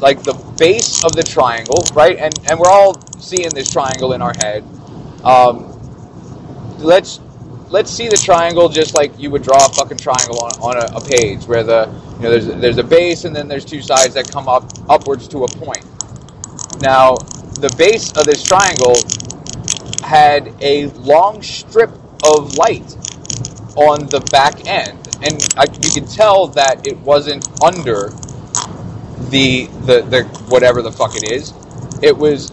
[0.00, 2.16] like the base of the triangle, right?
[2.16, 4.64] And and we're all seeing this triangle in our head.
[5.24, 5.70] Um,
[6.78, 7.20] let's
[7.68, 10.96] let's see the triangle just like you would draw a fucking triangle on, on a,
[10.96, 11.86] a page where the
[12.16, 15.28] you know there's there's a base and then there's two sides that come up upwards
[15.28, 15.84] to a point.
[16.80, 17.14] Now
[17.60, 18.96] the base of this triangle
[20.02, 21.90] had a long strip
[22.24, 22.96] of light
[23.76, 28.10] on the back end, and I, you could tell that it wasn't under
[29.30, 31.52] the the the whatever the fuck it is.
[32.02, 32.50] It was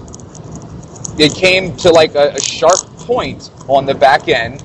[1.20, 4.64] it came to like a, a sharp point on the back end,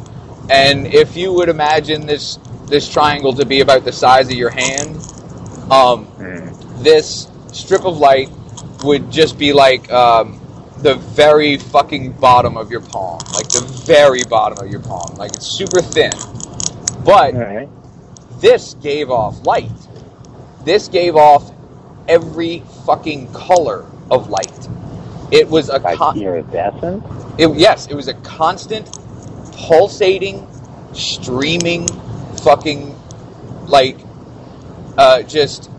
[0.51, 4.51] and if you would imagine this this triangle to be about the size of your
[4.51, 4.97] hand,
[5.71, 6.07] um,
[6.79, 8.31] this strip of light
[8.83, 10.41] would just be like um,
[10.79, 15.33] the very fucking bottom of your palm, like the very bottom of your palm, like
[15.33, 16.13] it's super thin.
[17.05, 17.69] But right.
[18.43, 19.71] This gave off light.
[20.65, 21.51] This gave off
[22.09, 24.69] every fucking color of light.
[25.31, 27.03] It was a Like con- iridescent.
[27.39, 28.87] it, yes, it was a constant,
[29.53, 30.47] pulsating,
[30.93, 31.89] streaming,
[32.43, 32.95] fucking,
[33.67, 33.97] like,
[34.99, 35.71] uh, just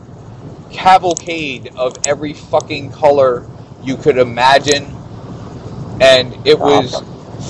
[0.71, 3.45] cavalcade of every fucking color
[3.83, 4.85] you could imagine,
[6.01, 7.03] and it was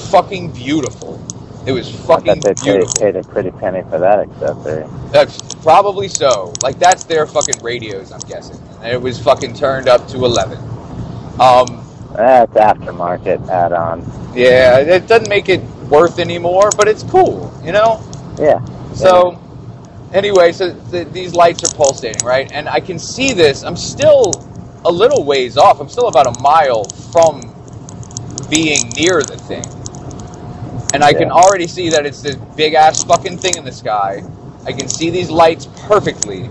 [0.09, 1.22] fucking beautiful.
[1.65, 2.99] It was I fucking bet they paid, beautiful.
[2.99, 4.85] paid a pretty penny for that accessory.
[5.11, 6.53] That's probably so.
[6.61, 8.59] Like that's their fucking radios, I'm guessing.
[8.81, 10.59] And it was fucking turned up to eleven.
[11.39, 11.85] Um,
[12.15, 14.07] That's aftermarket add-on.
[14.33, 18.01] yeah, it doesn't make it worth anymore, but it's cool, you know.
[18.37, 18.59] Yeah.
[18.93, 19.41] So,
[20.13, 22.49] anyway, so th- these lights are pulsating, right?
[22.51, 23.63] And I can see this.
[23.63, 24.33] I'm still
[24.85, 25.81] a little ways off.
[25.81, 27.41] I'm still about a mile from
[28.49, 29.82] being near the thing.
[30.93, 34.23] And I can already see that it's this big ass fucking thing in the sky.
[34.65, 36.49] I can see these lights perfectly.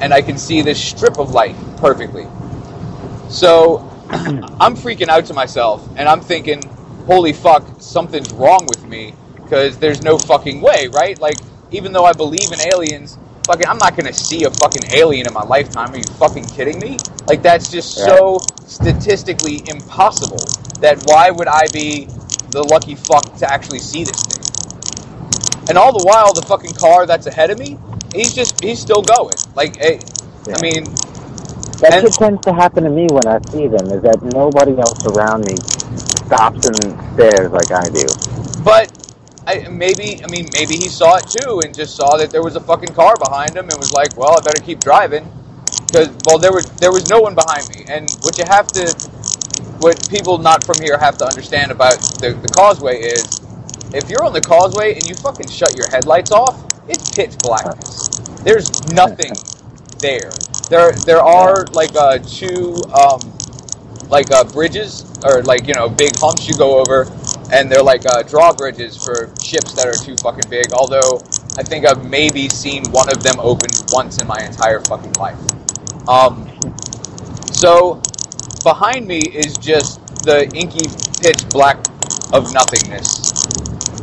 [0.00, 2.26] And I can see this strip of light perfectly.
[3.28, 5.88] So, I'm freaking out to myself.
[5.96, 6.62] And I'm thinking,
[7.06, 11.18] holy fuck, something's wrong with me because there's no fucking way, right?
[11.20, 11.36] Like,
[11.72, 15.32] even though I believe in aliens, fucking, I'm not gonna see a fucking alien in
[15.34, 15.92] my lifetime.
[15.92, 16.98] Are you fucking kidding me?
[17.28, 20.52] Like, that's just so statistically impossible.
[20.80, 22.08] That why would I be
[22.52, 24.44] the lucky fuck to actually see this thing?
[25.68, 27.78] And all the while, the fucking car that's ahead of me,
[28.14, 29.36] he's just, he's still going.
[29.56, 30.00] Like, eh,
[30.46, 30.56] Yeah.
[30.56, 30.84] I mean,
[31.80, 33.90] that's shit tends to happen to me when I see them.
[33.90, 35.56] Is that nobody else around me
[36.26, 38.06] stops and stares like I do.
[38.64, 38.92] But
[39.46, 42.56] I, maybe, I mean, maybe he saw it too and just saw that there was
[42.56, 45.26] a fucking car behind him and was like, "Well, I better keep driving,"
[45.86, 47.84] because well, there was there was no one behind me.
[47.88, 48.84] And what you have to,
[49.82, 53.40] what people not from here have to understand about the, the causeway is,
[53.92, 58.08] if you're on the causeway and you fucking shut your headlights off, it's pitch blackness.
[58.44, 59.32] There's nothing
[59.98, 60.30] there.
[60.70, 63.20] There there are like uh, two um,
[64.08, 67.06] like uh, bridges or like you know big humps you go over,
[67.52, 70.72] and they're like uh, drawbridges for ships that are too fucking big.
[70.72, 71.20] Although
[71.58, 75.38] I think I've maybe seen one of them opened once in my entire fucking life.
[76.08, 76.48] Um,
[77.50, 78.00] so
[78.62, 80.88] behind me is just the inky
[81.20, 81.76] pitch black
[82.32, 83.32] of nothingness.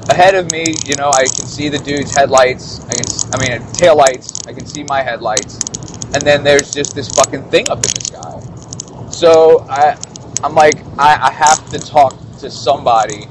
[0.09, 2.81] Ahead of me, you know, I can see the dude's headlights.
[2.87, 4.39] I can, I mean, uh, tail lights.
[4.47, 5.59] I can see my headlights,
[6.13, 9.11] and then there's just this fucking thing up in the sky.
[9.11, 9.97] So I,
[10.43, 13.27] I'm like, I, I have to talk to somebody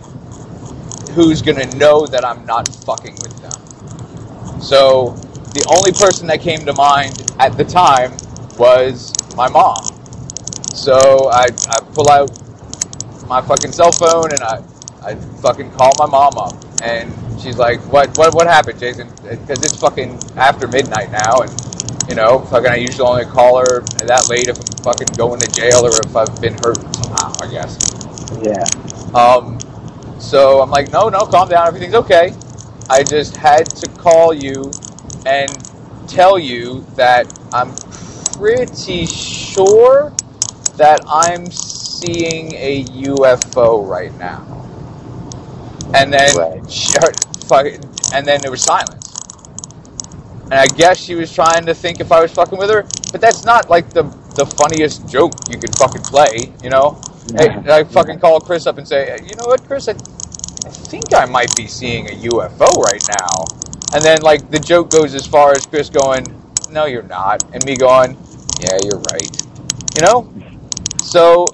[1.13, 4.61] who's gonna know that I'm not fucking with them.
[4.61, 5.11] So
[5.55, 8.13] the only person that came to mind at the time
[8.57, 9.98] was my mom.
[10.79, 12.31] So I, I pull out
[13.29, 14.63] my fucking cell phone and I,
[15.03, 16.55] I fucking call my mom up.
[16.83, 19.09] And she's like, what, what, what happened, Jason?
[19.23, 21.51] Because it's fucking after midnight now and
[22.09, 25.51] you know, fucking I usually only call her that late if I'm fucking going to
[25.51, 27.77] jail or if I've been hurt somehow, I guess.
[28.41, 28.65] Yeah.
[29.15, 29.59] Um,
[30.19, 32.33] so I'm like, no, no, calm down, everything's okay.
[32.89, 34.71] I just had to call you
[35.27, 35.51] and
[36.09, 37.75] tell you that I'm
[38.39, 40.15] pretty sure
[40.79, 44.47] that I'm seeing a UFO right now.
[45.95, 46.63] And then, Right.
[46.71, 46.95] she,
[47.47, 47.83] fucking,
[48.15, 49.15] and then there was silence.
[50.51, 53.21] And I guess she was trying to think if I was fucking with her, but
[53.21, 54.05] that's not like the
[54.37, 57.01] the funniest joke you could fucking play, you know?
[57.37, 57.75] Hey, Yeah.
[57.75, 61.25] I fucking call Chris up and say, you know what, Chris, I, I think I
[61.27, 63.45] might be seeing a UFO right now.
[63.95, 66.25] And then, like, the joke goes as far as Chris going,
[66.71, 67.43] no, you're not.
[67.53, 68.17] And me going,
[68.61, 69.43] yeah, you're right.
[69.97, 70.33] You know?
[71.01, 71.47] So,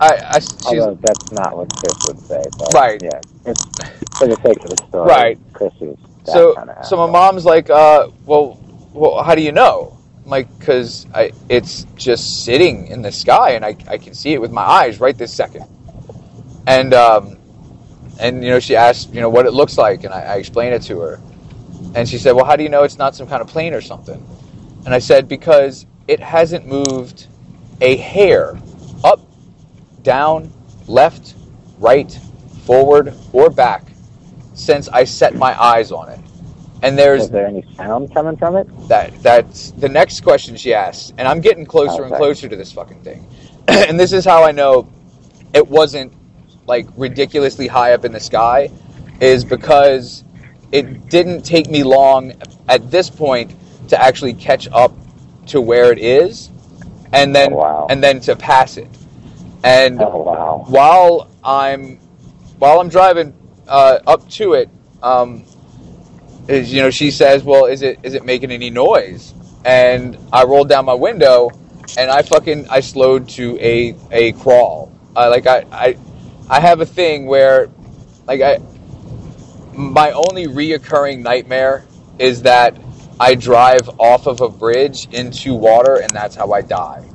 [0.00, 2.42] I, I Although that's not what Chris would say.
[2.58, 3.02] But Right.
[3.02, 3.20] Yeah.
[3.46, 3.64] It's,
[4.18, 5.38] for the sake of the story, Right.
[5.52, 6.54] Chris is that so,
[6.84, 8.60] so my mom's like, uh, well,
[8.92, 9.98] well, how do you know?
[10.24, 14.34] I'm like, because I, it's just sitting in the sky, and I, I can see
[14.34, 15.64] it with my eyes right this second.
[16.66, 17.38] And, um,
[18.20, 20.74] and you know, she asked, you know, what it looks like, and I, I explained
[20.74, 21.20] it to her.
[21.94, 23.80] And she said, well, how do you know it's not some kind of plane or
[23.80, 24.24] something?
[24.84, 27.26] And I said, because it hasn't moved
[27.80, 28.58] a hair
[29.04, 29.20] up,
[30.02, 30.52] down,
[30.86, 31.34] left,
[31.78, 32.12] right,
[32.64, 33.92] forward, or back
[34.54, 36.20] since I set my eyes on it.
[36.82, 38.68] And there's Is there any sound coming from it?
[38.88, 42.72] that that's the next question she asks and i'm getting closer and closer to this
[42.72, 43.26] fucking thing
[43.68, 44.88] and this is how i know
[45.52, 46.12] it wasn't
[46.66, 48.70] like ridiculously high up in the sky
[49.20, 50.24] is because
[50.70, 52.32] it didn't take me long
[52.68, 53.54] at this point
[53.88, 54.92] to actually catch up
[55.46, 56.50] to where it is
[57.12, 57.86] and then Oh, wow.
[57.90, 58.88] and then to pass it.
[59.64, 60.64] And Oh wow.
[60.68, 61.96] while I'm
[62.58, 63.34] while I'm driving
[63.66, 64.68] uh, up to it,
[65.02, 65.44] um,
[66.48, 70.44] is you know she says, "Well, is it is it making any noise?" And I
[70.44, 71.50] rolled down my window,
[71.98, 74.92] and I fucking I slowed to a a crawl.
[75.16, 75.96] Uh, like I, I
[76.48, 77.68] I have a thing where
[78.26, 78.58] like I
[79.74, 81.84] my only reoccurring nightmare
[82.18, 82.76] is that
[83.20, 87.08] I drive off of a bridge into water, and that's how I die.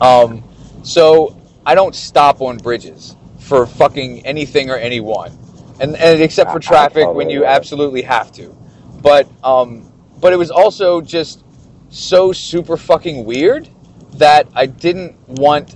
[0.00, 0.44] Um,
[0.82, 5.36] so I don't stop on bridges for fucking anything or anyone,
[5.80, 7.48] and, and except for traffic totally when you it.
[7.48, 8.56] absolutely have to.
[9.02, 11.44] But um, but it was also just
[11.90, 13.68] so super fucking weird
[14.14, 15.74] that I didn't want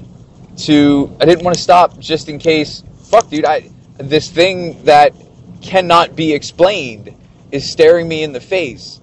[0.59, 1.17] to.
[1.21, 2.85] I didn't want to stop just in case.
[3.11, 3.45] Fuck, dude!
[3.45, 5.13] I this thing that
[5.61, 7.15] cannot be explained
[7.51, 9.02] is staring me in the face.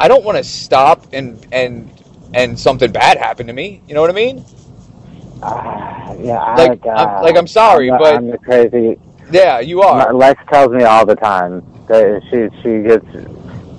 [0.00, 1.90] I don't want to stop and and
[2.34, 3.82] and something bad happen to me.
[3.88, 4.44] You know what I mean?
[5.42, 8.98] Ah, yeah, I, Like, uh, I'm- like, I'm sorry, I'm but- I'm the crazy.
[9.30, 10.12] Yeah, you are.
[10.14, 13.04] Lex tells me all the time that she she gets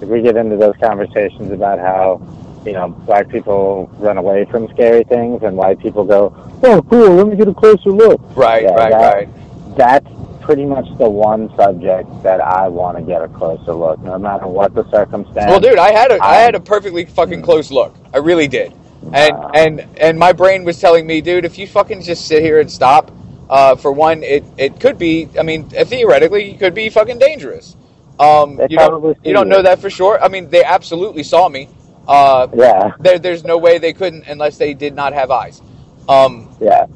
[0.01, 2.21] we get into those conversations about how
[2.65, 6.33] you know black people run away from scary things and white people go,
[6.63, 8.21] oh cool, let me get a closer look.
[8.35, 9.29] Right, Yeah, right, that- right.
[9.77, 10.07] That's
[10.49, 14.47] pretty much the one subject that I want to get a closer look, no matter
[14.47, 15.45] what the circumstance.
[15.47, 17.95] Well, dude, I had a I I- had a perfectly fucking close look.
[18.15, 18.73] I really did.
[19.13, 19.51] And Wow.
[19.53, 22.69] and and my brain was telling me, dude, if you fucking just sit here and
[22.71, 23.11] stop,
[23.47, 25.30] uh, for one, it it could be.
[25.39, 27.76] I mean, theoretically, it could be fucking dangerous.
[28.19, 30.19] Um, you don't you don't know that for sure.
[30.19, 31.69] I mean, they absolutely saw me.
[32.07, 35.61] Uh, Yeah, there, there's no way they couldn't unless they did not have eyes.
[36.09, 36.88] Um, yeah.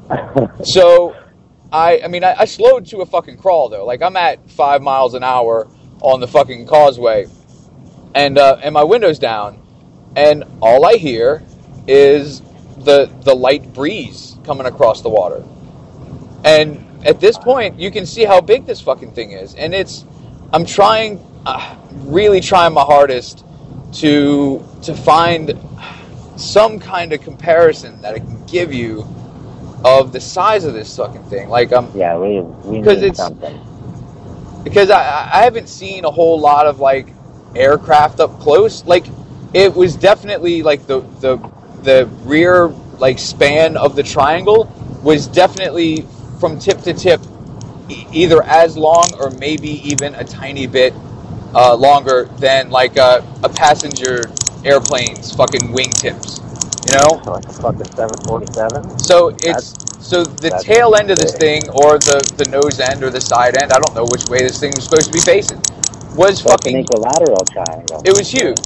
[0.64, 1.14] so,
[1.74, 3.84] I, I mean, I, I slowed to a fucking crawl though.
[3.84, 5.68] Like I'm at five miles an hour
[6.00, 7.26] on the fucking causeway,
[8.14, 9.60] and uh, and my window's down,
[10.14, 11.42] and all I hear
[11.88, 12.42] is
[12.78, 15.44] the the light breeze coming across the water.
[16.44, 20.04] And at this point, you can see how big this fucking thing is, and it's.
[20.52, 23.44] I'm trying, uh, really trying my hardest
[23.94, 25.58] to to find
[26.36, 29.04] some kind of comparison that I can give you
[29.84, 31.48] of the size of this fucking thing.
[31.50, 33.60] Like um, yeah, we we need it's- something.
[34.64, 37.08] because I, I haven't seen a whole lot of like
[37.56, 38.84] aircraft up close.
[38.86, 39.06] Like
[39.54, 41.38] it was definitely like the the
[41.82, 46.06] the rear like span of the triangle was definitely
[46.40, 47.20] from tip to tip
[47.90, 50.94] e- either as long or maybe even a tiny bit
[51.54, 54.22] uh, longer than like a, a passenger
[54.64, 56.40] airplane's fucking wingtips.
[56.86, 58.98] You know, Like a fucking seven forty seven.
[58.98, 59.72] so it's
[60.06, 63.56] so the tail end of this thing, or the the nose end, or the side
[63.60, 63.72] end.
[63.72, 65.60] I don't know which way this thing was supposed to be facing.
[66.14, 66.76] Was an fucking.
[66.84, 68.02] equilateral triangle.
[68.04, 68.60] It was huge.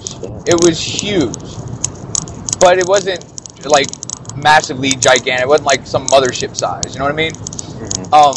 [0.49, 1.39] It was huge,
[2.61, 3.24] but it wasn't
[3.65, 3.86] like
[4.36, 5.43] massively gigantic.
[5.45, 6.95] It wasn't like some mothership size.
[6.95, 7.32] You know what I mean?
[7.32, 8.12] Mhm.
[8.12, 8.36] Um,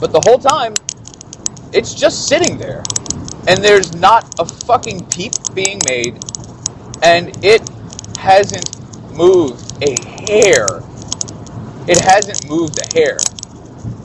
[0.00, 0.74] but the whole time,
[1.72, 2.82] it's just sitting there,
[3.48, 6.22] and there's not a fucking peep being made,
[7.02, 7.62] and it
[8.18, 8.68] hasn't
[9.14, 10.82] moved a hair.
[11.88, 13.18] It hasn't moved a hair.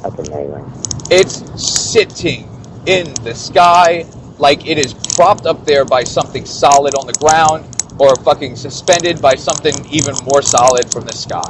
[0.01, 0.71] That's amazing.
[1.09, 2.49] It's sitting
[2.85, 4.05] in the sky
[4.39, 7.65] like it is propped up there by something solid on the ground
[7.99, 11.41] or fucking suspended by something even more solid from the sky.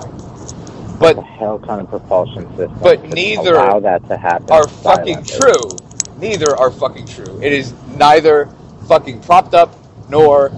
[0.99, 2.79] But the hell kind of propulsion system.
[2.81, 4.49] But neither allow that to happen.
[4.51, 5.77] are fucking silently?
[5.77, 6.17] true.
[6.17, 7.39] Neither are fucking true.
[7.41, 8.49] It is neither
[8.88, 9.75] fucking propped up
[10.09, 10.51] nor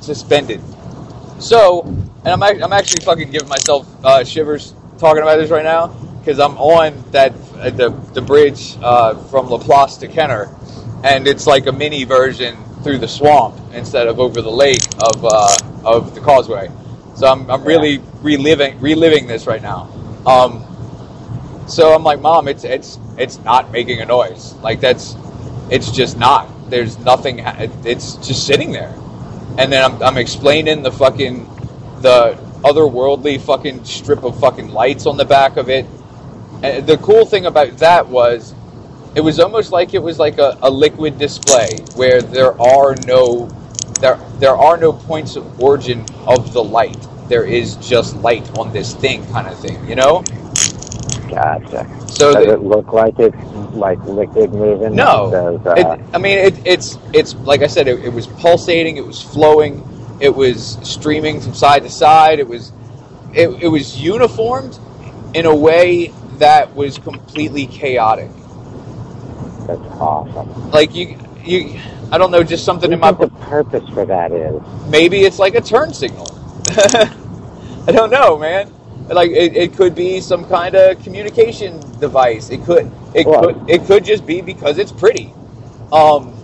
[0.00, 0.60] suspended.
[1.38, 1.82] So,
[2.24, 5.88] and I'm, I'm actually fucking giving myself uh, shivers talking about this right now
[6.18, 10.48] because I'm on that uh, the the bridge uh, from Laplace to Kenner,
[11.04, 15.24] and it's like a mini version through the swamp instead of over the lake of
[15.24, 16.70] uh, of the causeway.
[17.14, 19.90] So I'm, I'm really reliving reliving this right now.
[20.26, 20.64] Um,
[21.68, 24.54] so I'm like, Mom, it's it's it's not making a noise.
[24.54, 25.16] Like that's
[25.70, 26.48] it's just not.
[26.70, 27.40] There's nothing.
[27.84, 28.94] It's just sitting there.
[29.56, 31.48] And then I'm, I'm explaining the fucking
[32.04, 35.86] the otherworldly fucking strip of fucking lights on the back of it.
[36.62, 38.54] And the cool thing about that was
[39.14, 43.46] it was almost like it was like a, a liquid display where there are no
[44.00, 46.98] there there are no points of origin of the light.
[47.28, 50.22] There is just light on this thing kind of thing, you know?
[51.30, 51.88] Gotcha.
[52.08, 53.36] So Does the- it look like it's
[53.74, 54.94] like liquid moving?
[54.94, 58.26] No, Does, uh, it, I mean it, it's it's like I said, it, it was
[58.26, 59.82] pulsating, it was flowing,
[60.24, 62.40] it was streaming from side to side.
[62.40, 62.72] It was
[63.34, 64.78] it, it was uniformed
[65.34, 68.30] in a way that was completely chaotic.
[69.66, 70.70] that's awesome.
[70.70, 71.80] Like you you
[72.12, 74.62] I don't know, just something What in my the purpose for that is?
[74.88, 76.28] maybe it's like a turn signal.
[76.68, 78.72] I don't know, man.
[79.08, 82.50] Like it, it could be some kind of communication device.
[82.50, 85.34] It could it Well- could it could just be because it's pretty.
[85.92, 86.34] Um,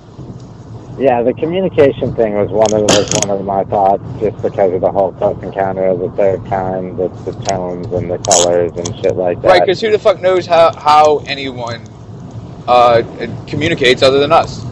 [1.00, 4.82] Yeah, the communication thing was one of was one of my thoughts, just because of
[4.82, 8.86] the whole close encounter of the third kind, the, the tones and the colors and
[9.00, 9.48] shit like that.
[9.48, 9.60] right?
[9.62, 11.88] Because who the fuck knows how how anyone
[12.68, 13.02] uh,
[13.46, 14.62] communicates other than us?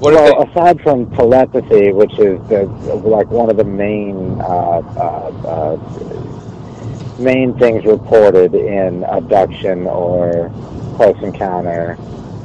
[0.00, 2.64] What well, they, aside from telepathy, which is the,
[3.04, 10.50] like one of the main uh, uh, uh, main things reported in abduction or
[10.96, 11.96] close encounter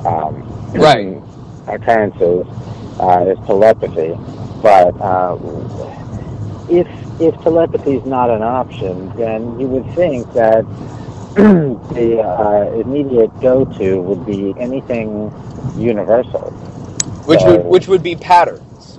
[0.06, 0.44] um,
[0.74, 1.20] Right.
[1.68, 2.46] occurrences,
[3.00, 4.14] uh, is telepathy.
[4.62, 5.38] But uh,
[6.70, 6.88] if
[7.22, 10.66] if telepathy is not an option, then you would think that
[11.36, 15.32] the uh, immediate go-to would be anything
[15.78, 16.52] universal.
[17.26, 18.98] which would which would be patterns,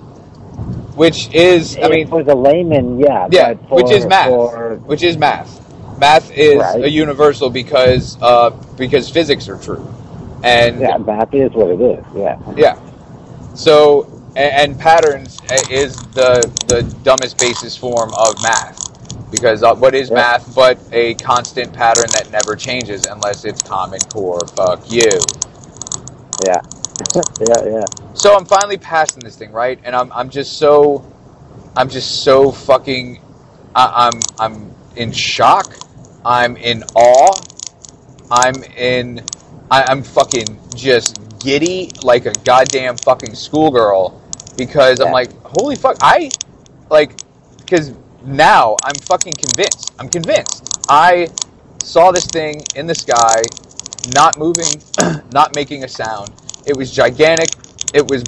[0.95, 3.27] which is I mean for the layman, yeah.
[3.31, 4.27] Yeah, for, which is math.
[4.29, 5.63] For, which is math.
[5.99, 6.83] Math is Right.
[6.85, 9.85] a universal because uh, because physics are true,
[10.43, 12.05] and yeah, math is what it is.
[12.15, 12.37] Yeah.
[12.55, 12.79] yeah.
[13.57, 14.05] So
[14.37, 20.11] and, and patterns is the the dumbest basis form of math because uh, what is
[20.11, 20.15] Yeah.
[20.17, 24.47] math but a constant pattern that never changes unless it's common core.
[24.55, 25.19] Fuck you.
[26.45, 26.61] Yeah.
[27.41, 27.63] yeah.
[27.65, 27.85] Yeah.
[28.15, 29.79] So I'm finally passing this thing, right?
[29.83, 31.05] And I'm I'm just so
[31.77, 33.21] I'm just so fucking
[33.75, 35.75] I, I'm I'm in shock.
[36.25, 37.39] I'm in awe.
[38.31, 39.21] I'm in
[39.71, 44.21] I, I'm fucking just giddy like a goddamn fucking schoolgirl
[44.57, 46.29] because I'm like, holy fuck, I
[46.89, 47.21] like
[47.59, 47.93] because
[48.23, 49.93] now I'm fucking convinced.
[49.99, 50.79] I'm convinced.
[50.89, 51.27] I
[51.83, 53.41] saw this thing in the sky,
[54.13, 54.81] not moving,
[55.33, 56.29] not making a sound.
[56.65, 57.49] It was gigantic.
[57.93, 58.23] It was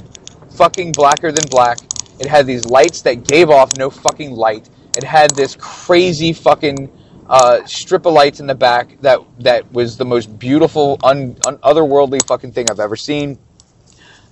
[0.52, 1.80] fucking blacker than black.
[2.20, 4.70] It had these lights that gave off no fucking light.
[4.96, 6.90] It had this crazy fucking
[7.30, 11.58] uh, strip of lights in the back that that was the most beautiful, un, un,
[11.60, 13.40] otherworldly fucking thing I've ever seen.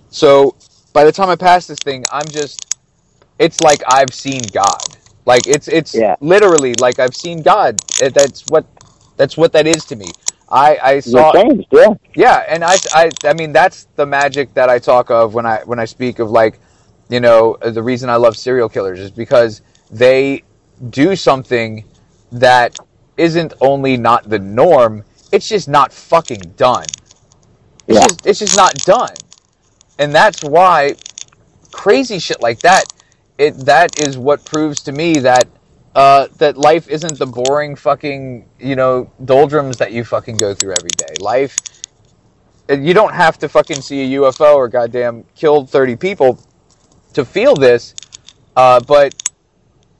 [0.10, 0.56] So
[0.94, 2.62] by the time I pass this thing, I'm just
[3.40, 4.98] it's like I've seen God.
[5.26, 6.16] Like it's it's Yeah.
[6.22, 7.82] literally like I've seen God.
[8.02, 8.66] It- That's what
[9.18, 10.08] that's what that is to me.
[10.50, 11.68] I I saw changed.
[11.72, 11.94] Yeah.
[12.16, 15.64] yeah, and I, I, I mean, that's the magic that I talk of when I
[15.66, 16.60] when I speak of like,
[17.10, 19.62] you know, the reason I love serial killers is because
[19.92, 20.44] they
[20.92, 21.86] do something
[22.34, 22.80] that
[23.18, 26.86] isn't only not the norm; it's just not fucking done.
[27.88, 28.02] It's Yeah.
[28.02, 29.16] just it's just not done,
[30.00, 30.96] and that's why
[31.72, 32.86] crazy shit like that.
[33.38, 35.48] It that is what proves to me that
[35.96, 40.74] uh, that life isn't the boring fucking you know doldrums that you fucking go through
[40.74, 41.14] every day.
[41.20, 41.60] Life,
[42.70, 46.40] you don't have to fucking see a UFO or goddamn killed thirty people
[47.14, 47.96] to feel this,
[48.56, 49.14] uh, but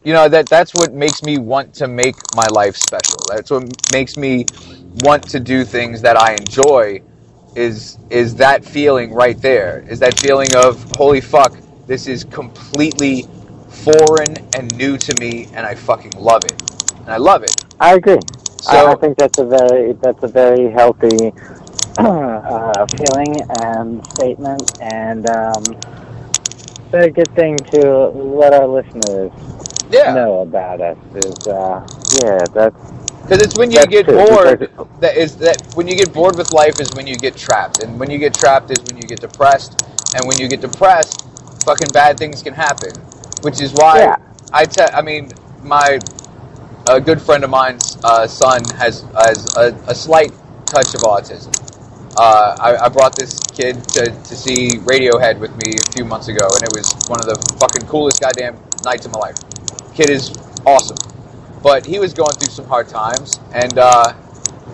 [0.08, 3.18] you know that that's what makes me want to make my life special.
[3.28, 4.46] That's what makes me
[5.04, 7.02] want to do things that I enjoy.
[7.56, 9.84] Is is that feeling right there?
[9.90, 11.58] Is that feeling of holy fuck?
[11.88, 13.26] This is completely
[13.68, 16.56] foreign and new to me, and I fucking love it.
[17.02, 17.66] And I love it.
[17.78, 18.20] I agree.
[18.66, 21.34] I, So I think that's a very that's a very healthy
[21.98, 25.64] uh, feeling and statement, and um,
[26.92, 29.34] very good thing to let our listeners
[29.92, 30.98] yeah, know about us.
[31.16, 32.94] Is uh, yeah, that's
[33.24, 36.52] because it's when you get true, bored that is that when you get bored with
[36.54, 39.22] life is when you get trapped, and when you get trapped is when you get
[39.22, 39.82] depressed,
[40.16, 41.26] and when you get depressed,
[41.66, 42.92] fucking bad things can happen.
[43.42, 44.18] Which is why Yeah.
[44.54, 45.32] I te- I mean
[45.64, 46.00] my
[46.88, 50.32] a good friend of mine's uh, son has has a, a slight
[50.66, 51.54] touch of autism.
[52.18, 56.30] Uh, I, I brought this kid to, to see Radiohead with me a few months
[56.30, 59.38] ago, and it was one of the fucking coolest goddamn nights of my life.
[59.98, 60.32] Kid is
[60.64, 60.98] awesome,
[61.64, 64.14] but he was going through some hard times, and uh,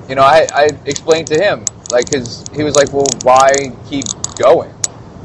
[0.09, 3.53] you know, I, I explained to him like, cause he was like, "Well, why
[3.87, 4.03] keep
[4.37, 4.75] going?"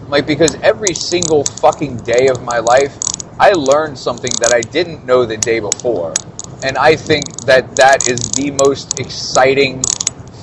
[0.02, 2.96] I'm like, because every single fucking day of my life,
[3.40, 6.14] I learned something that I didn't know the day before,
[6.62, 9.82] and I think that that is the most exciting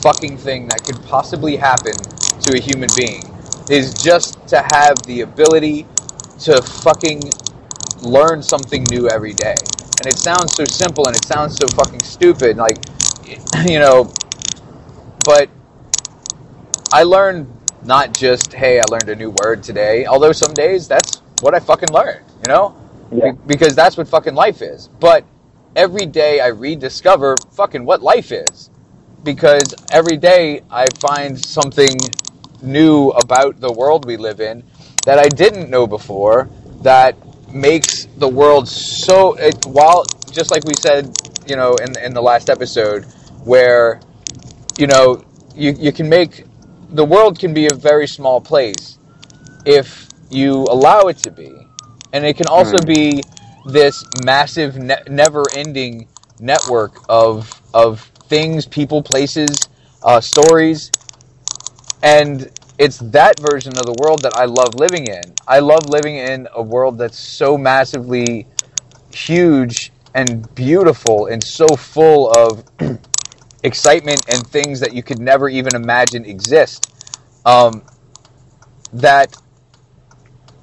[0.02, 1.94] fucking thing that could possibly happen
[2.42, 3.24] to a human being
[3.70, 5.88] is just to have the ability
[6.40, 7.22] to fucking
[8.06, 9.56] learn something new every day.
[10.00, 12.78] And it sounds so simple and it sounds so fucking stupid, like
[13.66, 14.12] you know,
[15.26, 15.50] but
[16.92, 17.52] I learned
[17.84, 21.60] not just hey, I learned a new word today, although some days that's what I
[21.60, 22.76] fucking learned, you know?
[23.12, 23.32] Yeah.
[23.32, 24.88] Be- because that's what fucking life is.
[25.00, 25.26] But
[25.76, 28.70] every day I rediscover fucking what life is.
[29.24, 31.96] Because every day I find something
[32.62, 34.64] new about the world we live in
[35.06, 36.50] that I didn't know before
[36.82, 37.16] that
[37.56, 41.14] makes the world so it, while just like we said
[41.48, 43.06] you know, in in the last episode,
[43.44, 44.02] where,
[44.78, 45.24] you know,
[45.56, 46.46] you you can make
[46.90, 49.00] the world can be a very small place
[49.66, 51.70] if you allow it to be,
[52.14, 52.86] and it can also Hmm.
[52.86, 53.26] be
[53.66, 56.08] this massive, ne- never-ending
[56.40, 59.70] network of of things, people, places,
[60.04, 60.94] uh, stories,
[62.02, 65.22] and it's that version of the world that I love living in.
[65.48, 68.48] I love living in a world that's so massively
[69.14, 72.64] huge and beautiful and so full of
[73.64, 76.92] excitement and things that you could never even imagine exist.
[77.46, 77.84] Um,
[78.94, 79.36] that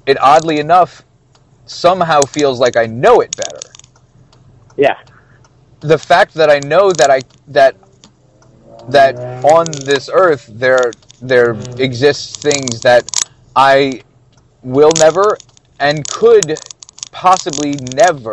[0.05, 1.03] it oddly enough
[1.65, 3.59] somehow feels like I know it better.
[4.75, 4.97] Yeah.
[5.79, 7.75] The fact that I know that I that
[8.87, 10.91] that on this earth there
[11.27, 13.09] there exists things that
[13.55, 14.03] I
[14.61, 15.37] will never
[15.79, 16.57] and could
[17.11, 18.31] possibly never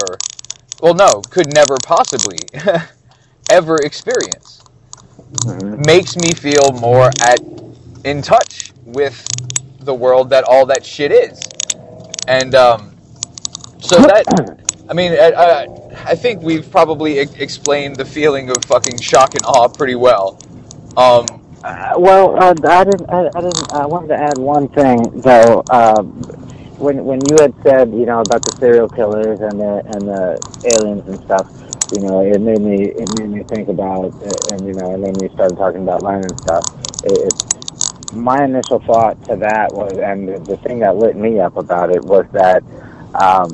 [0.83, 2.39] well no could never possibly
[3.51, 4.63] ever experience
[5.31, 5.87] Mhm.
[5.87, 7.39] makes me feel more at
[8.05, 9.25] in touch with
[9.81, 11.41] the world that all that shit is
[12.27, 12.97] and um
[13.81, 14.25] so that
[14.91, 15.67] I mean, I,
[16.05, 20.37] I, think we've probably explained the feeling of fucking shock and awe pretty well.
[20.97, 23.11] Um, Uh, well, uh, I didn't.
[23.11, 23.73] I, I didn't.
[23.73, 25.63] I wanted to add one thing though.
[25.69, 26.09] Um,
[26.81, 30.41] when when you had said, you know, about the serial killers and the and the
[30.65, 31.47] aliens and stuff,
[31.93, 35.05] you know, it made me it made me think about, uh, and you know, and
[35.05, 36.65] then you started talking about Len and stuff.
[37.05, 41.41] It, it, my initial thought to that was, and the, the thing that lit me
[41.41, 42.65] up about it was that
[43.15, 43.51] um,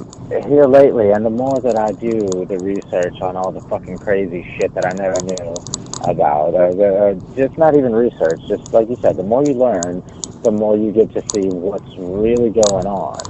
[0.48, 4.46] here lately, and the more that I do the research on all the fucking crazy
[4.56, 8.88] shit that I never knew about, uh, the, uh, just not even research, just like
[8.88, 10.02] you said, the more you learn,
[10.42, 13.20] the more you get to see what's really going on.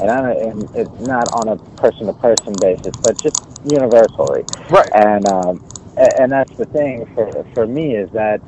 [0.00, 4.44] And, I, and it's not on a person to person basis, but just universally.
[4.70, 4.90] right.
[4.92, 5.62] And um,
[5.96, 8.40] and that's the thing for for me is that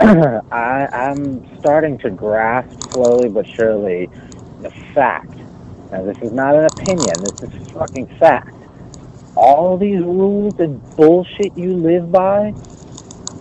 [0.00, 4.06] I, I'm starting to grasp slowly but surely
[4.60, 5.34] the fact.
[5.90, 7.22] Now this is not an opinion.
[7.22, 8.54] This is fucking fact.
[9.34, 12.54] All these rules and bullshit you live by,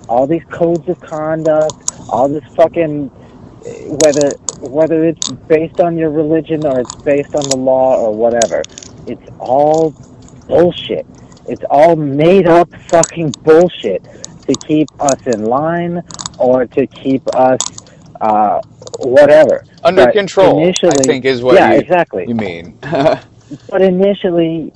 [0.07, 1.75] all these codes of conduct,
[2.09, 3.07] all this fucking
[3.87, 8.61] whether whether it's based on your religion or it's based on the law or whatever,
[9.07, 9.91] it's all
[10.47, 11.05] bullshit.
[11.47, 14.03] It's all made up fucking bullshit
[14.47, 16.01] to keep us in line
[16.39, 17.59] or to keep us
[18.21, 18.61] uh,
[18.99, 19.65] whatever.
[19.83, 22.27] Under But control, I think is what yeah, you, exactly.
[22.27, 22.79] you mean.
[23.69, 24.73] But initially,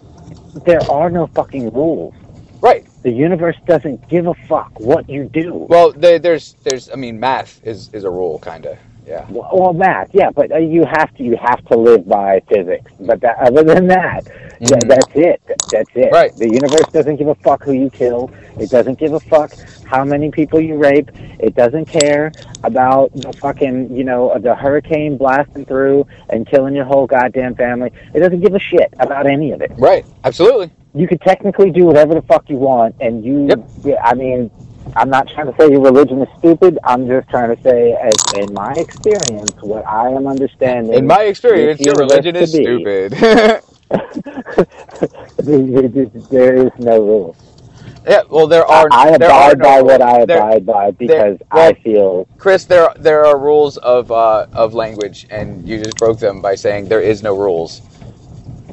[0.66, 2.14] there are no fucking rules.
[2.62, 2.86] right.
[3.02, 5.54] The universe doesn't give a fuck what you do.
[5.54, 8.78] Well, there, there's, there's, I mean, math is, is a rule, kind of.
[9.08, 9.26] Yeah.
[9.30, 12.92] Well, well, math, yeah, but uh, you have to you have to live by physics.
[13.00, 14.88] But that, other than that, tha- Mhm.
[14.88, 15.42] that's it.
[15.72, 16.12] That's it.
[16.12, 16.36] Right.
[16.36, 18.30] The universe doesn't give a fuck who you kill.
[18.60, 19.52] It doesn't give a fuck
[19.86, 21.10] how many people you rape.
[21.40, 22.32] It doesn't care
[22.64, 27.92] about the fucking you know the hurricane blasting through and killing your whole goddamn family.
[28.14, 29.72] It doesn't give a shit about any of it.
[29.80, 30.06] Right.
[30.24, 30.70] Absolutely.
[30.94, 33.48] You could technically do whatever the fuck you want, and you.
[33.48, 33.70] Yep.
[33.84, 34.50] Yeah, I mean,
[34.96, 36.80] I'm not trying to say your religion is stupid.
[36.84, 40.94] I'm just trying to say, as in my experience, what I am understanding.
[40.94, 43.12] In my experience, your religion is stupid.
[45.38, 47.36] there is no rule.
[48.08, 48.22] yeah.
[48.30, 48.88] Well, there are.
[48.92, 50.14] I there are abide no by what rules.
[50.14, 52.28] I There- abide by because well- I feel.
[52.38, 56.56] Chris, there there are rules of uh, of language, and you just broke them by
[56.56, 57.82] saying there is no rules.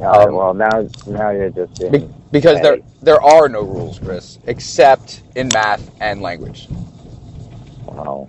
[0.02, 1.90] Um, well, now now you're just.
[1.90, 6.68] Be- because there there are no rules, Chris, except in math and language.
[7.86, 8.28] well,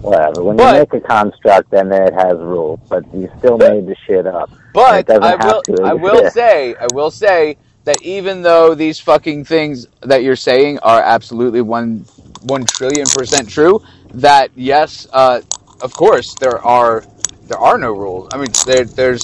[0.00, 0.42] whatever.
[0.42, 3.86] When But- you make a construct, then it has rules, but you still But- made
[3.86, 4.50] the shit up.
[4.72, 9.44] But I will to I will say I will say that even though these fucking
[9.44, 12.04] things that you're saying are absolutely one
[12.44, 13.80] one trillion percent true,
[14.14, 15.40] that yes, uh,
[15.82, 17.04] of course there are
[17.46, 18.28] there are no rules.
[18.32, 19.22] I mean there there's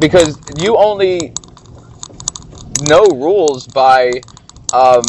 [0.00, 1.32] because you only
[2.82, 4.10] know rules by
[4.72, 5.02] um,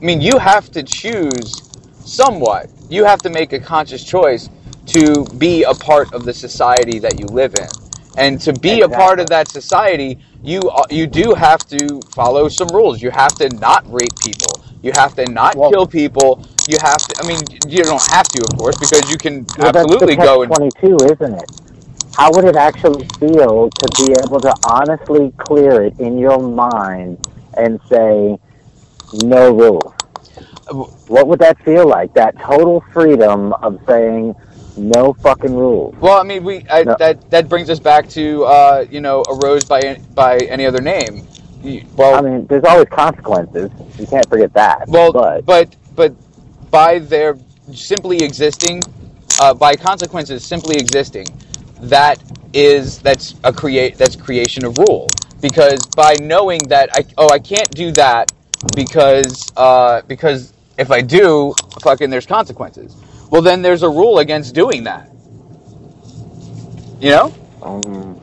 [0.00, 1.62] I mean you have to choose
[2.04, 2.70] somewhat.
[2.88, 4.48] You have to make a conscious choice
[4.86, 7.68] to be a part of the society that you live in.
[8.16, 12.48] And to be a part of that society, you uh, you do have to follow
[12.48, 13.00] some rules.
[13.02, 14.64] You have to not rape people.
[14.82, 16.42] You have to not Well- kill people.
[16.68, 17.22] You have to.
[17.22, 20.52] I mean, you don't have to, of course, because you can Well, absolutely go and
[20.54, 21.50] twenty-two, isn't it?
[22.18, 27.24] How would it actually feel to be able to honestly clear it in your mind
[27.56, 28.36] and say
[29.22, 29.94] no rules?
[31.06, 32.12] What would that feel like?
[32.14, 34.34] That total freedom of saying
[34.76, 35.94] no fucking rules.
[36.00, 36.96] Well, I mean, we I, No.
[36.98, 40.80] that that brings us back to uh, you know a rose by by any other
[40.80, 41.24] name.
[41.96, 43.70] well, I mean, there's always consequences.
[43.96, 44.88] You can't forget that.
[44.88, 46.12] Well, but but but
[46.72, 47.38] by their
[47.72, 48.82] simply existing,
[49.40, 51.26] uh, by consequences simply existing,
[51.82, 52.22] that
[52.52, 55.10] is that's a create that's creation of rule.
[55.40, 58.32] Because by knowing that I oh I can't do that
[58.74, 62.96] because uh, because if I do, fucking there's consequences.
[63.30, 65.10] Well, then there's a rule against doing that.
[67.00, 67.34] You know?
[67.62, 68.18] Um,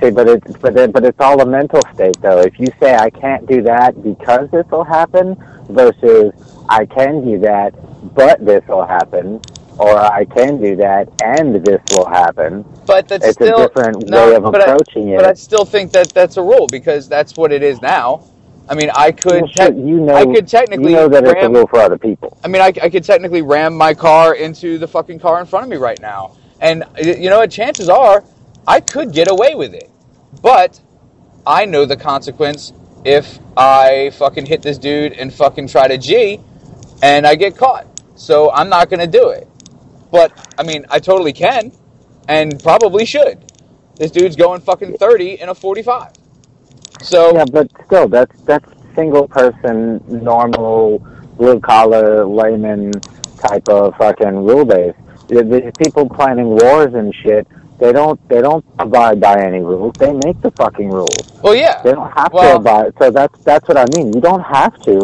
[0.00, 2.40] see, but it's but it, but it's all a mental state, though.
[2.40, 5.36] If you say I can't do that because this will happen,
[5.68, 6.32] versus
[6.68, 7.74] I can do that
[8.14, 9.40] but this will happen,
[9.78, 12.64] or I can do that and this will happen.
[12.86, 15.64] But that's It's still a different no, way of but I- approaching But I still
[15.64, 18.24] think that that's a rule because that's what it is now.
[18.68, 21.32] I mean, I could Well, sure, you know, I could technically you know that it's
[21.32, 22.38] a ram- rule for other people.
[22.44, 25.64] I mean, I, I could technically ram my car into the fucking car in front
[25.64, 27.44] of me right now, and you know?
[27.46, 28.22] Chances are,
[28.66, 29.90] I could get away with it,
[30.42, 30.80] but
[31.46, 32.72] I know the consequence
[33.04, 36.40] if I fucking hit this dude and fucking try to G,
[37.02, 37.86] and I get caught.
[38.14, 39.48] So I'm not gonna do it.
[40.12, 41.72] But I mean, I totally can,
[42.28, 43.50] and probably should.
[43.96, 46.12] This dude's going fucking 30 in a 45.
[47.02, 50.98] So Yeah, but still, that's that's single person, normal,
[51.36, 52.92] blue collar, layman
[53.38, 54.94] type of fucking rule base.
[55.28, 57.48] The, people planning wars and shit,
[57.78, 59.94] they don't they don't abide by any rules.
[59.98, 61.32] They make the fucking rules.
[61.42, 61.80] well, yeah.
[61.82, 62.92] They don't have to abide.
[62.98, 64.12] So that's that's what I mean.
[64.12, 65.00] You don't have to.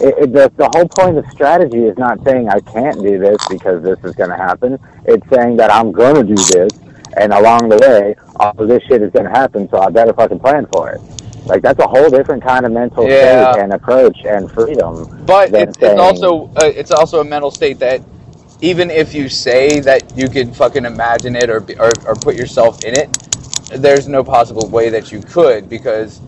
[0.00, 3.40] It, it, the, the whole point of strategy is not saying I can't do this
[3.48, 4.78] because this is going to happen.
[5.06, 6.70] It's saying that I'm going to do this,
[7.20, 9.68] and along the way, all of this shit is going to happen.
[9.70, 11.02] So I better fucking plan for it.
[11.46, 13.52] Like that's a whole different kind of mental Yeah.
[13.52, 15.08] state and approach and freedom.
[15.26, 18.02] But it's, it's also uh, it's also a mental state that
[18.60, 22.84] even if you say that you could fucking imagine it or, or or put yourself
[22.84, 23.10] in it,
[23.70, 26.20] there's no possible way that you could because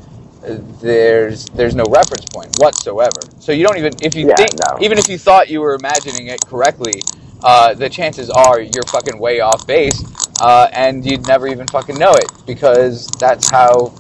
[0.43, 3.31] there's there's no reference point whatsoever.
[3.41, 4.81] So you don't even if you Yeah, think no.
[4.81, 7.07] even if you thought you were imagining it correctly,
[7.43, 10.05] uh, the chances are you're fucking way off base,
[10.39, 13.95] uh, and you'd never even fucking know it because that's how.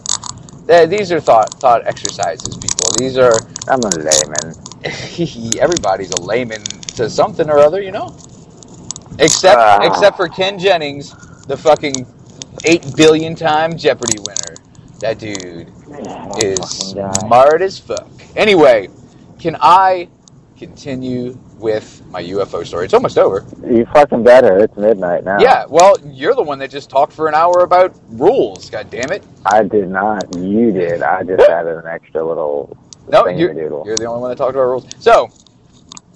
[0.66, 2.92] th- These are thought thought exercises, people.
[2.92, 4.54] These are I'm a layman.
[5.60, 8.16] everybody's a layman to something or other, you know.
[9.18, 9.78] Except Ah.
[9.80, 12.06] except for Ken Jennings, the fucking
[12.64, 14.62] eight billion time Jeopardy winner.
[15.00, 18.08] That dude Yeah, is smart as fuck.
[18.36, 18.88] Anyway,
[19.38, 20.08] can I
[20.58, 22.84] continue with my UFO story?
[22.84, 23.46] It's almost over.
[23.66, 24.58] You fucking better.
[24.58, 25.38] It's midnight now.
[25.40, 28.70] Yeah, well, you're the one that just talked for an hour about rules.
[28.70, 29.24] God damn it!
[29.46, 30.24] I did not.
[30.36, 31.02] You did.
[31.02, 32.76] I just added an extra little
[33.08, 33.52] No, you're,
[33.84, 34.86] you're the only one that talked about rules.
[34.98, 35.28] So,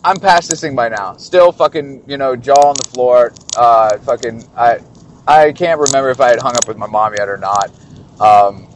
[0.04, 1.16] I'm past this thing by now.
[1.16, 3.32] Still fucking, you know, jaw on the floor.
[3.56, 4.78] Uh, fucking, I,
[5.26, 7.70] I can't remember if I had hung up with my mom yet or not.
[8.20, 8.68] Um,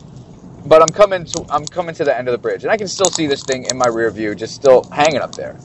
[0.67, 2.89] but I'm coming to, I'm coming to the end of the bridge, and I can
[2.89, 5.59] still see this thing in my rear view, just still hanging up there.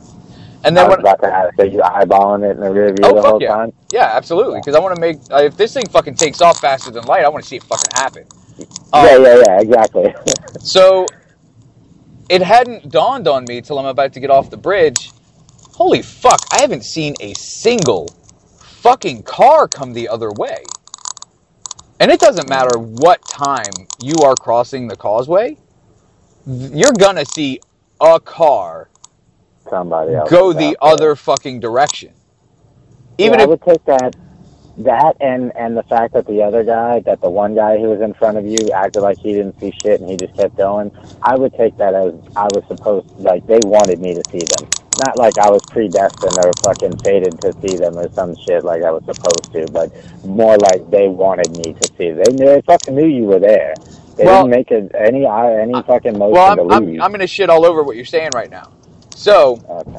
[0.64, 2.94] And then I was when, about to ask, are you eyeballing it in the rear
[2.94, 3.49] view Oh, the whole yeah.
[3.49, 3.72] time?
[3.91, 6.91] yeah, absolutely, because I want to make, uh, if this thing fucking takes off faster
[6.91, 8.26] than light, I want to see it fucking happen.
[8.94, 10.15] Um, yeah, yeah, yeah, exactly.
[10.60, 11.07] So
[12.30, 15.14] it hadn't dawned on me till I'm about to get off the bridge.
[15.74, 18.07] Holy fuck, I haven't seen a single
[18.82, 20.73] fucking car come the other way.
[21.99, 25.57] And it doesn't matter what time you are crossing the causeway,
[26.45, 27.60] you're gonna see
[28.02, 28.91] a car
[29.70, 30.36] Somebody else.
[30.36, 30.82] go the there.
[30.82, 32.15] other fucking direction.
[33.18, 34.15] Even Yeah, I would take that,
[34.78, 38.02] that, and and the fact that the other guy, that the one guy who was
[38.02, 40.91] in front of you, acted like he didn't see shit and he just kept going.
[41.22, 44.70] I would take that as I was supposed, like they wanted me to see them,
[44.99, 48.84] not like I was predestined or fucking fated to see them or some shit like
[48.84, 49.91] I was supposed to, but
[50.26, 52.11] more like they wanted me to see.
[52.11, 53.76] They knew, they fucking knew you were there.
[54.18, 57.02] They Well- didn't make a, any any fucking motion well, to I'm, I'm, leave.
[57.02, 58.72] I'm gonna shit all over what you're saying right now.
[59.15, 59.98] So okay,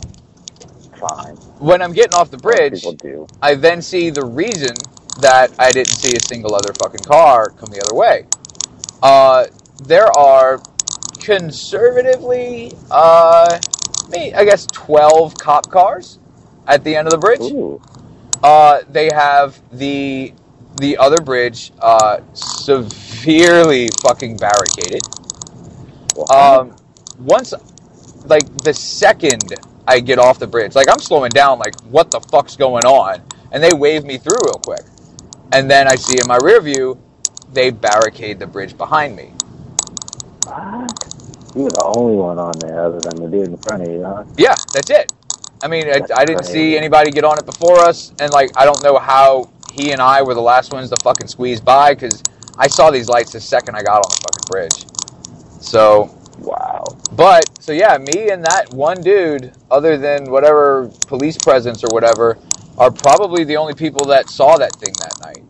[0.98, 1.36] fine.
[1.58, 2.84] when I'm getting off the bridge.
[3.42, 4.74] I then see the reason
[5.20, 8.26] that I didn't see a single other fucking car come the other way.
[9.02, 9.46] Uh,
[9.84, 10.60] there are
[11.20, 13.58] conservatively, uh,
[14.34, 16.18] I guess, 12 cop cars
[16.66, 17.54] at the end of the bridge.
[18.42, 20.34] Uh, they have the
[20.80, 25.02] the other bridge uh, severely fucking barricaded.
[26.30, 26.76] Um,
[27.18, 27.54] once,
[28.26, 29.54] like the second
[29.88, 33.22] I get off the bridge, like I'm slowing down, like what the fuck's going on?
[33.52, 34.84] And they wave me through real quick,
[35.52, 37.00] and then I see in my rear view,
[37.52, 39.32] they barricade the bridge behind me.
[40.44, 41.13] What?
[41.54, 44.02] You were the only one on there other than the dude in front of you,
[44.02, 44.24] huh?
[44.36, 45.12] Yeah, that's it.
[45.62, 48.64] I mean, I, I didn't see anybody get on it before us, and like I
[48.64, 52.22] don't know how he and I were the last ones to fucking squeeze by because
[52.58, 55.60] I saw these lights the second I got on the fucking bridge.
[55.62, 56.84] So wow.
[57.12, 62.36] but so yeah, me and that one dude, other than whatever police presence or whatever,
[62.76, 65.44] are probably the only people that saw that thing that night.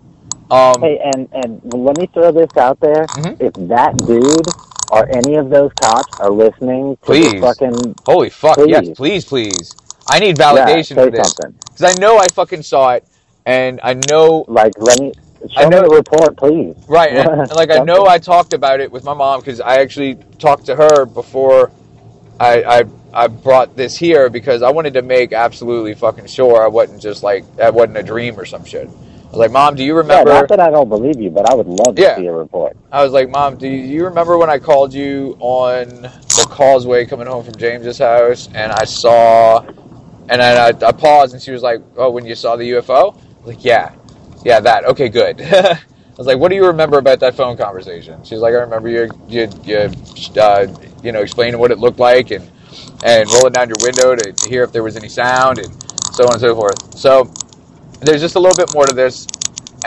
[0.50, 3.40] Um, Hey, and and let me throw this out there: Mhm.
[3.40, 4.46] if that dude
[4.94, 7.32] or any of those cops are listening to Please.
[7.32, 8.68] the fucking holy fuck, please.
[8.70, 9.74] yes, please, please.
[10.08, 13.04] I need yeah, validation say for this because I know I fucking saw it,
[13.46, 15.12] and I know Like, let me
[15.50, 16.76] show I know- me the report, please.
[16.88, 19.78] Right, and, and, like I know I talked about it with my mom because I
[19.80, 21.70] actually talked to her before
[22.38, 26.66] I, I I brought this here because I wanted to make absolutely fucking sure I
[26.66, 28.88] wasn't just like that wasn't a dream or some shit.
[29.34, 30.30] I was like, Mom, do you Yeah, remember?
[30.30, 32.14] not that I don't believe you, but I would love to Yeah.
[32.14, 32.76] see a report.
[32.92, 35.88] I was like, Mom, do you remember when I called you on
[36.36, 39.62] the causeway coming home from James's house and I saw,
[40.28, 43.20] and then I, I paused and she was like, Oh, when you saw the UFO?
[43.44, 43.94] Like, Yeah,
[44.44, 44.84] yeah, that.
[44.84, 45.40] Okay, good.
[45.42, 45.78] I
[46.16, 48.22] was like, What do you remember about that phone conversation?
[48.24, 49.90] She's like, I remember you, you, you,
[50.40, 50.68] uh,
[51.02, 52.48] you know, explaining what it looked like and
[53.02, 55.74] and rolling down your window to, to hear if there was any sound and
[56.14, 56.98] so on and so forth.
[56.98, 57.32] So
[58.00, 59.26] there's just a little bit more to this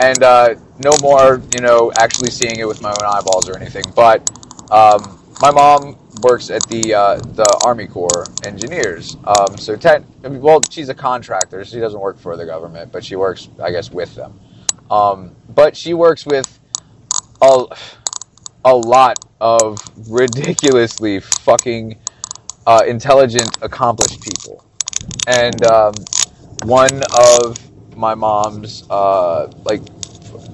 [0.00, 0.54] and uh,
[0.84, 3.84] no more, you know, actually seeing it with my own eyeballs or anything.
[3.94, 4.30] But
[4.70, 9.16] um, my mom works at the uh, the Army Corps Engineers.
[9.24, 11.64] Um, so, ten, well, she's a contractor.
[11.64, 14.38] She doesn't work for the government, but she works, I guess, with them.
[14.90, 16.58] Um, but she works with
[17.42, 17.64] a,
[18.64, 19.78] a lot of
[20.08, 21.98] ridiculously fucking
[22.66, 24.64] uh, intelligent, accomplished people.
[25.26, 25.94] And um,
[26.64, 27.67] one of
[27.98, 29.82] my mom's uh, like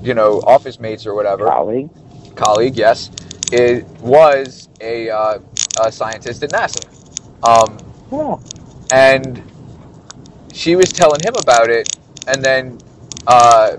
[0.02, 1.90] you know office mates or whatever Colleague?
[2.34, 3.10] colleague yes
[3.52, 5.38] it was a, uh,
[5.82, 6.82] a scientist at nasa
[7.44, 7.78] um,
[8.10, 8.36] Yeah.
[8.92, 9.42] and
[10.52, 11.86] she was telling him about it
[12.26, 12.78] and then
[13.26, 13.76] uh,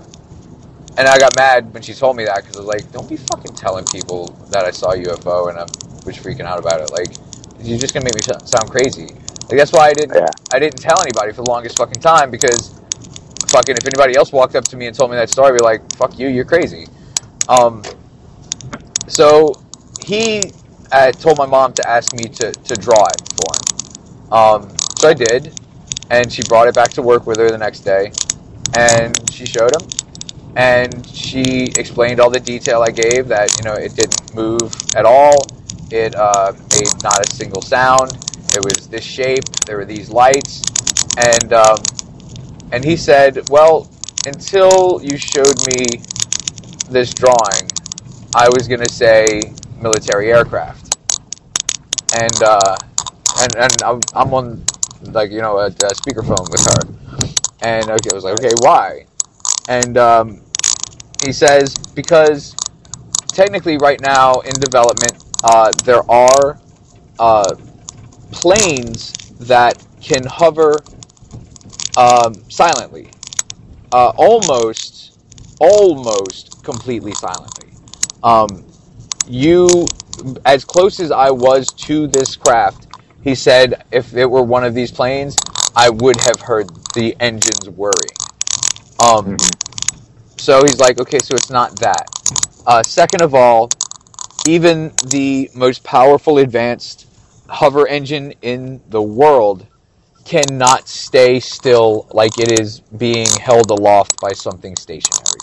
[0.96, 3.16] and i got mad when she told me that because i was like don't be
[3.16, 5.62] fucking telling people that i saw ufo and i
[6.06, 7.16] was freaking out about it like
[7.60, 9.06] you're just gonna make me so- sound crazy
[9.48, 10.28] like that's why i didn't Yeah.
[10.52, 12.80] i didn't tell anybody for the longest fucking time because
[13.56, 15.64] fucking if anybody else walked up to me and told me that story, I'd be
[15.64, 16.86] like, "Fuck you, you're crazy."
[17.48, 17.82] Um,
[19.08, 19.54] so
[20.04, 20.50] he
[20.92, 24.32] uh, told my mom to ask me to, to draw it for him.
[24.32, 25.58] Um, so I did,
[26.10, 28.12] and she brought it back to work with her the next day,
[28.76, 29.88] and she showed him,
[30.56, 35.06] and she explained all the detail I gave that you know it didn't move at
[35.06, 35.34] all,
[35.90, 38.12] it uh, made not a single sound,
[38.52, 40.62] it was this shape, there were these lights,
[41.16, 41.78] and um,
[42.72, 43.90] and he said, "Well,
[44.26, 46.02] until you showed me
[46.88, 47.70] this drawing,
[48.34, 49.40] I was going to say
[49.80, 50.96] military aircraft."
[52.18, 52.76] And uh,
[53.40, 53.82] and and
[54.14, 54.64] I'm, on
[55.02, 57.28] like you know a, a speakerphone with her,
[57.62, 59.06] and okay, I was like, "Okay, why?"
[59.68, 60.40] And um,
[61.24, 62.54] he says, "Because
[63.28, 66.58] technically, right now in development, uh, there are
[67.18, 67.54] uh,
[68.32, 70.82] planes that can hover."
[71.96, 73.10] Um, silently,
[73.92, 75.18] uh, almost,
[75.60, 77.70] almost completely silently.
[78.22, 78.64] Um,
[79.28, 79.86] you,
[80.44, 82.86] as close as I was to this craft,
[83.22, 85.36] he said if it were one of these planes,
[85.74, 88.16] I would have heard the engines whirring.
[89.00, 89.36] Um,
[90.36, 92.06] so he's like, okay, so it's not that.
[92.66, 93.70] Uh, second of all,
[94.46, 97.06] even the most powerful advanced
[97.48, 99.66] hover engine in the world
[100.26, 105.42] cannot stay still like it is being held aloft by something stationary.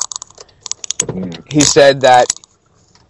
[1.52, 2.28] He said that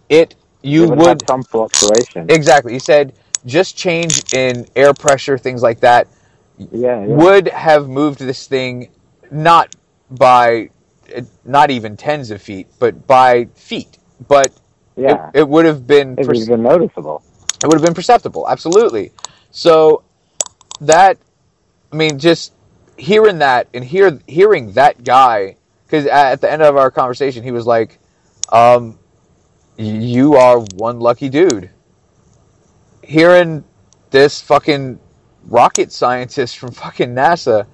[0.08, 2.30] it you It would, would have some fluctuation.
[2.30, 2.74] exactly.
[2.74, 3.14] He said
[3.46, 6.08] just change in air pressure, things like that,
[6.72, 7.06] yeah, yeah.
[7.06, 8.90] would have moved this thing
[9.30, 9.74] not
[10.10, 10.70] by
[11.44, 13.98] not even tens of feet, but by feet.
[14.28, 14.52] But
[14.96, 15.30] yeah.
[15.34, 17.22] it, it would have been It would have been noticeable.
[17.62, 19.12] it would have been perceptible, absolutely.
[19.50, 20.04] So
[20.80, 21.18] that,
[21.94, 22.52] I mean, just
[22.96, 25.54] hearing that and hear hearing that guy,
[25.86, 28.00] because at the end of our conversation, he was like,
[28.48, 28.98] um,
[29.76, 31.70] "You are one lucky dude."
[33.04, 33.62] Hearing
[34.10, 34.98] this fucking
[35.44, 37.68] rocket scientist from fucking NASA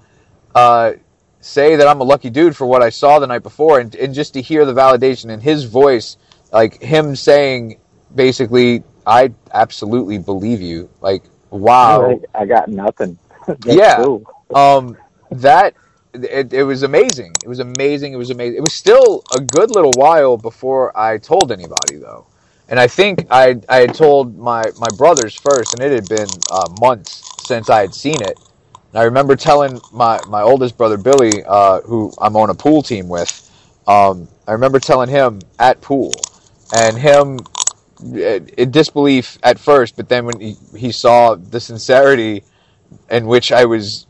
[0.54, 0.92] uh,
[1.40, 4.12] say that I'm a lucky dude for what I saw the night before, and, and
[4.12, 6.18] just to hear the validation in his voice,
[6.52, 7.80] like him saying
[8.14, 10.90] basically, I absolutely believe you.
[11.00, 12.18] Like, wow.
[12.34, 13.18] I, I got nothing.
[13.64, 13.96] Yeah.
[13.96, 14.26] cool.
[14.54, 14.98] Um,
[15.30, 15.74] that
[16.14, 17.40] it, it was amazing.
[17.44, 18.12] It was amazing.
[18.12, 18.58] It was amazing.
[18.58, 22.26] It was still a good little while before I told anybody though,
[22.68, 26.42] and I think I I had told my my brothers first, and it had been
[26.50, 28.38] uh, months since I had seen it.
[28.92, 32.82] And I remember telling my my oldest brother Billy, uh, who I'm on a pool
[32.82, 33.42] team with.
[33.86, 36.12] Um, I remember telling him at pool,
[36.72, 37.38] and him
[38.02, 42.44] in disbelief at first, but then when he, he saw the sincerity
[43.10, 44.06] in which I was,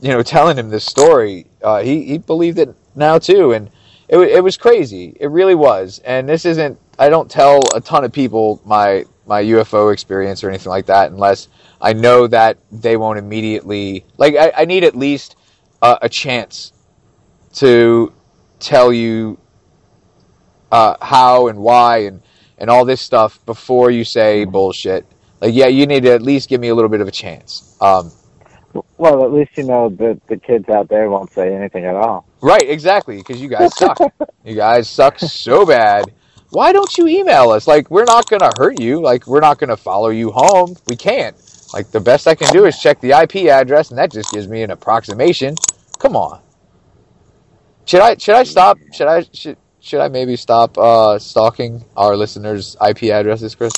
[0.00, 3.70] you know, telling him this story, uh, he he believed it now too, and
[4.08, 5.16] it it was crazy.
[5.20, 6.00] It really was.
[6.04, 6.78] And this isn't.
[6.98, 11.10] I don't tell a ton of people my my UFO experience or anything like that
[11.10, 11.48] unless
[11.80, 14.36] I know that they won't immediately like.
[14.36, 15.36] I, I need at least
[15.82, 16.72] uh, a chance
[17.54, 18.12] to
[18.58, 19.38] tell you
[20.72, 22.22] uh, how and why and
[22.58, 25.06] and all this stuff before you say bullshit.
[25.40, 27.76] Like, yeah, you need to at least give me a little bit of a chance.
[27.80, 28.12] Um,
[28.96, 32.26] Well, at least you know that the kids out there won't say anything at all.
[32.40, 33.98] right, exactly, because you guys suck.
[34.44, 36.12] you guys suck so bad.
[36.50, 37.66] Why don't you email us?
[37.66, 39.00] Like, we're not gonna hurt you.
[39.00, 40.76] Like, we're not gonna follow you home.
[40.86, 41.36] We can't.
[41.72, 44.46] Like, the best I can do is check the IP address, and that just gives
[44.46, 45.56] me an approximation.
[45.98, 46.40] Come on.
[47.86, 48.16] Should I?
[48.16, 48.78] Should I stop?
[48.92, 49.24] Should I?
[49.32, 53.72] Should should I maybe stop uh, stalking our listeners' IP addresses, Chris?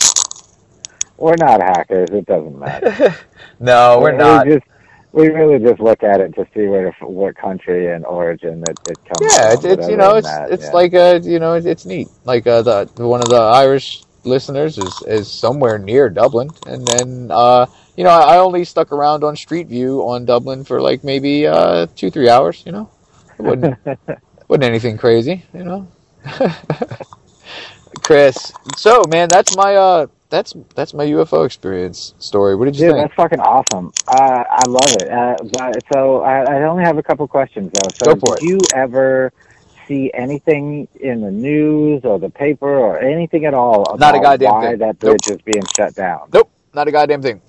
[1.19, 2.11] We're not hackers.
[2.13, 3.15] It doesn't matter.
[3.59, 4.49] No, we're We not.
[4.49, 4.65] just
[5.13, 8.99] we really just look at it to see where what country and origin it, it
[9.09, 9.55] comes Yeah, from.
[9.55, 10.73] it's, it's you know it's that, it's yeah.
[10.73, 12.09] like uh you know it's, it's neat.
[12.25, 17.29] Like uh, the one of the Irish listeners is is somewhere near Dublin, and then
[17.31, 17.67] uh
[17.97, 21.87] you know I only stuck around on Street View on Dublin for like maybe uh
[21.95, 22.63] two three hours.
[22.67, 22.91] You know,
[23.39, 23.79] it wasn't
[24.49, 25.45] wasn't anything crazy.
[25.55, 25.89] You know,
[28.03, 28.53] Chris.
[28.75, 32.55] So man, that's my uh that's that's my UFO experience story.
[32.57, 33.05] What did you Dude, think?
[33.09, 33.93] that's fucking awesome.
[34.09, 35.11] Uh, I love it.
[35.11, 37.89] Uh, but, so I, I only have a couple questions though.
[37.95, 39.33] So Go for did you ever
[39.87, 44.21] see anything in the news or the paper or anything at all about Not a
[44.21, 44.79] goddamn why thing.
[44.79, 46.29] that bridge is being shut down?
[46.33, 47.41] Nope, not a goddamn thing.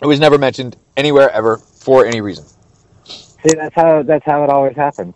[0.00, 2.44] It was never mentioned anywhere ever for any reason.
[3.04, 5.14] See, that's how that's how it always happens.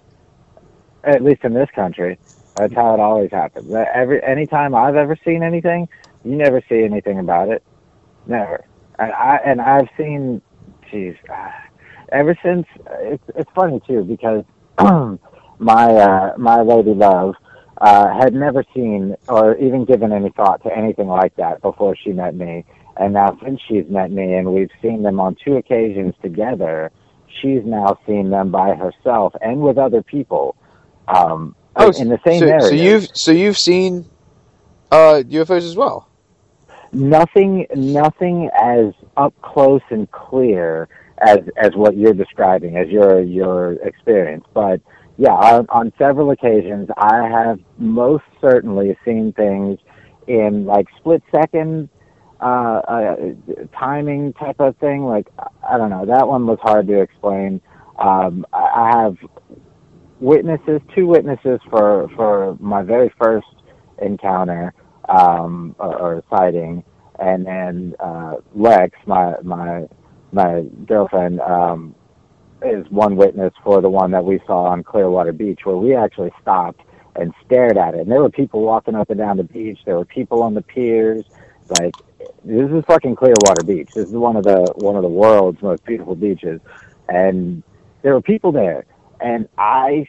[1.04, 2.18] At least in this country,
[2.56, 3.72] that's how it always happens.
[3.72, 5.88] Every anytime I've ever seen anything,
[6.28, 7.62] you never see anything about it.
[8.26, 8.64] Never.
[8.98, 10.42] And I and I've seen,
[10.90, 11.54] geez, ah,
[12.12, 12.66] ever since
[13.00, 14.44] it's it's funny too because
[15.58, 17.34] my uh, my lady love
[17.80, 22.12] uh, had never seen or even given any thought to anything like that before she
[22.12, 22.64] met me.
[22.96, 26.90] And now since she's met me and we've seen them on two occasions together,
[27.40, 30.56] she's now seen them by herself and with other people.
[31.06, 31.54] Um,
[32.00, 32.60] in the same Oh, so, area.
[32.60, 34.10] So you've so you've seen
[34.90, 36.07] uh, UFOs as well.
[36.92, 40.88] Nothing nothing as up close and clear
[41.20, 44.44] as as what you're describing as your your experience.
[44.54, 44.80] But
[45.18, 49.78] yeah on, on several occasions i have most certainly seen things
[50.28, 51.88] in like split second
[52.40, 53.16] uh, uh
[53.76, 55.04] timing type of thing.
[55.04, 55.26] Like
[55.68, 56.06] i don't know.
[56.06, 57.60] That one was hard to explain.
[57.98, 59.16] Um i have
[60.20, 63.46] witnesses two witnesses for for my very first
[64.00, 64.72] encounter
[65.08, 66.84] um, or, or sighting,
[67.18, 69.86] and then uh, Lex, my my
[70.32, 71.94] my girlfriend, um,
[72.62, 76.32] is one witness for the one that we saw on Clearwater Beach, where we actually
[76.42, 76.80] stopped
[77.16, 78.00] and stared at it.
[78.02, 79.80] And there were people walking up and down the beach.
[79.84, 81.24] There were people on the piers.
[81.68, 81.94] Like
[82.44, 83.90] this is fucking Clearwater Beach.
[83.94, 86.60] This is one of the one of the world's most beautiful beaches,
[87.08, 87.62] and
[88.02, 88.86] there were people there.
[89.20, 90.06] And I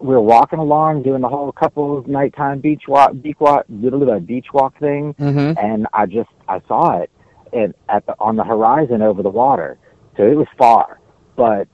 [0.00, 3.98] we were walking along doing the whole couple of nighttime beach walk, beach walk, little
[4.00, 5.58] bit of beach walk thing, Mm-hmm.
[5.58, 7.10] and I just I saw it
[7.52, 9.78] and at the on the horizon over the water.
[10.16, 11.00] So it was far,
[11.36, 11.68] but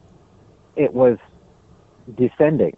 [0.76, 1.18] it was
[2.16, 2.76] descending.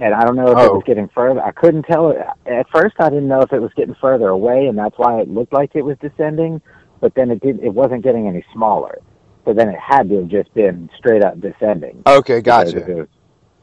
[0.00, 0.74] And I don't know if it Oh.
[0.74, 1.40] was getting further.
[1.42, 2.96] I couldn't tell it at first.
[2.98, 5.70] I didn't know if it was getting further away, and that's why it looked like
[5.74, 6.60] it was descending.
[7.00, 7.62] But then it did.
[7.62, 8.98] It wasn't getting any smaller.
[9.44, 12.02] So then it had to have just been straight up descending.
[12.06, 13.06] Okay, gotcha.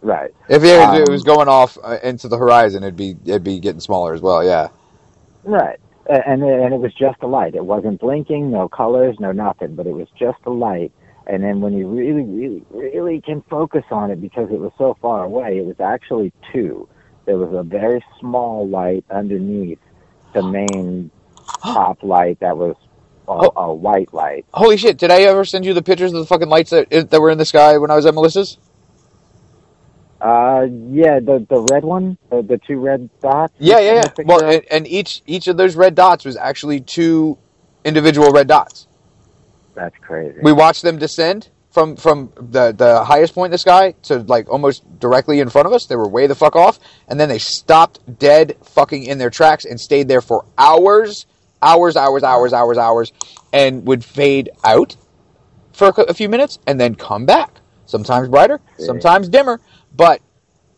[0.01, 0.33] Right.
[0.49, 3.59] If it, Um, it was going off uh, into the horizon, it'd be it'd be
[3.59, 4.43] getting smaller as well.
[4.43, 4.69] Yeah.
[5.43, 5.79] Right.
[6.07, 7.55] And and it was just a light.
[7.55, 10.91] It wasn't blinking, no colors, no nothing, but it was just a light.
[11.27, 14.97] And then when you really, really, really can focus on it because it was so
[15.01, 16.89] far away, it was actually two.
[17.25, 19.79] There was a very small light underneath
[20.33, 21.11] the main
[21.63, 22.75] top light that was
[23.27, 24.45] a, a white light.
[24.53, 24.97] Holy shit!
[24.97, 27.37] Did I ever send you the pictures of the fucking lights that that were in
[27.37, 28.57] the sky when I was at Melissa's?
[30.22, 33.53] Uh, yeah, the the red one, the, the two red dots.
[33.57, 34.23] Yeah, yeah, yeah.
[34.23, 37.39] Well, and, and each each of those red dots was actually two
[37.84, 38.88] individual red dots.
[39.73, 40.38] that's crazy.
[40.43, 44.48] We watched them descend from from the the highest point in the sky to like
[44.48, 45.88] almost directly in front of us.
[45.88, 46.77] They were way the fuck off,
[47.07, 51.26] and then they stopped dead fucking in their tracks and stayed there for hours,
[51.64, 53.11] hours, hours, hours, hours, hours,
[53.52, 54.95] and would fade out
[55.73, 57.57] for a, a few minutes and then come back.
[57.88, 59.60] Sometimes brighter, sometimes dimmer,
[59.95, 60.22] but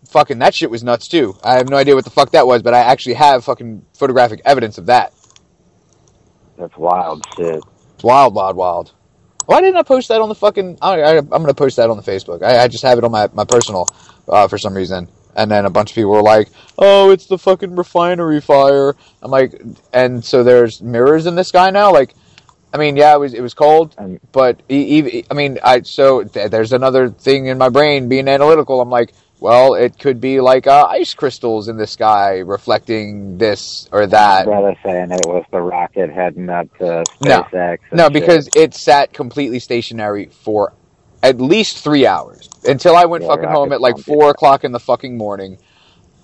[0.10, 1.35] fucking that shit was nuts too.
[1.44, 4.41] I have no idea what the fuck that was, but I actually have fucking photographic
[4.45, 5.14] evidence of that.
[6.57, 7.64] That's wild shit.
[7.95, 8.91] It's wild, wild, wild.
[9.45, 10.77] Why didn't I post that on the fucking?
[10.81, 12.44] I, I, I'm gonna post that on the Facebook.
[12.44, 13.90] I, I just have it on my my personal
[14.27, 15.07] uh, for some reason.
[15.35, 19.31] And then a bunch of people were like, "Oh, it's the fucking refinery fire." I'm
[19.31, 19.60] like,
[19.91, 21.91] and so there's mirrors in the sky now.
[21.91, 22.14] Like,
[22.73, 26.49] I mean, yeah, it was it was cold, And- but I mean, I so th-
[26.49, 28.81] there's another thing in my brain being analytical.
[28.81, 33.87] I'm like, well, it could be like uh, ice crystals in the sky reflecting this
[33.91, 34.45] or that.
[34.45, 37.43] Brother saying it was the rocket heading up to No.
[37.43, 37.77] SpaceX.
[37.91, 38.13] No, shit.
[38.13, 40.73] because it sat completely stationary for
[41.21, 44.71] at least three hours until I went Yeah, fucking home at like four o'clock in
[44.71, 45.57] the fucking morning.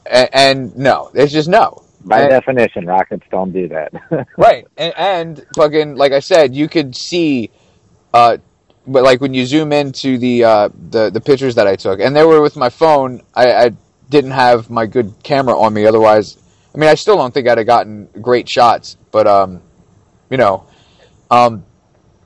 [0.05, 1.83] And, and no, it's just no.
[2.05, 3.93] By and- definition, rockets don't do that.
[4.37, 7.51] Right, and, and fucking like I said, you could see,
[8.13, 8.37] uh,
[8.87, 12.15] but like when you zoom into the uh, the the pictures that I took, and
[12.15, 13.21] they were with my phone.
[13.35, 13.71] I, I
[14.09, 15.85] didn't have my good camera on me.
[15.85, 16.37] Otherwise,
[16.73, 18.97] I mean, I still don't think I'd have gotten great shots.
[19.11, 19.61] But um,
[20.29, 20.65] you know,
[21.29, 21.63] um,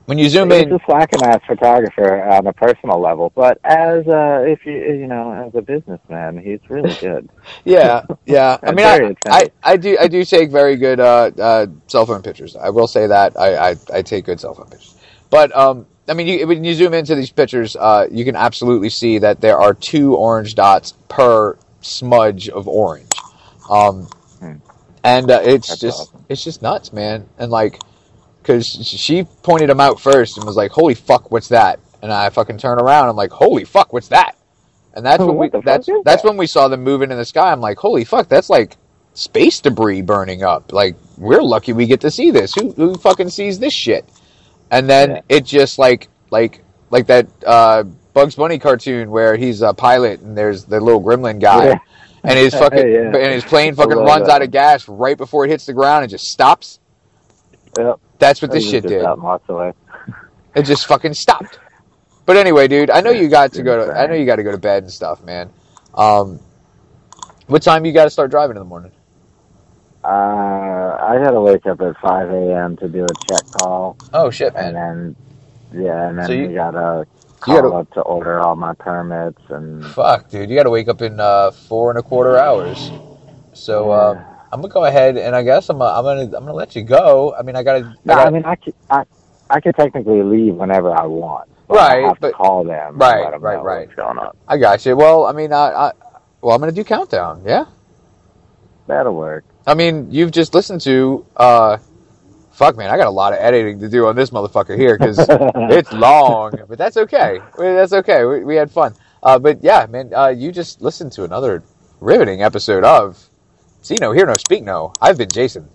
[0.06, 0.58] when you zoom in.
[0.58, 4.72] He's in, a slacking ass photographer on a personal level, but as uh, if you
[4.72, 7.28] you know as a businessman, he's really good.
[7.64, 8.58] Yeah, yeah.
[8.62, 9.50] I mean, I, I.
[9.62, 12.56] I do I do take very good uh, uh, cell phone pictures.
[12.56, 14.94] I will say that I, I, I take good cell phone pictures.
[15.30, 18.90] But um, I mean, you, when you zoom into these pictures, uh, you can absolutely
[18.90, 23.10] see that there are two orange dots per smudge of orange,
[23.70, 24.06] um,
[24.38, 24.56] Hmm.
[25.02, 26.24] and uh, it's That's just awesome.
[26.28, 27.26] it's just nuts, man.
[27.38, 27.78] And like,
[28.44, 32.28] because she pointed them out first and was like, "Holy fuck, what's that?" And I
[32.28, 34.36] fucking turn around, I'm like, "Holy fuck, what's that?"
[34.94, 36.24] And that's Oh, when we that's that's that?
[36.24, 37.50] when we saw them moving in the sky.
[37.50, 38.76] I'm like, holy fuck, that's like
[39.14, 40.72] space debris burning up.
[40.72, 42.52] Like we're lucky we get to see this.
[42.54, 44.04] Who who fucking sees this shit?
[44.70, 45.20] And then Yeah.
[45.28, 50.36] it just like like like that uh, Bugs Bunny cartoon where he's a pilot and
[50.38, 51.64] there's the little gremlin guy.
[51.66, 51.78] Yeah.
[52.22, 53.06] And his fucking Yeah.
[53.16, 54.34] and his plane fucking runs that.
[54.36, 56.78] out of gas right before it hits the ground and just stops.
[57.76, 57.98] Yep.
[58.24, 59.02] That's what this shit did.
[59.04, 59.72] away.
[60.54, 61.58] It just fucking stopped.
[62.24, 63.92] But anyway, dude, I know you got to go to.
[63.92, 65.50] I know you got to go to bed and stuff, man.
[65.92, 66.40] Um,
[67.48, 68.92] what time you got to start driving in the morning?
[70.02, 70.06] Uh,
[71.00, 72.76] I had to wake up at 5 a.m.
[72.78, 75.16] to do a check call, Oh shit, and then
[75.72, 78.72] yeah, and then So you- we gotta you call gotta- up to order all my
[78.74, 82.36] permits and Fuck, dude, you got to wake up in uh, four and a quarter
[82.38, 82.90] hours.
[83.54, 84.33] So uh, Yeah.
[84.54, 87.34] I'm gonna go ahead and I guess I'm, I'm gonna I'm gonna let you go.
[87.38, 87.94] I mean, I gotta.
[88.04, 89.02] I gotta I mean I could I,
[89.50, 91.48] I could technically leave whenever I want.
[91.68, 92.96] but Right, I have but- to call them.
[92.96, 93.86] right, them right, right.
[93.88, 94.36] What's going on?
[94.48, 94.96] I got you.
[94.96, 95.92] Well, I mean, I, I
[96.40, 97.42] well, I'm gonna do countdown.
[97.44, 97.64] Yeah.
[98.86, 99.44] That'll work.
[99.66, 101.26] I mean, you've just listened to.
[101.36, 101.78] uh
[102.52, 105.18] Fuck, man, I got a lot of editing to do on this motherfucker here because
[105.28, 107.40] it's long, but that's okay.
[107.58, 108.24] That's okay.
[108.24, 108.94] We, we had fun.
[109.24, 111.64] Uh, but yeah, man, uh, you just listened to another
[111.98, 113.28] riveting episode of
[113.84, 114.94] See No, Hear No, Speak No.
[114.98, 115.68] I've been Jason.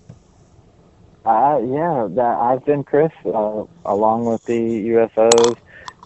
[1.24, 4.54] Uh, yeah, that, I've been Chris, uh, along with the
[4.90, 5.58] UFOs,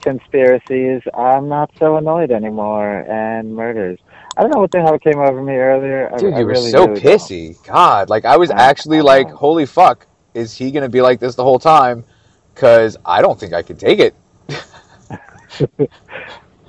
[0.02, 1.02] conspiracies.
[1.14, 4.00] I'm not so annoyed anymore, and murders.
[4.36, 6.12] I don't know what the hell came over me earlier.
[6.18, 6.98] Dude, I you were really, so don't.
[6.98, 7.56] pissy.
[7.66, 11.22] God, like I was I- actually I like, holy fuck, is he gonna be like
[11.22, 12.04] this the whole time?
[12.54, 14.14] Because I don't think I could take it.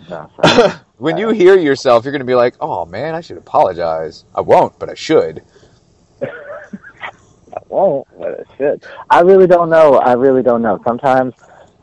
[0.09, 0.31] No.
[0.99, 4.25] when you uh, hear yourself, you're gonna be like, oh man, I should apologize.
[4.35, 5.43] I won't, but I should.
[6.23, 8.85] I won't, but it should.
[9.11, 9.95] I really don't know.
[9.95, 10.81] I really don't know.
[10.85, 11.35] Sometimes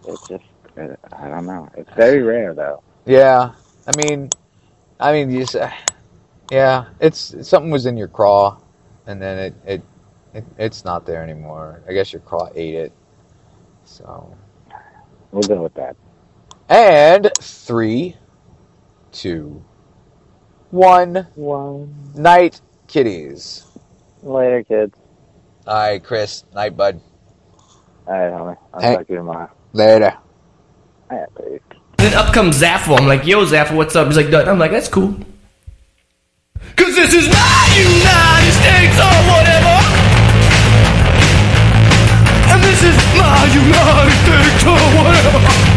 [0.08, 0.44] it's just,
[0.78, 1.70] it, I don't know.
[1.76, 2.82] It's very rare, though.
[3.06, 3.54] Yeah,
[3.88, 4.32] I mean,
[5.00, 5.72] I mean, you say,
[6.52, 8.58] yeah, it's something was in your craw,
[9.08, 9.82] and then it, it
[10.34, 11.82] it it's not there anymore.
[11.88, 12.94] I guess your craw ate it.
[13.84, 14.36] So,
[15.32, 15.96] We'll go with that.
[16.70, 18.16] and three,
[19.12, 19.64] two,
[20.72, 21.28] one.
[21.36, 21.94] One.
[22.16, 23.66] Night, kitties.
[24.24, 24.96] Later, kids.
[25.68, 26.46] All right, Chris.
[26.54, 27.02] Night, bud.
[28.08, 28.58] All right, homie.
[28.74, 28.96] I'll hey.
[28.96, 29.50] talk to you tomorrow.
[29.74, 30.18] Later.
[31.98, 32.98] Then up comes Zaffo.
[32.98, 34.08] I'm like, yo, Zaffo, what's up?
[34.08, 34.48] He's like, Done.
[34.48, 35.14] I'm like, that's cool.
[36.76, 39.76] Cause this is my United States or whatever.
[42.50, 45.71] And this is my United States or whatever.